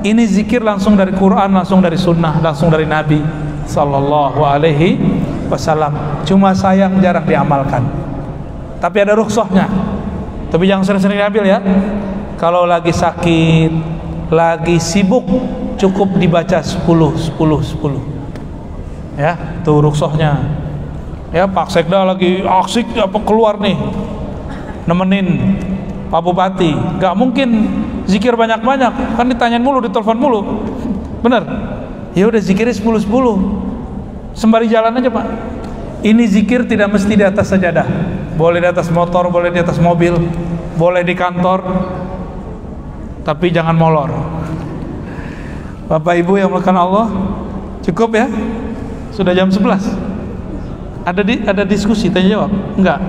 ini 0.03 0.23
zikir 0.27 0.59
langsung 0.59 0.99
dari 0.99 1.15
Quran 1.15 1.55
langsung 1.55 1.79
dari 1.79 1.95
sunnah 1.95 2.37
langsung 2.43 2.67
dari 2.67 2.83
Nabi 2.83 3.23
Sallallahu 3.63 4.43
Alaihi 4.43 4.99
Wasallam. 5.47 6.23
Cuma 6.27 6.51
sayang 6.51 6.99
jarang 6.99 7.23
diamalkan. 7.23 7.83
Tapi 8.83 8.97
ada 8.99 9.15
rukhsahnya. 9.15 9.65
Tapi 10.51 10.67
jangan 10.67 10.83
sering-sering 10.85 11.17
diambil 11.17 11.43
ya. 11.47 11.59
Kalau 12.35 12.67
lagi 12.67 12.91
sakit 12.91 13.71
lagi 14.33 14.81
sibuk 14.81 15.23
cukup 15.77 16.17
dibaca 16.17 16.59
10 16.59 16.83
10 16.83 17.37
10 17.37 18.13
ya 19.13 19.37
tuh 19.61 19.77
ruksohnya 19.77 20.41
ya 21.29 21.45
Pak 21.45 21.69
Sekda 21.69 22.05
lagi 22.05 22.41
asik 22.41 22.93
apa 22.97 23.17
keluar 23.25 23.57
nih. 23.57 23.77
Nemenin 24.83 25.55
Pak 26.11 26.21
Bupati, 26.21 26.75
nggak 26.99 27.13
mungkin 27.17 27.49
zikir 28.09 28.35
banyak-banyak, 28.35 29.15
kan 29.15 29.25
ditanyain 29.27 29.63
mulu, 29.63 29.79
ditelepon 29.83 30.17
mulu. 30.19 30.41
Bener? 31.23 31.43
Ya 32.13 32.29
udah 32.29 32.41
zikirnya 32.41 32.75
10 32.75 33.03
10. 33.03 34.37
Sembari 34.37 34.67
jalan 34.69 34.97
aja, 34.97 35.09
Pak. 35.09 35.25
Ini 36.03 36.23
zikir 36.27 36.67
tidak 36.67 36.91
mesti 36.91 37.13
di 37.15 37.23
atas 37.23 37.53
sajadah. 37.53 37.87
Boleh 38.35 38.59
di 38.59 38.67
atas 38.67 38.91
motor, 38.91 39.31
boleh 39.31 39.53
di 39.53 39.61
atas 39.61 39.79
mobil, 39.79 40.19
boleh 40.75 41.01
di 41.05 41.15
kantor. 41.15 41.63
Tapi 43.23 43.55
jangan 43.55 43.77
molor. 43.77 44.11
Bapak 45.87 46.13
Ibu 46.19 46.41
yang 46.41 46.49
melakukan 46.51 46.75
Allah, 46.75 47.07
cukup 47.85 48.19
ya? 48.19 48.27
Sudah 49.15 49.31
jam 49.31 49.47
11. 49.47 49.63
Ada 51.03 51.21
di, 51.23 51.35
ada 51.43 51.63
diskusi 51.63 52.11
tanya 52.11 52.39
jawab? 52.39 52.51
Enggak. 52.79 52.99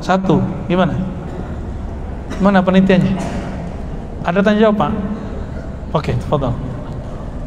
Satu, 0.00 0.38
gimana? 0.70 0.94
Mana 2.38 2.62
penelitiannya? 2.62 3.35
Ada 4.26 4.42
tanya 4.42 4.58
jawab, 4.66 4.76
Pak? 4.82 4.92
Oke, 5.94 6.12
foto. 6.26 6.50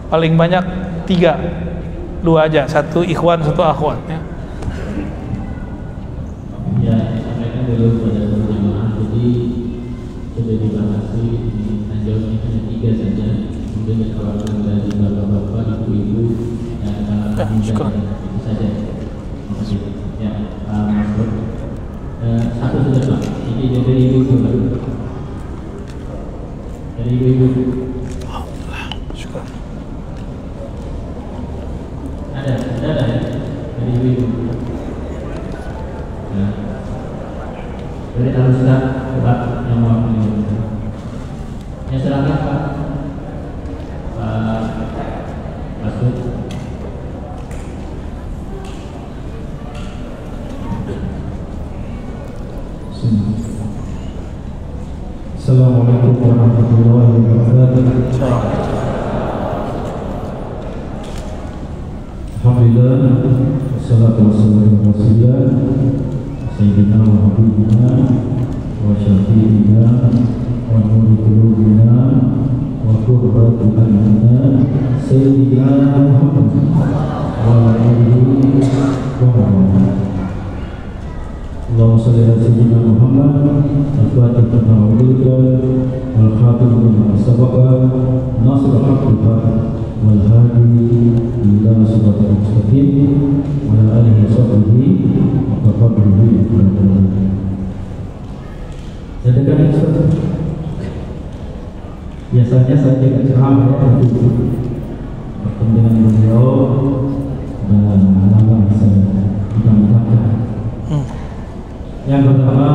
Paling 0.08 0.40
banyak 0.40 0.64
tiga, 1.04 1.36
dua 2.24 2.48
aja, 2.48 2.64
satu 2.66 3.04
ikhwan, 3.04 3.44
satu 3.44 3.62
akhwat 3.62 4.00
ya. 4.08 4.20
Ya, 6.80 6.98
sampaikan 7.20 7.68
dulu 7.68 7.88
pada 8.02 8.22
seluruh 8.32 8.56
jemaah. 8.56 8.88
Jadi 8.96 9.28
sudah 10.34 10.56
dibahas 10.56 11.06
di 11.14 11.26
jawabnya 12.08 12.38
hanya 12.48 12.62
tiga 12.72 12.90
saja. 12.96 13.28
Kemudian 13.76 13.98
dikeluarkan 14.00 14.56
dari 14.64 14.90
bapak-bapak, 14.96 15.84
ibu-ibu, 15.84 16.24
dan 17.36 17.48
Ya, 17.60 17.60
syukur. 17.60 17.88
itu 17.92 18.40
saja. 18.40 18.68
Ya, 20.20 20.32
Eh, 22.20 22.44
satu 22.60 22.78
saja 22.84 23.02
Pak. 23.04 23.20
Ini 23.52 23.80
dari 23.84 24.02
ibu-ibu. 24.10 24.34
Pak. 24.40 24.54
Dari 27.00 27.16
ibu-ibu. 27.16 27.64
Syukur. 29.16 29.44
Ada, 32.36 32.54
ada, 32.60 32.88
ada 32.92 33.04
ya? 33.08 33.20
Dari 33.80 33.92
ibu-ibu. 33.96 34.28
Ya. 36.36 36.48
Dari 38.20 38.30
Pak, 39.24 39.40
yang 39.72 39.80
mau 39.80 40.04
Ya 41.88 41.98
silakan. 42.04 42.40
Pak 42.44 42.62
Masud. 45.80 46.16
Warahmatullahi 55.50 57.26
wabarakatuh. 57.26 58.30
Alhamdulillah 62.38 63.18
Wassalatu 63.74 64.30
wassalamu 64.30 64.78
ala 64.78 64.94
rasulillah 64.94 65.50
Sayyidina 66.54 67.02
wa 67.02 67.34
habibina 67.34 67.90
Wa 68.78 68.94
syafi'ina 68.94 70.14
Wa 70.70 70.86
nuri 70.86 71.18
qulubina 71.18 71.98
Wa 72.86 73.02
qurratu 73.10 73.74
a'yunina 73.74 74.70
Sayyidina 75.02 75.98
Muhammad 75.98 76.54
Wa 77.42 77.74
alihi 77.74 78.62
wa 79.18 79.34
Muhammad 79.34 80.19
اللهم 81.79 81.99
صل 81.99 82.17
على 82.23 82.35
سيدنا 82.43 82.79
محمد 82.87 83.35
الفاتح 84.03 84.45
لما 84.53 84.75
أغلق 84.87 85.25
والخاتم 86.17 86.71
لما 86.85 87.07
سبق 87.27 87.55
ناصر 88.45 88.73
الحق 88.81 89.03
بالحق 89.09 89.45
والهادي 90.05 90.93
إلى 91.45 91.73
صراط 91.93 92.19
المستقيم 92.31 93.09
وعلى 93.67 93.85
آله 93.99 94.17
وصحبه 94.25 94.81
وقدره 95.65 96.21
Saya 99.25 99.41
dengar 99.41 99.73
Ustaz. 99.73 100.13
Biasanya 102.29 102.77
saya 102.77 103.01
jaga 103.01 103.25
ceramah 103.25 103.73
ya 103.73 104.05
untuk 104.05 104.37
bertemu 105.41 105.73
dengan 105.73 105.95
beliau 106.13 106.49
dan 107.73 108.05
anak-anak 108.05 108.69
saya 108.77 109.01
mudah-mudahan 109.57 111.18
yang 112.10 112.26
pertama, 112.26 112.70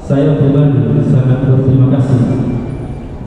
saya 0.00 0.40
pribadi 0.40 1.04
sangat 1.04 1.44
berterima 1.44 1.92
kasih 1.92 2.24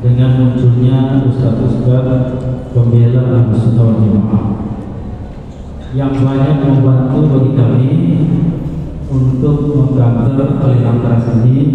dengan 0.01 0.41
munculnya 0.41 1.22
ustaz-ustaz 1.22 2.41
pembela 2.74 3.22
wal 3.30 3.53
Jamaah 3.53 4.57
yang 5.93 6.13
banyak 6.18 6.57
membantu 6.65 7.20
bagi 7.30 7.51
kami 7.53 7.93
untuk 9.07 9.57
menggantar 9.70 10.65
aliran 10.65 10.97
keras 10.99 11.26
ini 11.45 11.65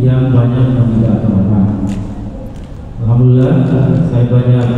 yang 0.00 0.32
banyak 0.32 0.80
membela 0.80 1.20
agama. 1.20 1.60
Alhamdulillah 3.04 3.56
saya 4.08 4.24
banyak 4.32 4.68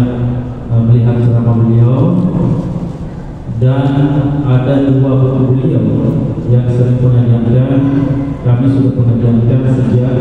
uh, 0.68 0.82
melihat 0.82 1.16
ceramah 1.22 1.56
beliau 1.62 1.98
dan 3.58 3.90
ada 4.46 4.86
dua 4.86 5.18
buku 5.18 5.58
beliau 5.58 6.14
yang 6.46 6.70
sering 6.70 7.02
mengajarkan 7.02 7.82
kami 8.46 8.66
sudah 8.70 8.94
mengajarkan 8.94 9.74
sejak 9.74 10.14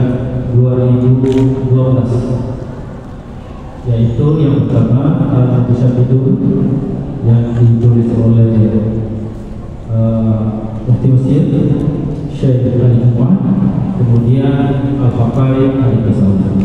2012 0.58 1.70
yaitu 3.88 4.26
yang 4.42 4.66
pertama 4.66 5.30
al 5.30 5.70
Musyabidun 5.70 6.34
yang 7.30 7.54
ditulis 7.62 8.10
oleh 8.18 8.58
uh, 9.94 10.74
Mufti 10.90 11.08
Mesir 11.14 11.46
Syekh 12.34 12.74
Ali 12.82 13.06
Jum'ah 13.06 13.38
kemudian 14.02 14.98
Al-Hafai 14.98 15.78
Ali 15.78 16.02
Kasawah 16.10 16.58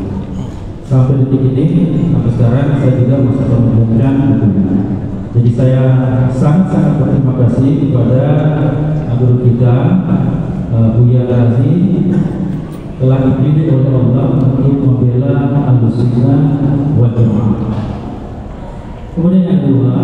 sampai 0.89 1.21
detik 1.21 1.53
ini 1.53 2.09
sampai 2.09 2.33
sekarang 2.33 2.81
saya 2.81 2.93
juga 2.97 3.29
masih 3.29 3.45
mengajarkan 3.45 4.41
bukunya 4.41 5.03
jadi 5.33 5.51
saya 5.57 5.85
sangat-sangat 6.29 7.01
berterima 7.01 7.41
kasih 7.41 7.89
kepada 7.89 8.25
guru 9.17 9.37
kita 9.49 9.75
uh, 10.69 10.89
Buya 10.93 11.25
Razi 11.25 12.13
telah 13.01 13.19
dipilih 13.25 13.81
oleh 13.81 13.93
Allah 13.97 14.27
untuk 14.37 14.77
membela 14.77 15.35
al-sunnah 15.73 16.43
wal 17.01 17.17
jamaah. 17.17 17.81
Kemudian 19.17 19.45
yang 19.49 19.61
kedua, 19.65 19.97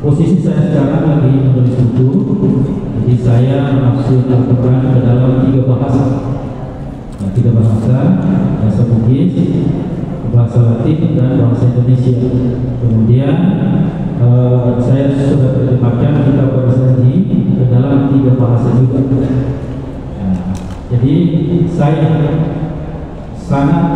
posisi 0.00 0.40
saya 0.40 0.72
sekarang 0.72 1.04
lagi 1.04 1.32
menulis 1.44 1.76
buku, 1.92 2.50
jadi 2.96 3.14
saya 3.20 3.56
menafsir 3.76 4.24
Al-Quran 4.24 4.88
ke 4.88 5.00
dalam 5.04 5.32
tiga 5.44 5.62
bahasa. 5.68 6.04
Nah, 7.18 7.30
tiga 7.36 7.50
bahasa, 7.54 7.96
bahasa 8.60 8.82
Bugis, 8.88 9.34
bahasa 10.32 10.58
Latin 10.64 11.16
dan 11.16 11.40
bahasa 11.40 11.72
Indonesia. 11.72 12.12
Kemudian 12.78 13.36
uh, 14.20 14.78
saya 14.80 15.14
sudah 15.14 15.50
terjemahkan 15.56 16.12
kitab 16.24 16.48
bersaji 16.54 17.14
ke 17.28 17.64
dalam 17.70 18.12
tiga 18.12 18.32
bahasa 18.36 18.68
juga. 18.78 19.00
Nah, 20.18 20.36
jadi 20.92 21.14
saya 21.66 22.10
sangat 23.34 23.92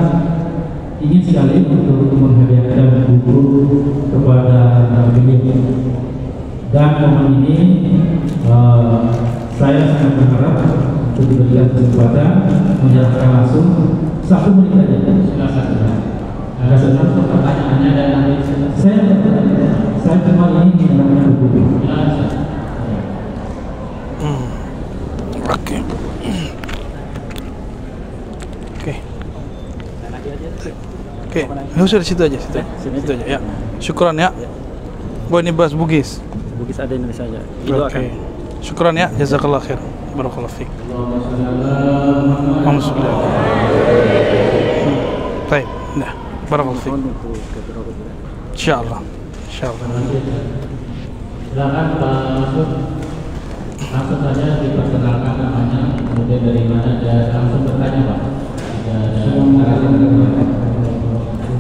ingin 1.03 1.23
sekali 1.23 1.67
untuk 1.67 2.15
menghadiahkan 2.15 3.21
buku 3.27 3.41
kepada 4.15 4.61
beliau. 5.13 5.59
Dan 6.73 6.91
momen 7.05 7.45
ini 7.45 7.57
uh, 8.49 9.13
saya 9.53 9.93
sangat 9.93 10.25
berharap 10.25 10.57
untuk 11.13 11.29
diberikan 11.29 11.69
kesempatan 11.77 12.49
menyerahkan 12.81 13.29
langsung 13.29 13.69
satu 14.25 14.57
menit 14.57 14.89
saja. 14.89 15.22
Silakan. 16.63 16.71
Ada 16.79 16.95
satu 16.95 17.27
pertanyaannya 17.27 17.91
dan 17.99 18.07
nanti 18.15 18.39
Saya 18.79 19.19
saya 20.03 20.19
cuma 20.23 20.47
buku. 21.43 21.59
silakan. 21.83 22.27
Oke. 25.43 25.83
Oke. 28.79 28.95
Oke, 31.33 31.49
nggak 31.49 31.89
usah 31.89 31.97
di 31.99 32.07
situ 32.07 32.21
aja, 32.23 32.37
situ, 32.37 32.61
situ 32.79 33.11
aja. 33.17 33.25
Ya, 33.25 33.41
syukuran 33.81 34.21
ya. 34.21 34.29
Gue 35.33 35.41
ini 35.41 35.49
bahas 35.51 35.73
Bugis. 35.73 36.21
Bugis 36.61 36.77
ada 36.77 36.93
Indonesia 36.93 37.25
aja. 37.25 37.41
Oke. 37.89 38.13
Syukuran 38.61 39.01
ya, 39.01 39.09
jazakallah 39.17 39.65
khair. 39.65 39.81
Barakallah 40.13 40.53
fiik. 40.53 40.69
Allahumma 40.69 41.25
sholli 42.85 43.09
ala. 43.09 43.25
Hmm. 44.85 45.01
Baik. 45.49 45.65
بارك 46.53 46.67
فيك 46.85 46.93
ان 48.53 48.57
شاء 48.57 48.83
الله 48.83 48.99
ان 49.49 49.53
شاء 49.61 49.71
الله 49.73 49.87
silakan 51.53 52.01
Pak 52.01 52.17
Masud 52.41 52.69
langsung 53.93 54.21
saja 54.25 54.65
diperkenalkan 54.65 55.37
namanya. 55.37 56.01
Kemudian 56.01 56.41
dari 56.49 56.65
mana 56.65 56.97
dan 57.05 57.29
langsung 57.29 57.69
bertanya 57.69 58.01
Pak? 58.09 58.21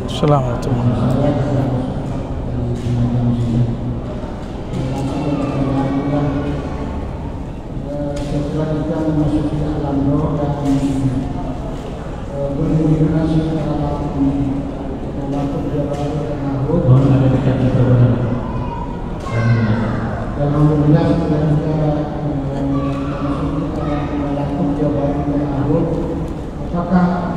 Assalamualaikum. 0.08 0.72
Assalamualaikum 0.72 1.42
bawah. 17.82 18.22
dan 20.42 20.48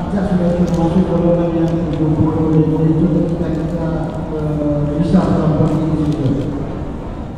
kita 0.09 0.21
sudah 0.31 0.49
termasuk 0.57 1.03
golongan 1.11 1.49
yang 1.59 1.69
70 1.91 2.55
ribu 2.55 2.77
itu 2.87 3.05
kita 3.35 3.47
bisa 4.95 5.19
melakukan 5.27 5.71
situ 5.99 6.29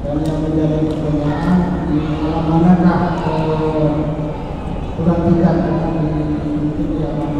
dan 0.05 0.15
yang 0.21 0.38
menjadi 0.45 0.77
pertanyaan 0.88 1.57
di 1.89 1.97
alam 2.21 2.45
manakah 2.47 3.01
pelantikan 4.93 5.57
di 5.97 6.07
mungkin 6.53 6.88
di 6.95 7.01
alam 7.01 7.34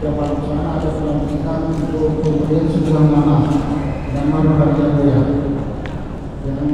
Jawa 0.00 0.24
sana 0.40 0.80
ada 0.80 0.88
pelantikan 0.88 1.60
untuk 1.68 2.48
sebuah 2.48 3.04
nama 3.12 3.36
nama 4.14 4.38
Raja 4.46 4.86
Jaya 4.94 5.18
yang 6.46 6.70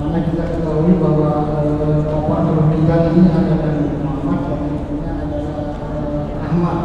mana 0.00 0.18
kita 0.24 0.44
ketahui 0.48 0.96
bahwa 0.96 1.60
eh, 1.60 2.00
bapak 2.08 2.40
pelantikan 2.48 3.12
ini 3.12 3.28
adalah 3.28 3.74
Muhammad 4.00 4.40
dan 4.48 4.60
ibunya 4.72 5.12
adalah 5.28 5.60
eh, 5.76 6.46
Ahmad. 6.48 6.78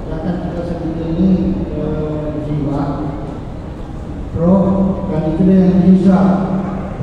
Sedangkan 0.00 0.36
kita 0.48 0.62
sendiri 0.64 1.04
ini 1.12 1.30
eh, 1.76 2.28
jiwa. 2.48 2.82
Roh 4.40 4.64
dan 5.12 5.22
itu 5.36 5.42
yang 5.52 5.78
bisa. 5.84 6.20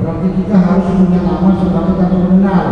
Berarti 0.02 0.28
kita 0.34 0.56
harus 0.58 0.88
punya 0.98 1.20
nama 1.22 1.50
sebagai 1.62 1.94
kata 1.94 2.16
mengenal 2.18 2.66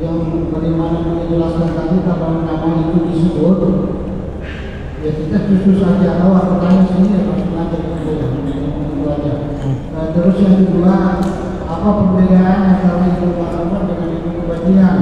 yang 0.00 0.18
bagaimana 0.48 0.98
menjelaskan 1.04 1.70
tadi 1.76 1.96
kalau 2.04 2.44
nama 2.48 2.68
itu 2.88 2.98
disebut 3.12 3.58
ya 5.06 5.14
kita 5.14 5.38
justru 5.46 5.72
saja 5.78 6.18
tahu 6.18 6.34
pertanyaan 6.34 6.86
sini 6.90 7.14
ya 7.14 7.20
dulu 7.22 8.10
ya 8.10 8.26
itu 8.90 9.06
aja 9.06 9.34
nah, 9.94 10.06
terus 10.10 10.36
yang 10.42 10.54
kedua 10.66 11.22
apa 11.62 11.88
perbedaan 11.94 12.58
antara 12.74 13.06
ilmu 13.14 13.38
makrifat 13.38 13.82
dengan 13.86 14.08
ilmu 14.18 14.30
kebajikan 14.42 14.96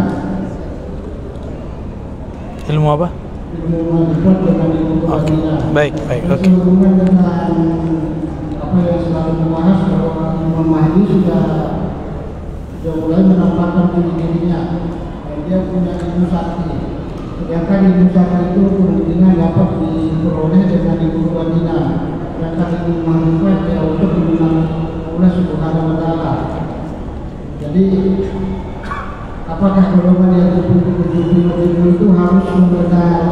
Ilmu 2.65 2.89
apa? 2.97 3.09
ilmu 3.57 3.81
makrifat 3.97 4.37
dengan 4.45 4.69
ilmu 4.77 4.95
Oke. 5.01 5.09
kebajikan 5.09 5.59
Baik, 5.73 5.95
baik. 6.05 6.23
Terus 6.29 6.37
Oke. 6.37 6.49
sehubungan 6.53 6.93
dengan 7.01 7.25
apa 8.61 8.77
yang 8.85 9.01
selalu 9.09 9.33
dibahas 9.41 9.79
bahwa 9.89 10.25
Imam 10.37 10.67
Mahdi 10.69 11.01
sudah 11.09 11.45
sudah 12.77 12.95
mulai 13.01 13.23
menampakkan 13.25 13.85
diri 13.97 14.13
dirinya 14.21 14.61
dia 15.49 15.59
punya 15.65 15.93
ilmu 15.97 16.25
sakti. 16.29 16.94
Sedangkan 17.35 17.81
ilmu 17.91 18.07
sakti 18.15 18.55
itu 18.55 18.63
kemungkinan 18.63 19.35
dapat 19.35 19.69
diperoleh 19.83 20.63
dengan 20.71 20.97
ilmu 21.03 21.21
kebajikan. 21.31 21.85
Sedangkan 22.35 22.69
ilmu 22.87 22.99
makrifat 23.03 23.59
ya 23.67 23.79
untuk 23.83 24.11
dimenang 24.15 24.59
oleh 25.15 25.31
Subhanahu 25.35 25.89
wa 25.91 25.97
taala. 25.99 26.33
Jadi 27.59 27.85
apakah 29.45 29.85
golongan 29.99 30.31
yang 30.39 30.63
ilmu 30.63 31.85
itu 31.95 32.07
harus 32.15 32.47
mengenal 32.55 33.23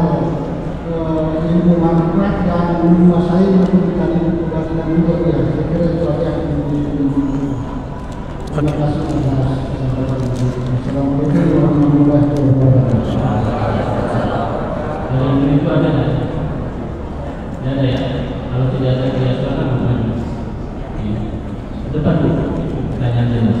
eh, 0.87 1.31
ilmu 1.53 1.73
manfaat 1.79 2.35
dan 2.43 2.65
menguasai 2.83 3.55
ilmu 3.55 3.77
kita 3.87 4.05
ilmu 4.19 4.47
kebajikan 4.47 4.87
juga 4.99 5.13
ya 5.27 5.37
saya 5.47 5.63
kira 5.71 5.85
itu 5.95 6.05
aja 6.11 6.29
yang 6.43 6.63
Terima 8.53 8.69
kasih 8.69 9.01
atas 9.01 9.65
kesempatan. 9.65 10.29
Assalamualaikum 10.77 11.57
warahmatullahi 11.57 12.37
wabarakatuh. 12.53 13.23
Itu 15.83 15.91
ada? 15.91 16.07
Tidak 17.59 17.73
ada 17.75 17.85
ya. 17.91 18.01
Kalau 18.23 18.65
tidak 18.71 18.91
ada 18.95 19.05
tidak 19.11 19.35
silakan 19.35 19.67
maju. 19.83 20.07
Iya. 21.03 21.19
Depan 21.91 22.15
bu. 22.23 22.29
Pertanyaan 22.95 23.27
jelas. 23.35 23.59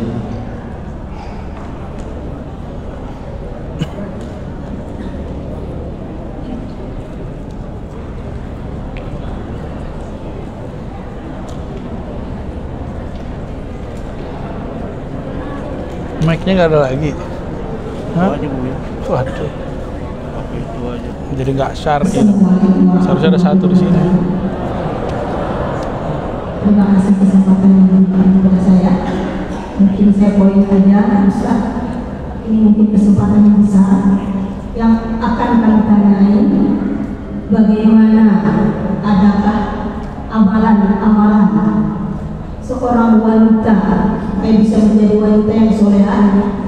Mic-nya 16.23 16.51
nggak 16.55 16.69
ada 16.71 16.79
lagi. 16.87 17.11
Hah? 18.15 18.31
ya 18.39 18.47
Waduh. 19.11 19.62
Itu 21.33 21.41
Jadi 21.41 21.49
nggak 21.57 21.73
syar'i. 21.73 22.21
Seharusnya 23.01 23.29
ada 23.33 23.41
satu 23.41 23.65
di 23.65 23.75
sini. 23.77 24.01
Terima 26.63 26.85
kasih 26.95 27.13
kesempatan 27.17 27.69
yang 27.73 27.87
diberikan 28.07 28.57
saya. 28.61 28.93
Mungkin 29.81 30.07
saya 30.13 30.31
poin 30.37 30.61
aja, 30.61 30.99
Ustaz. 31.25 31.59
Ini 32.45 32.57
mungkin 32.59 32.87
kesempatan 32.93 33.39
yang 33.49 33.57
besar 33.65 33.99
yang 34.77 34.93
akan 35.17 35.49
kami 35.59 35.81
tanyai. 35.89 36.41
Bagaimana 37.49 38.41
adakah 39.03 39.59
amalan-amalan 40.33 41.49
seorang 42.63 43.21
wanita 43.21 43.75
supaya 44.23 44.53
bisa 44.57 44.77
menjadi 44.79 45.15
wanita 45.19 45.51
yang 45.51 45.71
soleha 45.75 46.19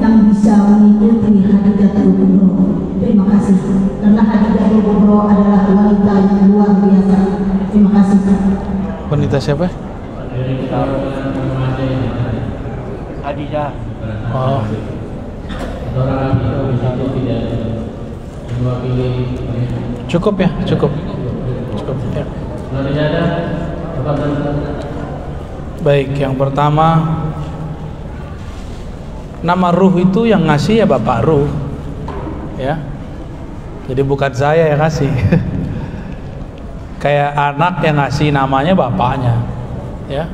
yang 0.04 0.16
bisa 0.30 0.54
mengikuti 0.68 1.48
Hadijatul 1.48 2.10
Kubro. 2.20 2.52
Terima 3.00 3.26
kasih. 3.32 3.85
Karena 4.06 4.22
Hadijatul 4.22 4.86
Kubro 4.86 5.26
adalah 5.26 5.66
wanita 5.66 6.14
yang 6.30 6.54
luar 6.54 6.78
biasa. 6.78 7.18
Terima 7.74 7.90
kasih. 7.90 8.22
Wanita 9.10 9.38
siapa? 9.42 9.66
Hadijah 13.26 13.74
Oh. 14.30 14.62
Cukup 20.06 20.36
ya, 20.38 20.50
cukup. 20.70 20.92
Cukup. 21.82 21.98
Ya. 22.14 22.26
Baik, 25.82 26.14
yang 26.14 26.38
pertama 26.38 27.18
nama 29.42 29.74
ruh 29.74 29.98
itu 29.98 30.30
yang 30.30 30.46
ngasih 30.46 30.84
ya 30.84 30.86
Bapak 30.86 31.26
Ruh. 31.26 31.50
Ya. 32.62 32.95
Jadi 33.86 34.02
bukan 34.02 34.32
saya 34.34 34.74
yang 34.74 34.82
ngasih. 34.82 35.12
Kayak 37.04 37.32
anak 37.38 37.74
yang 37.86 38.02
ngasih 38.02 38.34
namanya 38.34 38.74
bapaknya. 38.74 39.38
Ya. 40.10 40.26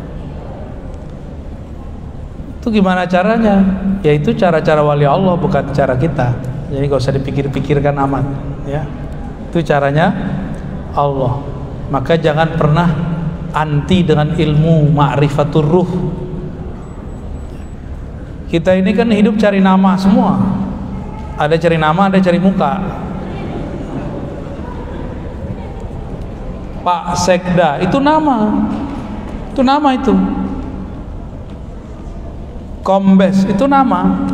Itu 2.62 2.72
gimana 2.72 3.04
caranya? 3.10 3.60
Ya 4.06 4.16
itu 4.16 4.32
cara-cara 4.38 4.80
wali 4.86 5.04
Allah 5.04 5.36
bukan 5.36 5.74
cara 5.76 5.98
kita. 6.00 6.32
Jadi 6.72 6.88
gak 6.88 7.02
usah 7.04 7.12
dipikir-pikirkan 7.20 7.92
amat, 8.08 8.24
ya. 8.64 8.88
Itu 9.52 9.60
caranya 9.60 10.16
Allah. 10.96 11.44
Maka 11.92 12.16
jangan 12.16 12.56
pernah 12.56 12.88
anti 13.52 14.08
dengan 14.08 14.32
ilmu 14.32 14.96
ma'rifatur 14.96 15.68
ruh. 15.68 15.92
Kita 18.48 18.72
ini 18.76 18.96
kan 18.96 19.12
hidup 19.12 19.36
cari 19.36 19.60
nama 19.60 20.00
semua. 20.00 20.40
Ada 21.36 21.60
cari 21.60 21.76
nama, 21.76 22.08
ada 22.08 22.20
cari 22.24 22.40
muka. 22.40 22.80
Pak 26.82 27.16
Sekda 27.18 27.82
itu 27.82 27.98
nama. 28.02 28.68
Itu 29.54 29.62
nama 29.62 29.90
itu. 29.94 30.14
Kombes 32.82 33.46
itu 33.46 33.66
nama. 33.70 34.28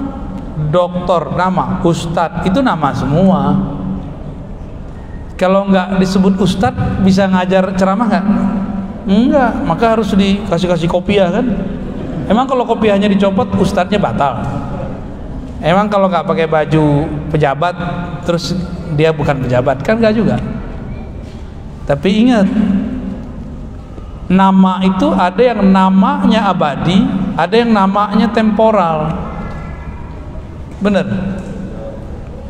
Doktor 0.57 1.38
nama, 1.38 1.80
Ustadz 1.86 2.49
itu 2.49 2.65
nama 2.65 2.90
semua. 2.90 3.56
Kalau 5.38 5.69
nggak 5.69 6.02
disebut 6.02 6.34
Ustadz 6.41 6.98
bisa 7.06 7.30
ngajar 7.30 7.78
ceramah 7.78 8.10
nggak? 8.10 8.26
Enggak, 9.07 9.52
maka 9.64 9.86
harus 9.95 10.11
dikasih 10.18 10.68
kasih 10.68 10.90
kopiah 10.90 11.30
kan? 11.30 11.45
Emang 12.28 12.49
kalau 12.49 12.65
kopiahnya 12.65 13.07
dicopot, 13.07 13.48
Ustadznya 13.61 14.02
batal. 14.02 14.44
Emang 15.61 15.88
kalau 15.88 16.10
nggak 16.10 16.26
pakai 16.26 16.49
baju 16.49 17.06
pejabat, 17.30 17.76
terus 18.26 18.57
dia 18.98 19.14
bukan 19.14 19.45
pejabat 19.45 19.80
kan 19.86 20.02
nggak 20.02 20.15
juga. 20.18 20.36
Tapi 21.88 22.27
ingat, 22.27 22.47
nama 24.27 24.84
itu 24.84 25.07
ada 25.15 25.39
yang 25.39 25.64
namanya 25.64 26.51
abadi, 26.51 27.07
ada 27.39 27.55
yang 27.55 27.72
namanya 27.72 28.27
temporal. 28.27 29.15
Bener. 30.84 31.07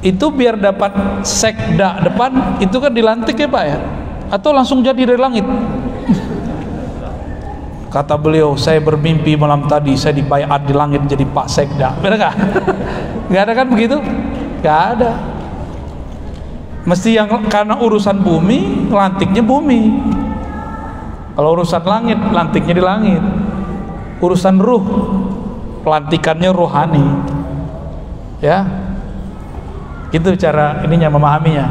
Itu 0.02 0.34
biar 0.34 0.58
dapat 0.58 1.22
sekda 1.22 2.02
depan, 2.02 2.58
itu 2.58 2.78
kan 2.82 2.90
dilantik 2.90 3.38
ya 3.38 3.50
Pak 3.50 3.66
ya. 3.66 3.80
atau 4.28 4.52
langsung 4.52 4.84
jadi 4.84 5.08
dari 5.08 5.20
langit 5.20 5.48
kata 7.96 8.20
beliau 8.20 8.60
saya 8.60 8.84
bermimpi 8.84 9.40
malam 9.40 9.72
tadi 9.72 9.96
saya 9.96 10.12
dibayar 10.12 10.60
di 10.60 10.76
langit 10.76 11.08
jadi 11.08 11.24
Pak 11.24 11.48
Sekda 11.48 11.96
benar 12.04 12.20
gak? 12.20 12.36
gak 13.32 13.42
ada 13.48 13.54
kan 13.56 13.68
begitu? 13.72 13.96
gak 14.60 14.80
ada 15.00 15.12
mesti 16.88 17.20
yang 17.20 17.28
karena 17.52 17.76
urusan 17.76 18.24
bumi 18.24 18.88
lantiknya 18.88 19.44
bumi. 19.44 19.92
Kalau 21.36 21.54
urusan 21.60 21.84
langit 21.84 22.18
lantiknya 22.32 22.74
di 22.74 22.84
langit. 22.84 23.22
Urusan 24.24 24.58
ruh 24.58 24.82
pelantikannya 25.84 26.50
rohani. 26.50 27.06
Ya. 28.40 28.66
Itu 30.10 30.34
cara 30.40 30.82
ininya 30.88 31.12
memahaminya. 31.12 31.68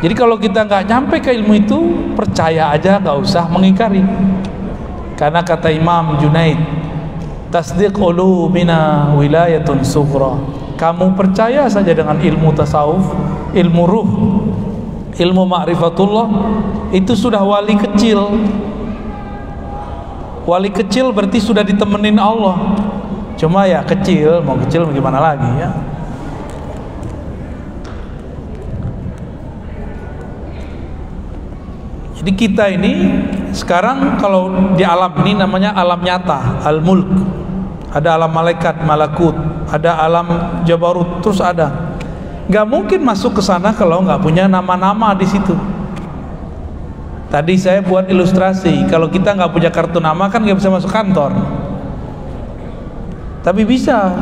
Jadi 0.00 0.14
kalau 0.14 0.38
kita 0.38 0.62
nggak 0.62 0.86
nyampe 0.86 1.18
ke 1.18 1.34
ilmu 1.34 1.52
itu 1.58 1.78
percaya 2.14 2.70
aja 2.70 3.02
nggak 3.02 3.16
usah 3.18 3.50
mengingkari. 3.50 4.06
Karena 5.18 5.42
kata 5.42 5.74
Imam 5.74 6.20
Junaid 6.22 6.60
tasdiq 7.50 7.98
ulumina 7.98 9.10
wilayatun 9.18 9.82
sughra. 9.82 10.38
Kamu 10.76 11.16
percaya 11.16 11.66
saja 11.66 11.90
dengan 11.96 12.20
ilmu 12.20 12.52
tasawuf 12.52 13.35
ilmu 13.56 13.82
ruh 13.88 14.08
ilmu 15.16 15.42
ma'rifatullah 15.48 16.26
itu 16.92 17.12
sudah 17.16 17.40
wali 17.40 17.74
kecil. 17.76 18.20
Wali 20.46 20.70
kecil 20.70 21.10
berarti 21.10 21.42
sudah 21.42 21.66
ditemenin 21.66 22.20
Allah. 22.20 22.78
Cuma 23.34 23.66
ya 23.66 23.82
kecil 23.82 24.40
mau 24.46 24.54
kecil 24.62 24.86
bagaimana 24.86 25.18
lagi 25.18 25.50
ya? 25.58 25.70
Jadi 32.16 32.32
kita 32.32 32.64
ini 32.70 32.92
sekarang 33.50 34.18
kalau 34.18 34.74
di 34.74 34.82
alam 34.86 35.14
ini 35.26 35.38
namanya 35.38 35.74
alam 35.74 35.98
nyata 36.00 36.62
al-mulk. 36.62 37.10
Ada 37.90 38.20
alam 38.20 38.30
malaikat 38.30 38.84
malakut. 38.86 39.34
Ada 39.66 39.98
alam 39.98 40.26
jabarut 40.62 41.18
terus 41.26 41.42
ada 41.42 41.85
nggak 42.46 42.66
mungkin 42.66 43.00
masuk 43.02 43.38
ke 43.38 43.42
sana 43.42 43.74
kalau 43.74 44.02
nggak 44.06 44.22
punya 44.22 44.46
nama-nama 44.46 45.14
di 45.18 45.26
situ. 45.26 45.54
Tadi 47.26 47.58
saya 47.58 47.82
buat 47.82 48.06
ilustrasi 48.06 48.86
kalau 48.86 49.10
kita 49.10 49.34
nggak 49.34 49.50
punya 49.50 49.70
kartu 49.74 49.98
nama 49.98 50.30
kan 50.30 50.40
nggak 50.46 50.58
bisa 50.58 50.70
masuk 50.70 50.90
kantor. 50.90 51.34
Tapi 53.42 53.62
bisa. 53.66 54.14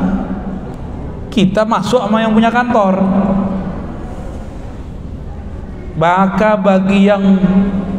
Kita 1.28 1.66
masuk 1.66 1.98
sama 1.98 2.22
yang 2.22 2.30
punya 2.30 2.48
kantor. 2.48 3.02
Maka 5.98 6.54
bagi 6.58 7.10
yang 7.10 7.22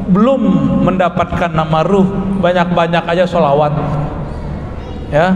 belum 0.09 0.41
mendapatkan 0.87 1.51
nama 1.51 1.83
ruh 1.83 2.07
banyak-banyak 2.39 3.03
aja 3.03 3.25
sholawat. 3.27 3.73
Ya 5.13 5.35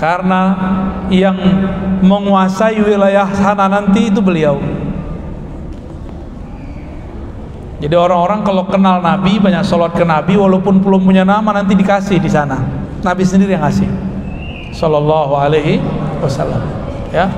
karena 0.00 0.56
yang 1.12 1.36
menguasai 2.00 2.80
wilayah 2.80 3.28
sana 3.36 3.68
nanti 3.68 4.08
itu 4.08 4.24
beliau. 4.24 4.56
Jadi 7.80 7.96
orang-orang 7.96 8.40
kalau 8.40 8.64
kenal 8.68 9.04
Nabi 9.04 9.36
banyak 9.36 9.60
sholat 9.64 9.92
ke 9.92 10.04
Nabi 10.04 10.40
walaupun 10.40 10.80
belum 10.80 11.04
punya 11.04 11.24
nama 11.24 11.52
nanti 11.52 11.76
dikasih 11.76 12.16
di 12.16 12.32
sana. 12.32 12.56
Nabi 13.04 13.24
sendiri 13.24 13.56
yang 13.56 13.64
ngasih. 13.64 13.88
Sallallahu 14.72 15.36
alaihi 15.36 15.80
wasallam. 16.24 16.60
Ya. 17.12 17.28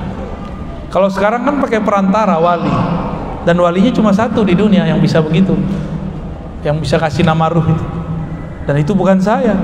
Kalau 0.87 1.11
sekarang 1.11 1.43
kan 1.43 1.59
pakai 1.59 1.83
perantara 1.83 2.39
wali. 2.39 2.71
Dan 3.43 3.59
walinya 3.59 3.91
cuma 3.91 4.15
satu 4.15 4.43
di 4.43 4.55
dunia 4.55 4.87
yang 4.87 5.03
bisa 5.03 5.19
begitu. 5.19 5.55
Yang 6.63 6.87
bisa 6.87 6.95
kasih 6.95 7.27
nama 7.27 7.51
ruh 7.51 7.63
itu. 7.63 7.85
Dan 8.67 8.79
itu 8.79 8.91
bukan 8.95 9.19
saya. 9.19 9.55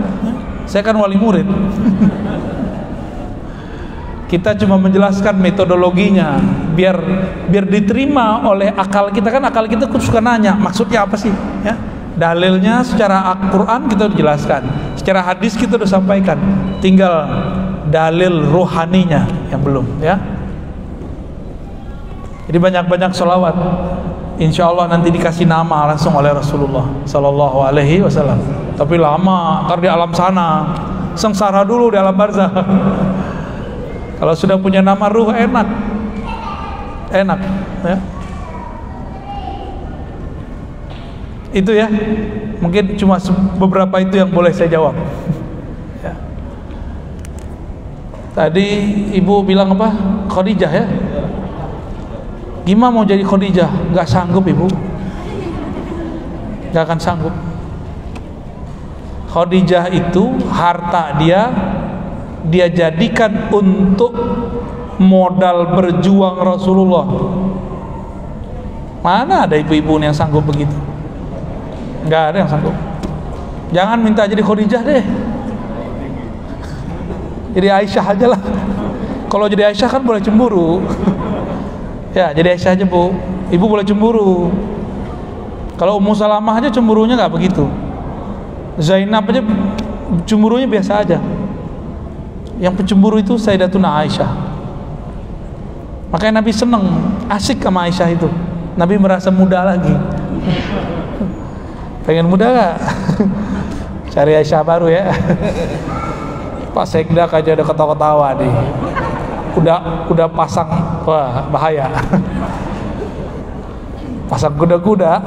Saya 0.67 0.83
kan 0.83 0.95
wali 0.99 1.15
murid 1.15 1.47
kita 4.29 4.53
cuma 4.61 4.77
menjelaskan 4.77 5.41
metodologinya 5.41 6.37
biar 6.77 6.95
biar 7.49 7.65
diterima 7.65 8.45
oleh 8.45 8.69
akal 8.77 9.09
kita. 9.09 9.33
Kan 9.33 9.43
akal 9.49 9.65
kita 9.65 9.89
suka 9.97 10.21
nanya 10.21 10.53
maksudnya 10.53 11.03
apa 11.03 11.17
sih? 11.17 11.33
Ya? 11.65 11.73
Dalilnya 12.13 12.85
secara 12.85 13.33
Al-Quran 13.33 13.89
kita 13.89 14.05
jelaskan 14.13 14.61
secara 14.93 15.25
hadis 15.25 15.57
kita 15.57 15.81
udah 15.81 15.89
sampaikan. 15.89 16.37
Tinggal 16.77 17.25
dalil 17.89 18.45
rohaninya 18.53 19.25
yang 19.49 19.65
belum 19.65 19.97
ya. 19.97 20.21
Jadi 22.45 22.57
banyak-banyak 22.57 23.11
sholawat. 23.13 23.55
Insya 24.39 24.71
Allah 24.71 24.87
nanti 24.87 25.11
dikasih 25.11 25.43
nama 25.45 25.91
langsung 25.91 26.15
oleh 26.15 26.31
Rasulullah 26.31 26.87
Sallallahu 27.03 27.59
Alaihi 27.59 28.01
Wasallam. 28.01 28.39
Tapi 28.73 28.95
lama, 28.95 29.67
ntar 29.67 29.83
di 29.83 29.89
alam 29.91 30.15
sana, 30.15 30.71
sengsara 31.13 31.67
dulu 31.67 31.91
di 31.91 31.99
alam 31.99 32.15
barzah. 32.15 32.47
Kalau 34.19 34.33
sudah 34.35 34.59
punya 34.59 34.83
nama 34.83 35.07
ruh 35.07 35.31
enak, 35.31 35.67
enak, 37.15 37.39
ya. 37.87 37.97
Itu 41.55 41.71
ya, 41.71 41.87
mungkin 42.59 42.99
cuma 42.99 43.17
beberapa 43.57 43.95
itu 44.03 44.19
yang 44.19 44.29
boleh 44.29 44.51
saya 44.51 44.69
jawab. 44.69 44.95
Ya. 45.99 46.15
Tadi 48.31 48.67
ibu 49.19 49.43
bilang 49.43 49.75
apa? 49.75 49.91
Khadijah 50.31 50.71
ya? 50.71 50.85
Gimana 52.63 52.93
mau 52.93 53.03
jadi 53.03 53.19
Khadijah? 53.19 53.91
Gak 53.91 54.07
sanggup 54.07 54.47
ibu 54.47 54.69
Gak 56.71 56.87
akan 56.87 56.99
sanggup 57.03 57.35
Khadijah 59.29 59.89
itu 59.93 60.37
harta 60.49 61.17
dia 61.21 61.49
Dia 62.47 62.71
jadikan 62.71 63.51
untuk 63.51 64.15
modal 64.95 65.75
berjuang 65.75 66.39
Rasulullah 66.39 67.07
Mana 69.03 69.47
ada 69.47 69.55
ibu-ibu 69.59 69.99
yang 69.99 70.15
sanggup 70.15 70.47
begitu? 70.47 70.75
Gak 72.07 72.35
ada 72.35 72.37
yang 72.43 72.51
sanggup 72.51 72.75
Jangan 73.75 73.99
minta 73.99 74.23
jadi 74.23 74.39
Khadijah 74.39 74.81
deh 74.81 75.03
Jadi 77.59 77.67
Aisyah 77.67 78.05
aja 78.15 78.25
lah 78.31 78.41
Kalau 79.27 79.51
jadi 79.51 79.71
Aisyah 79.71 79.89
kan 79.91 80.01
boleh 80.03 80.23
cemburu 80.23 80.79
Ya, 82.09 82.33
jadi 82.33 82.57
Aisyah 82.57 82.73
aja 82.73 82.85
bu. 82.89 83.13
Ibu 83.53 83.65
boleh 83.65 83.85
cemburu. 83.85 84.49
Kalau 85.77 86.01
Ummu 86.01 86.17
Salamah 86.17 86.57
aja 86.57 86.69
cemburunya 86.73 87.13
nggak 87.15 87.33
begitu. 87.33 87.69
Zainab 88.81 89.29
aja 89.29 89.41
cemburunya 90.25 90.65
biasa 90.65 91.05
aja. 91.05 91.21
Yang 92.59 92.83
pencemburu 92.83 93.17
itu 93.17 93.39
Sayyidatuna 93.39 94.03
Aisyah. 94.03 94.29
Makanya 96.11 96.43
Nabi 96.43 96.51
seneng, 96.51 96.83
asik 97.31 97.63
sama 97.63 97.87
Aisyah 97.87 98.09
itu. 98.11 98.27
Nabi 98.75 98.99
merasa 98.99 99.31
muda 99.31 99.63
lagi. 99.63 99.91
Pengen 102.05 102.27
muda 102.27 102.51
gak? 102.51 102.75
Cari 104.13 104.37
Aisyah 104.37 104.61
baru 104.61 104.91
ya. 104.91 105.09
Pak 106.75 106.85
Sekda 106.85 107.25
aja 107.25 107.49
ada 107.55 107.65
ketawa-ketawa 107.65 108.37
nih 108.37 108.53
udah 109.57 110.05
udah 110.07 110.27
pasang 110.29 110.69
wah 111.03 111.45
bahaya 111.49 111.89
pasang 114.29 114.53
kuda-kuda 114.53 115.17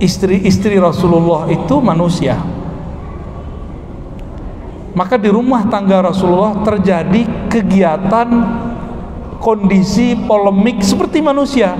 istri-istri 0.00 0.80
Rasulullah 0.80 1.46
itu 1.52 1.76
manusia. 1.78 2.40
Maka 4.96 5.14
di 5.20 5.30
rumah 5.30 5.68
tangga 5.70 6.02
Rasulullah 6.02 6.66
terjadi 6.66 7.46
kegiatan 7.46 8.26
kondisi 9.38 10.18
polemik 10.26 10.82
seperti 10.82 11.22
manusia. 11.22 11.76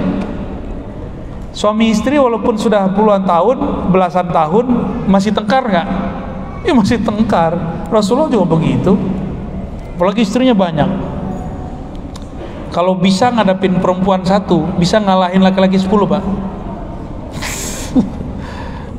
Suami 1.50 1.90
istri 1.90 2.14
walaupun 2.14 2.54
sudah 2.54 2.94
puluhan 2.94 3.26
tahun 3.26 3.90
belasan 3.90 4.30
tahun 4.30 4.66
masih 5.10 5.34
tengkar 5.34 5.66
nggak? 5.66 5.88
Ya 6.62 6.72
masih 6.76 7.02
tengkar. 7.02 7.58
Rasulullah 7.90 8.30
juga 8.30 8.54
begitu. 8.54 8.94
Apalagi 9.98 10.22
istrinya 10.22 10.54
banyak. 10.54 10.88
Kalau 12.70 12.94
bisa 12.94 13.34
ngadapin 13.34 13.82
perempuan 13.82 14.22
satu 14.22 14.62
bisa 14.78 15.02
ngalahin 15.02 15.42
laki-laki 15.42 15.74
sepuluh 15.74 16.06
pak 16.06 16.22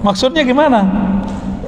maksudnya 0.02 0.46
gimana? 0.46 0.86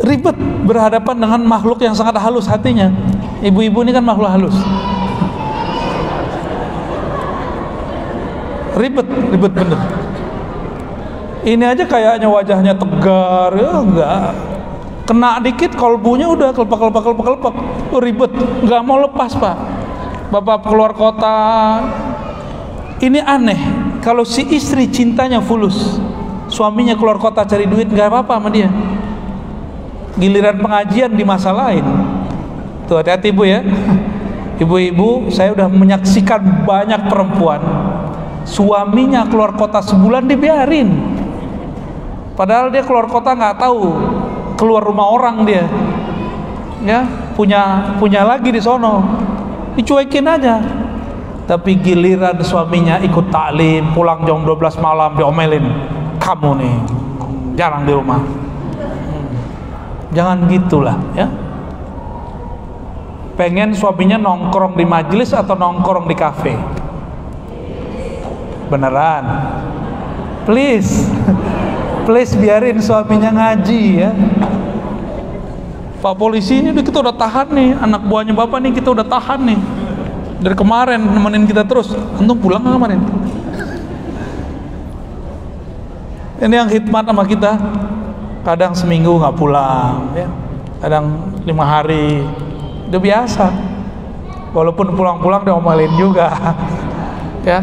Ribet 0.04 0.36
berhadapan 0.68 1.16
dengan 1.16 1.42
makhluk 1.48 1.80
yang 1.80 1.96
sangat 1.96 2.18
halus 2.20 2.50
hatinya. 2.50 2.92
Ibu-ibu 3.40 3.86
ini 3.86 3.92
kan 3.96 4.04
makhluk 4.04 4.30
halus. 4.30 4.58
Ribet 8.74 9.08
ribet 9.32 9.54
bener. 9.54 9.80
Ini 11.44 11.64
aja 11.76 11.84
kayaknya 11.86 12.28
wajahnya 12.28 12.74
tegar 12.74 13.52
ya 13.54 13.72
enggak. 13.84 14.32
Kena 15.04 15.38
dikit 15.44 15.76
kolbunya 15.76 16.26
udah 16.32 16.56
kelepak 16.56 16.80
kelepak 16.80 17.02
kelepak 17.04 17.26
kelepak 17.28 17.54
oh, 17.92 18.02
ribet 18.02 18.32
nggak 18.64 18.82
mau 18.82 18.98
lepas 19.04 19.36
pak. 19.38 19.56
Bapak 20.34 20.66
keluar 20.66 20.92
kota. 20.98 21.38
Ini 23.04 23.20
aneh 23.22 23.60
kalau 24.00 24.24
si 24.24 24.48
istri 24.50 24.88
cintanya 24.88 25.44
fulus 25.44 26.00
suaminya 26.54 26.94
keluar 26.94 27.18
kota 27.18 27.42
cari 27.42 27.66
duit 27.66 27.90
nggak 27.90 28.14
apa-apa 28.14 28.38
sama 28.38 28.50
dia. 28.54 28.70
Giliran 30.14 30.62
pengajian 30.62 31.10
di 31.10 31.26
masa 31.26 31.50
lain. 31.50 31.82
Tuh 32.86 33.02
hati-hati 33.02 33.34
ibu 33.34 33.42
ya. 33.42 33.66
Ibu-ibu 34.62 35.34
saya 35.34 35.50
udah 35.58 35.66
menyaksikan 35.66 36.70
banyak 36.70 37.10
perempuan. 37.10 37.58
Suaminya 38.46 39.26
keluar 39.26 39.58
kota 39.58 39.82
sebulan 39.82 40.30
dibiarin. 40.30 40.94
Padahal 42.38 42.70
dia 42.70 42.86
keluar 42.86 43.10
kota 43.10 43.34
nggak 43.34 43.58
tahu 43.58 43.90
keluar 44.54 44.86
rumah 44.86 45.10
orang 45.10 45.42
dia. 45.50 45.66
Ya 46.86 47.02
punya 47.34 47.98
punya 47.98 48.22
lagi 48.22 48.54
di 48.54 48.62
sono. 48.62 49.02
Dicuekin 49.74 50.30
aja. 50.30 50.62
Tapi 51.50 51.76
giliran 51.82 52.38
suaminya 52.46 53.02
ikut 53.02 53.34
taklim 53.34 53.90
pulang 53.98 54.22
jam 54.24 54.46
12 54.46 54.80
malam 54.80 55.18
diomelin 55.18 55.93
kamu 56.24 56.52
nih. 56.64 56.76
Jarang 57.60 57.84
di 57.84 57.94
rumah. 57.94 58.22
Hmm. 58.24 59.28
jangan 60.16 60.38
gitulah 60.48 60.98
ya. 61.14 61.28
Pengen 63.34 63.76
suaminya 63.76 64.16
nongkrong 64.16 64.78
di 64.78 64.86
majelis 64.86 65.34
atau 65.36 65.58
nongkrong 65.58 66.06
di 66.08 66.16
kafe? 66.16 66.54
Beneran. 68.72 69.26
Please. 70.48 71.10
Please 72.08 72.34
biarin 72.38 72.80
suaminya 72.80 73.32
ngaji 73.34 73.84
ya. 74.06 74.12
Pak 76.04 76.20
polisi 76.20 76.60
ini 76.60 76.76
kita 76.84 77.00
udah 77.00 77.16
tahan 77.16 77.48
nih. 77.54 77.70
Anak 77.80 78.02
buahnya 78.06 78.34
bapak 78.38 78.60
nih 78.60 78.72
kita 78.76 78.92
udah 78.94 79.06
tahan 79.08 79.40
nih. 79.50 79.60
Dari 80.44 80.56
kemarin 80.58 81.00
nemenin 81.00 81.48
kita 81.48 81.64
terus. 81.66 81.96
Untung 82.20 82.38
pulang 82.38 82.62
nggak 82.62 82.76
kemarin 82.76 83.02
ini 86.42 86.54
yang 86.58 86.70
hikmat 86.70 87.06
sama 87.06 87.24
kita. 87.28 87.54
Kadang 88.42 88.74
seminggu 88.74 89.22
nggak 89.22 89.36
pulang 89.38 90.10
ya. 90.18 90.28
Kadang 90.82 91.06
lima 91.46 91.64
hari. 91.64 92.26
Udah 92.90 93.02
biasa. 93.02 93.46
Walaupun 94.54 94.94
pulang-pulang 94.94 95.46
diomelin 95.46 95.94
juga 95.98 96.30
ya. 97.50 97.62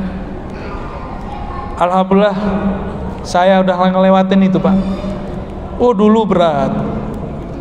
Alhamdulillah 1.78 2.36
saya 3.22 3.62
udah 3.62 3.74
ngelewatin 3.90 4.40
itu 4.46 4.58
pak. 4.58 4.74
Oh 5.78 5.94
dulu 5.94 6.26
berat. 6.26 6.70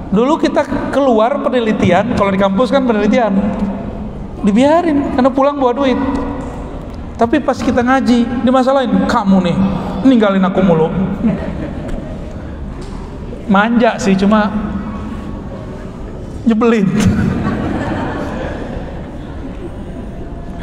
Dulu 0.09 0.41
kita 0.41 0.65
keluar 0.89 1.37
penelitian 1.45 2.17
kalau 2.17 2.33
di 2.33 2.39
kampus 2.41 2.73
kan 2.73 2.85
penelitian. 2.85 3.33
Dibiarin 4.41 5.13
karena 5.13 5.29
pulang 5.29 5.57
bawa 5.59 5.73
duit. 5.77 5.99
Tapi 7.19 7.43
pas 7.43 7.59
kita 7.59 7.83
ngaji 7.83 8.47
dimasalahin 8.47 9.05
kamu 9.05 9.37
nih 9.51 9.57
ninggalin 10.05 10.43
aku 10.43 10.59
mulu. 10.61 10.87
Manja 13.49 13.97
sih 13.97 14.13
cuma 14.13 14.53
nyebelin. 16.45 16.85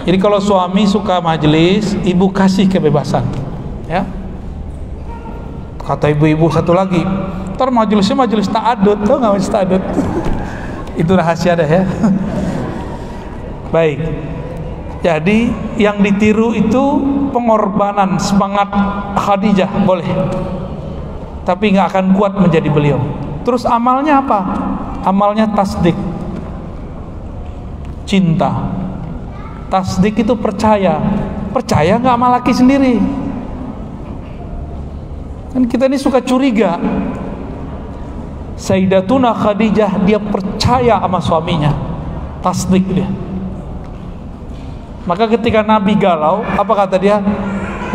Jadi 0.07 0.19
kalau 0.23 0.39
suami 0.39 0.87
suka 0.87 1.19
majelis 1.19 1.99
ibu 2.07 2.31
kasih 2.31 2.71
kebebasan 2.71 3.27
ya. 3.91 4.07
Kata 5.83 6.11
ibu-ibu 6.11 6.47
satu 6.51 6.75
lagi 6.75 7.03
ntar 7.57 7.73
majelisnya 7.73 8.15
majelis 8.15 8.47
ta'adud 8.53 9.03
tau 9.03 9.19
nggak 9.19 9.33
majelis 9.35 9.51
ta'adud? 9.51 9.83
Itu 10.95 11.11
rahasia 11.19 11.59
deh 11.59 11.67
ya. 11.67 11.83
Baik 13.75 13.99
jadi 15.05 15.53
yang 15.77 16.01
ditiru 16.01 16.57
itu 16.57 16.85
pengorbanan 17.31 18.17
semangat 18.17 18.73
Khadijah 19.21 19.69
boleh. 19.85 20.09
Tapi 21.45 21.77
nggak 21.77 21.89
akan 21.93 22.07
kuat 22.17 22.33
menjadi 22.41 22.69
beliau. 22.73 23.01
Terus 23.45 23.69
amalnya 23.69 24.25
apa? 24.25 24.41
Amalnya 25.07 25.47
tasdik. 25.53 25.95
Cinta. 28.09 28.73
Tasdik 29.71 30.27
itu 30.27 30.35
percaya. 30.35 30.99
Percaya 31.53 32.01
nggak 32.01 32.17
sama 32.17 32.29
laki 32.41 32.53
sendiri? 32.57 32.95
Kan 35.55 35.71
kita 35.71 35.87
ini 35.87 36.01
suka 36.01 36.19
curiga. 36.25 36.81
Sayyidatuna 38.57 39.37
Khadijah 39.37 40.03
dia 40.09 40.19
percaya 40.19 40.99
sama 40.99 41.21
suaminya. 41.21 41.71
Tasdik 42.41 42.83
dia 42.91 43.26
maka 45.07 45.31
ketika 45.31 45.63
Nabi 45.63 45.95
galau 45.95 46.43
apa 46.43 46.73
kata 46.75 46.99
dia? 46.99 47.23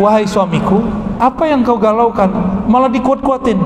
Wahai 0.00 0.24
suamiku 0.24 0.80
apa 1.20 1.44
yang 1.44 1.60
kau 1.60 1.76
galaukan? 1.76 2.32
Malah 2.66 2.88
dikuat-kuatin. 2.88 3.60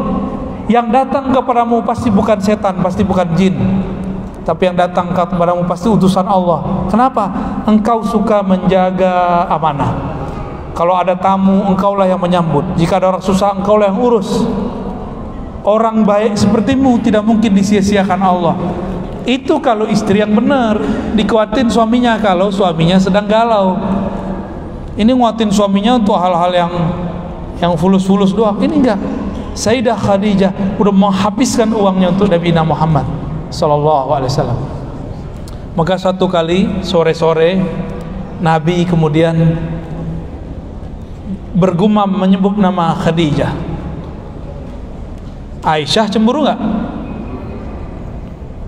Yang 0.67 0.87
datang 0.91 1.31
kepadamu 1.31 1.81
pasti 1.87 2.11
bukan 2.11 2.43
setan 2.43 2.83
pasti 2.83 3.07
bukan 3.07 3.25
jin. 3.39 3.55
Tapi 4.43 4.63
yang 4.67 4.77
datang 4.77 5.15
kepadamu 5.15 5.63
pasti 5.65 5.87
utusan 5.87 6.27
Allah. 6.27 6.87
Kenapa? 6.91 7.31
Engkau 7.71 8.03
suka 8.03 8.43
menjaga 8.43 9.47
amanah. 9.47 9.95
Kalau 10.75 10.99
ada 10.99 11.15
tamu 11.15 11.65
engkaulah 11.71 12.05
yang 12.05 12.19
menyambut. 12.19 12.67
Jika 12.75 12.99
ada 12.99 13.15
orang 13.15 13.23
susah 13.23 13.55
engkaulah 13.57 13.89
yang 13.89 13.99
urus. 14.03 14.43
Orang 15.63 16.03
baik 16.03 16.35
sepertimu 16.35 16.99
tidak 17.03 17.27
mungkin 17.27 17.51
disia-siakan 17.55 18.21
Allah 18.23 18.55
itu 19.27 19.59
kalau 19.59 19.91
istri 19.91 20.23
yang 20.23 20.31
benar 20.31 20.79
dikuatin 21.19 21.67
suaminya 21.67 22.15
kalau 22.23 22.49
suaminya 22.55 22.95
sedang 22.97 23.27
galau. 23.27 23.75
Ini 24.97 25.13
nguatin 25.13 25.53
suaminya 25.53 26.01
untuk 26.01 26.17
hal-hal 26.17 26.53
yang 26.55 26.73
yang 27.61 27.75
fulus-fulus 27.77 28.33
doang. 28.33 28.57
Ini 28.63 28.75
enggak. 28.81 29.01
Sayyidah 29.53 29.99
Khadijah 29.99 30.53
udah 30.79 30.95
menghabiskan 30.95 31.75
uangnya 31.75 32.15
untuk 32.15 32.31
Nabi 32.31 32.55
Muhammad 32.55 33.05
Sallallahu 33.51 34.09
Alaihi 34.15 34.31
Wasallam. 34.31 34.61
Maka 35.77 36.01
satu 36.01 36.31
kali 36.31 36.81
sore-sore 36.81 37.61
Nabi 38.41 38.85
kemudian 38.89 39.37
bergumam 41.57 42.09
menyebut 42.09 42.57
nama 42.57 42.95
Khadijah. 42.95 43.53
Aisyah 45.67 46.07
cemburu 46.13 46.47
nggak? 46.47 46.61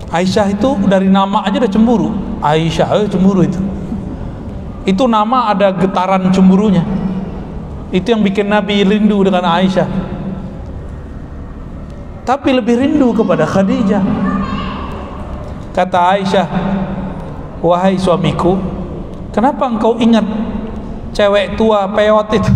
Aisyah 0.09 0.49
itu 0.49 0.69
dari 0.89 1.05
nama 1.05 1.45
aja 1.45 1.61
udah 1.61 1.69
cemburu. 1.69 2.09
Aisyah 2.41 2.87
eh, 2.97 3.07
cemburu 3.09 3.45
itu. 3.45 3.61
Itu 4.89 5.05
nama 5.05 5.53
ada 5.53 5.69
getaran 5.69 6.33
cemburunya. 6.33 6.81
Itu 7.93 8.17
yang 8.17 8.25
bikin 8.25 8.49
Nabi 8.49 8.81
rindu 8.81 9.21
dengan 9.21 9.45
Aisyah. 9.45 9.85
Tapi 12.25 12.49
lebih 12.57 12.81
rindu 12.81 13.13
kepada 13.13 13.45
Khadijah. 13.45 14.01
Kata 15.77 16.17
Aisyah 16.17 16.47
wahai 17.61 17.99
suamiku 17.99 18.57
kenapa 19.29 19.67
engkau 19.69 19.99
ingat 20.01 20.25
cewek 21.13 21.53
tua 21.53 21.85
peot 21.85 22.27
itu? 22.33 22.53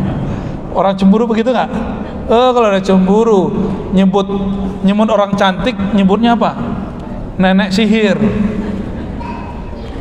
Orang 0.78 0.98
cemburu 0.98 1.30
begitu 1.30 1.54
nggak 1.54 1.70
eh 2.32 2.50
kalau 2.56 2.68
ada 2.72 2.80
cemburu 2.80 3.52
nyebut 3.92 4.24
nyebut 4.80 5.08
orang 5.12 5.36
cantik 5.36 5.76
nyebutnya 5.92 6.32
apa? 6.32 6.56
Nenek 7.36 7.76
sihir. 7.76 8.16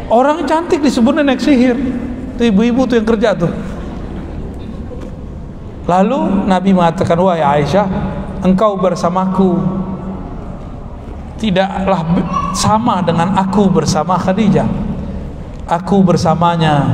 Orang 0.08 0.48
cantik 0.48 0.80
disebut 0.80 1.12
nenek 1.20 1.44
sihir. 1.44 1.76
Itu 2.36 2.44
ibu-ibu 2.48 2.88
tuh 2.88 3.00
yang 3.00 3.08
kerja 3.08 3.36
tuh. 3.36 3.52
Lalu 5.92 6.48
Nabi 6.48 6.72
mengatakan 6.72 7.20
wahai 7.20 7.44
Aisyah 7.44 7.88
engkau 8.48 8.80
bersamaku. 8.80 9.60
Tidaklah 11.36 12.06
sama 12.54 13.02
dengan 13.04 13.34
aku 13.36 13.68
bersama 13.68 14.16
Khadijah. 14.16 14.68
Aku 15.68 16.00
bersamanya. 16.06 16.86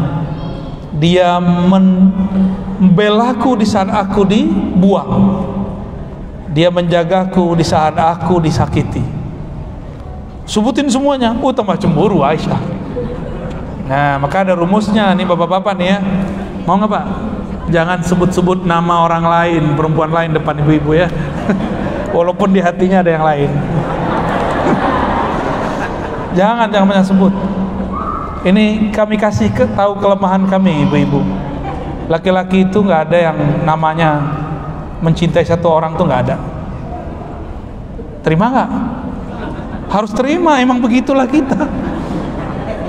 Dia 0.98 1.38
membelaku 2.78 3.58
di 3.58 3.66
saat 3.66 3.90
aku 3.90 4.24
dibuang. 4.24 5.12
Dia 6.54 6.74
menjagaku 6.74 7.54
di 7.58 7.66
saat 7.66 7.98
aku 7.98 8.42
disakiti. 8.42 9.04
Sebutin 10.48 10.88
semuanya. 10.88 11.36
Oh 11.38 11.52
tambah 11.52 11.76
cemburu 11.78 12.24
Aisyah. 12.24 12.62
Nah 13.90 14.18
maka 14.18 14.48
ada 14.48 14.56
rumusnya 14.56 15.12
nih 15.14 15.28
bapak-bapak 15.28 15.74
nih 15.78 15.88
ya. 15.98 16.00
Mau 16.64 16.80
nggak 16.80 16.90
pak? 16.90 17.06
Jangan 17.68 18.00
sebut-sebut 18.00 18.64
nama 18.64 19.04
orang 19.04 19.28
lain 19.28 19.64
perempuan 19.76 20.10
lain 20.10 20.32
depan 20.32 20.56
ibu-ibu 20.64 20.96
ya. 20.96 21.12
Walaupun 22.16 22.56
di 22.56 22.64
hatinya 22.64 23.04
ada 23.04 23.12
yang 23.12 23.26
lain. 23.28 23.52
Jangan 26.38 26.68
jangan 26.72 26.88
banyak 26.88 27.06
sebut. 27.06 27.34
Ini 28.48 28.94
kami 28.96 29.20
kasih 29.20 29.52
ke, 29.52 29.68
tahu 29.76 30.00
kelemahan 30.00 30.48
kami 30.48 30.88
ibu-ibu 30.88 31.47
laki-laki 32.08 32.68
itu 32.68 32.80
nggak 32.84 33.02
ada 33.12 33.18
yang 33.32 33.38
namanya 33.68 34.10
mencintai 35.04 35.44
satu 35.44 35.68
orang 35.70 35.94
tuh 36.00 36.08
nggak 36.08 36.22
ada 36.28 36.36
terima 38.24 38.46
nggak 38.50 38.70
harus 39.88 40.12
terima 40.12 40.60
emang 40.60 40.80
begitulah 40.84 41.28
kita 41.28 41.68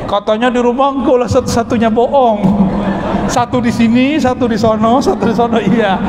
katanya 0.08 0.48
di 0.48 0.58
rumah 0.58 0.90
engkau 0.94 1.20
lah 1.20 1.28
satu-satunya 1.28 1.92
bohong 1.92 2.40
Satu 3.28 3.60
di 3.60 3.68
sini, 3.68 4.16
satu 4.16 4.48
di 4.48 4.56
sono, 4.56 5.04
satu 5.04 5.28
di 5.28 5.34
sono. 5.36 5.60
Iya. 5.60 6.00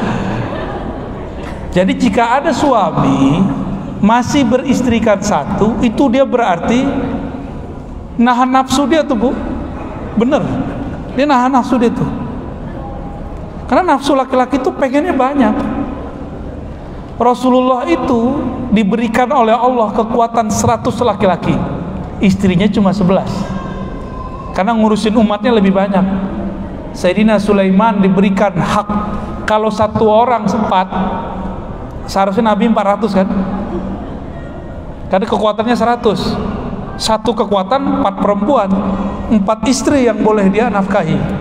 Jadi 1.76 1.94
jika 2.00 2.40
ada 2.40 2.56
suami 2.56 3.44
masih 4.00 4.48
beristrikan 4.48 5.20
satu, 5.20 5.76
itu 5.84 6.08
dia 6.08 6.24
berarti 6.24 6.88
nahan 8.16 8.48
nafsu 8.48 8.88
dia 8.88 9.04
tuh 9.04 9.20
bu. 9.20 9.32
Bener. 10.16 10.42
Dia 11.20 11.28
nahan 11.28 11.52
nafsu 11.52 11.76
dia 11.76 11.92
tuh. 11.92 12.08
Karena 13.70 13.94
nafsu 13.94 14.18
laki-laki 14.18 14.58
itu 14.58 14.74
pengennya 14.74 15.14
banyak. 15.14 15.54
Rasulullah 17.22 17.86
itu 17.86 18.42
diberikan 18.74 19.30
oleh 19.30 19.54
Allah 19.54 19.94
kekuatan 19.94 20.50
100 20.50 20.90
laki-laki. 21.06 21.54
Istrinya 22.18 22.66
cuma 22.66 22.90
11. 22.90 23.30
Karena 24.58 24.74
ngurusin 24.74 25.14
umatnya 25.14 25.54
lebih 25.54 25.70
banyak. 25.70 26.02
Sayyidina 26.98 27.38
Sulaiman 27.38 28.02
diberikan 28.02 28.58
hak 28.58 28.90
kalau 29.46 29.70
satu 29.70 30.10
orang 30.10 30.50
sempat 30.50 30.90
seharusnya 32.10 32.50
Nabi 32.50 32.74
400 32.74 33.14
kan? 33.14 33.28
Karena 35.14 35.26
kekuatannya 35.30 35.78
100. 35.78 36.98
Satu 37.00 37.32
kekuatan 37.32 38.02
empat 38.02 38.16
perempuan, 38.20 38.70
empat 39.30 39.64
istri 39.70 40.10
yang 40.10 40.20
boleh 40.20 40.50
dia 40.50 40.68
nafkahi. 40.68 41.39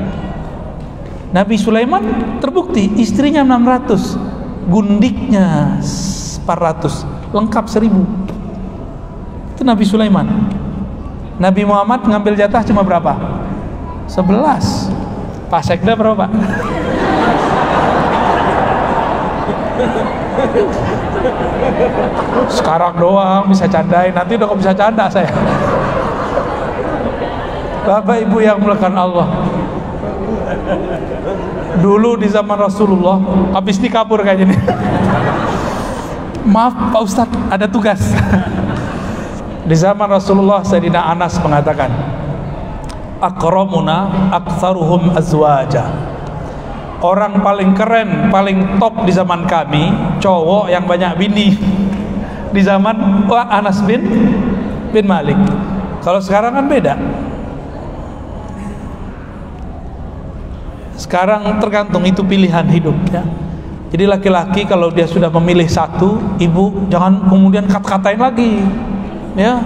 Nabi 1.29 1.61
Sulaiman 1.61 2.01
terbukti 2.41 2.89
istrinya 2.97 3.45
600, 3.45 4.17
gundiknya 4.73 5.77
400, 5.81 7.05
lengkap 7.37 7.65
1000. 7.69 9.53
Itu 9.53 9.63
Nabi 9.67 9.85
Sulaiman. 9.85 10.25
Nabi 11.37 11.63
Muhammad 11.69 12.09
ngambil 12.09 12.33
jatah 12.33 12.65
cuma 12.65 12.81
berapa? 12.81 13.13
11. 14.09 15.53
Pak 15.53 15.63
Sekda 15.65 15.93
berapa? 15.93 16.25
Sekarang 22.49 22.97
doang 22.97 23.53
bisa 23.53 23.69
candain, 23.69 24.17
nanti 24.17 24.33
udah 24.37 24.47
kok 24.49 24.59
bisa 24.65 24.73
canda 24.73 25.05
saya. 25.13 25.29
Bapak 27.85 28.17
Ibu 28.25 28.41
yang 28.45 28.61
melakukan 28.61 28.97
Allah. 28.97 29.48
Dulu 31.79 32.19
di 32.19 32.29
zaman 32.29 32.59
Rasulullah, 32.59 33.21
habis 33.55 33.79
ini 33.79 33.89
kabur 33.93 34.25
kayaknya 34.25 34.55
nih. 34.55 34.61
Maaf 36.49 36.75
Pak 36.97 37.03
Ustadz, 37.05 37.39
ada 37.53 37.69
tugas. 37.69 38.01
Di 39.69 39.77
zaman 39.77 40.09
Rasulullah 40.09 40.65
Sayyidina 40.65 41.13
Anas 41.13 41.37
mengatakan, 41.45 41.93
"Akramuna 43.21 44.31
aktsaruhum 44.33 45.13
azwaja." 45.13 45.93
Orang 46.99 47.45
paling 47.45 47.79
keren, 47.79 48.33
paling 48.33 48.81
top 48.81 49.07
di 49.07 49.13
zaman 49.15 49.47
kami, 49.47 49.93
cowok 50.19 50.73
yang 50.73 50.83
banyak 50.89 51.15
bini. 51.15 51.55
Di 52.51 52.65
zaman 52.65 53.29
Anas 53.29 53.85
bin 53.85 54.03
bin 54.91 55.05
Malik. 55.05 55.37
Kalau 56.01 56.19
sekarang 56.19 56.57
kan 56.57 56.67
beda. 56.67 56.97
Sekarang 61.09 61.41
tergantung 61.57 62.05
itu 62.05 62.21
pilihan 62.21 62.69
hidup 62.69 62.93
ya. 63.09 63.25
Jadi 63.89 64.05
laki-laki 64.05 64.69
kalau 64.69 64.93
dia 64.93 65.09
sudah 65.09 65.33
memilih 65.33 65.65
satu, 65.65 66.21
ibu 66.37 66.85
jangan 66.93 67.25
kemudian 67.25 67.65
kat-katain 67.65 68.21
lagi. 68.21 68.61
Ya. 69.33 69.65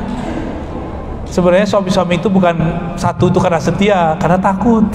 Sebenarnya 1.27 1.67
suami-suami 1.67 2.23
itu 2.23 2.31
bukan 2.31 2.55
satu 2.95 3.27
itu 3.27 3.43
karena 3.43 3.59
setia, 3.59 4.15
karena 4.23 4.39
takut. 4.39 4.87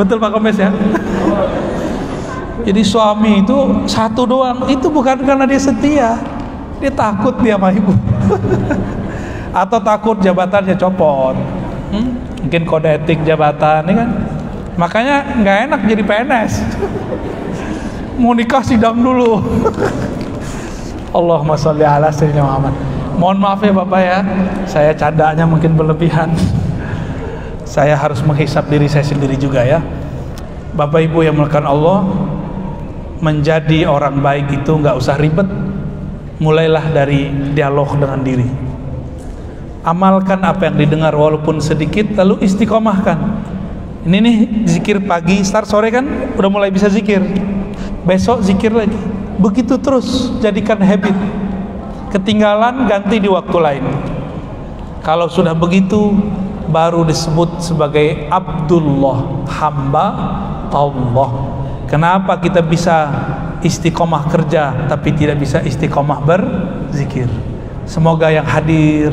Betul 0.00 0.16
Pak 0.16 0.32
Komes 0.32 0.56
ya? 0.56 0.68
Jadi 2.72 2.80
suami 2.80 3.44
itu 3.44 3.84
satu 3.84 4.24
doang, 4.24 4.72
itu 4.72 4.88
bukan 4.88 5.20
karena 5.20 5.44
dia 5.44 5.60
setia. 5.60 6.16
Dia 6.80 6.88
takut 6.88 7.36
dia 7.44 7.60
sama 7.60 7.76
ibu. 7.76 7.92
Atau 9.60 9.84
takut 9.84 10.16
jabatannya 10.24 10.72
copot. 10.80 11.36
Hmm? 11.92 12.16
Mungkin 12.48 12.62
kode 12.64 12.88
etik 12.88 13.20
jabatan, 13.28 13.84
ya 13.84 13.94
kan? 14.00 14.10
Makanya 14.80 15.16
nggak 15.36 15.56
enak 15.68 15.80
jadi 15.84 16.02
PNS. 16.02 16.52
Mau 18.16 18.32
nikah 18.32 18.64
sidang 18.64 18.96
dulu. 18.96 19.44
Allahumma 21.18 21.60
sholli 21.60 21.84
ala 21.84 22.08
sayyidina 22.08 22.40
Muhammad. 22.40 22.74
Mohon 23.20 23.38
maaf 23.44 23.60
ya 23.60 23.72
Bapak 23.76 24.00
ya, 24.00 24.18
saya 24.64 24.90
candanya 24.96 25.44
mungkin 25.44 25.76
berlebihan. 25.76 26.32
Saya 27.72 27.96
harus 27.96 28.20
menghisap 28.20 28.68
diri 28.68 28.84
saya 28.84 29.00
sendiri 29.00 29.32
juga 29.32 29.64
ya. 29.64 29.80
Bapak 30.76 31.08
Ibu 31.08 31.24
yang 31.24 31.40
melakukan 31.40 31.64
Allah, 31.64 32.04
menjadi 33.24 33.88
orang 33.88 34.20
baik 34.20 34.60
itu 34.60 34.76
nggak 34.76 34.92
usah 34.92 35.16
ribet. 35.16 35.48
Mulailah 36.36 36.92
dari 36.92 37.32
dialog 37.56 37.96
dengan 37.96 38.20
diri. 38.20 38.71
Amalkan 39.82 40.38
apa 40.46 40.70
yang 40.70 40.78
didengar 40.78 41.10
walaupun 41.10 41.58
sedikit, 41.58 42.14
lalu 42.14 42.46
istiqomahkan. 42.46 43.18
Ini 44.02 44.18
nih 44.18 44.36
zikir 44.66 45.02
pagi, 45.02 45.42
start 45.46 45.66
sore 45.66 45.90
kan 45.90 46.06
udah 46.38 46.50
mulai 46.50 46.70
bisa 46.70 46.86
zikir. 46.86 47.22
Besok 48.06 48.42
zikir 48.46 48.70
lagi. 48.70 48.98
Begitu 49.38 49.78
terus 49.78 50.38
jadikan 50.38 50.78
habit. 50.82 51.14
Ketinggalan 52.14 52.86
ganti 52.86 53.18
di 53.18 53.26
waktu 53.26 53.58
lain. 53.58 53.84
Kalau 55.02 55.26
sudah 55.26 55.54
begitu 55.54 56.14
baru 56.70 57.02
disebut 57.02 57.58
sebagai 57.58 58.30
Abdullah, 58.30 59.46
hamba 59.50 60.06
Allah. 60.70 61.30
Kenapa 61.90 62.38
kita 62.38 62.62
bisa 62.62 63.10
istiqomah 63.66 64.30
kerja 64.30 64.86
tapi 64.86 65.10
tidak 65.14 65.42
bisa 65.42 65.58
istiqomah 65.62 66.22
berzikir? 66.22 67.26
Semoga 67.82 68.30
yang 68.30 68.46
hadir, 68.46 69.10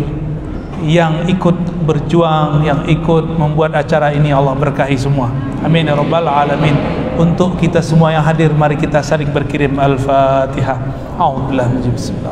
yang 0.86 1.28
ikut 1.28 1.56
berjuang, 1.84 2.64
yang 2.64 2.88
ikut 2.88 3.26
membuat 3.36 3.76
acara 3.76 4.16
ini 4.16 4.32
Allah 4.32 4.56
berkahi 4.56 4.96
semua. 4.96 5.28
Amin 5.64 5.88
ya 5.88 5.96
rabbal 5.96 6.28
alamin. 6.28 6.76
Untuk 7.20 7.60
kita 7.60 7.84
semua 7.84 8.16
yang 8.16 8.24
hadir 8.24 8.48
mari 8.56 8.80
kita 8.80 9.04
saling 9.04 9.28
berkirim 9.28 9.76
Al-Fatihah. 9.76 10.80
A'udzubillahi 11.20 11.68
minasyaitonir 11.76 12.32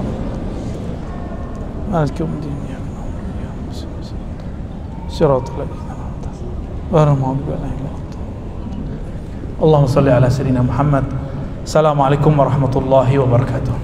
rajim. 1.91 2.31
Bismillahirrahmanirrahim. 2.31 5.11
Siratal 5.11 5.67
Allahumma. 9.59 11.03
Assalamualaikum 11.67 12.31
warahmatullahi 12.31 13.19
wabarakatuh. 13.19 13.75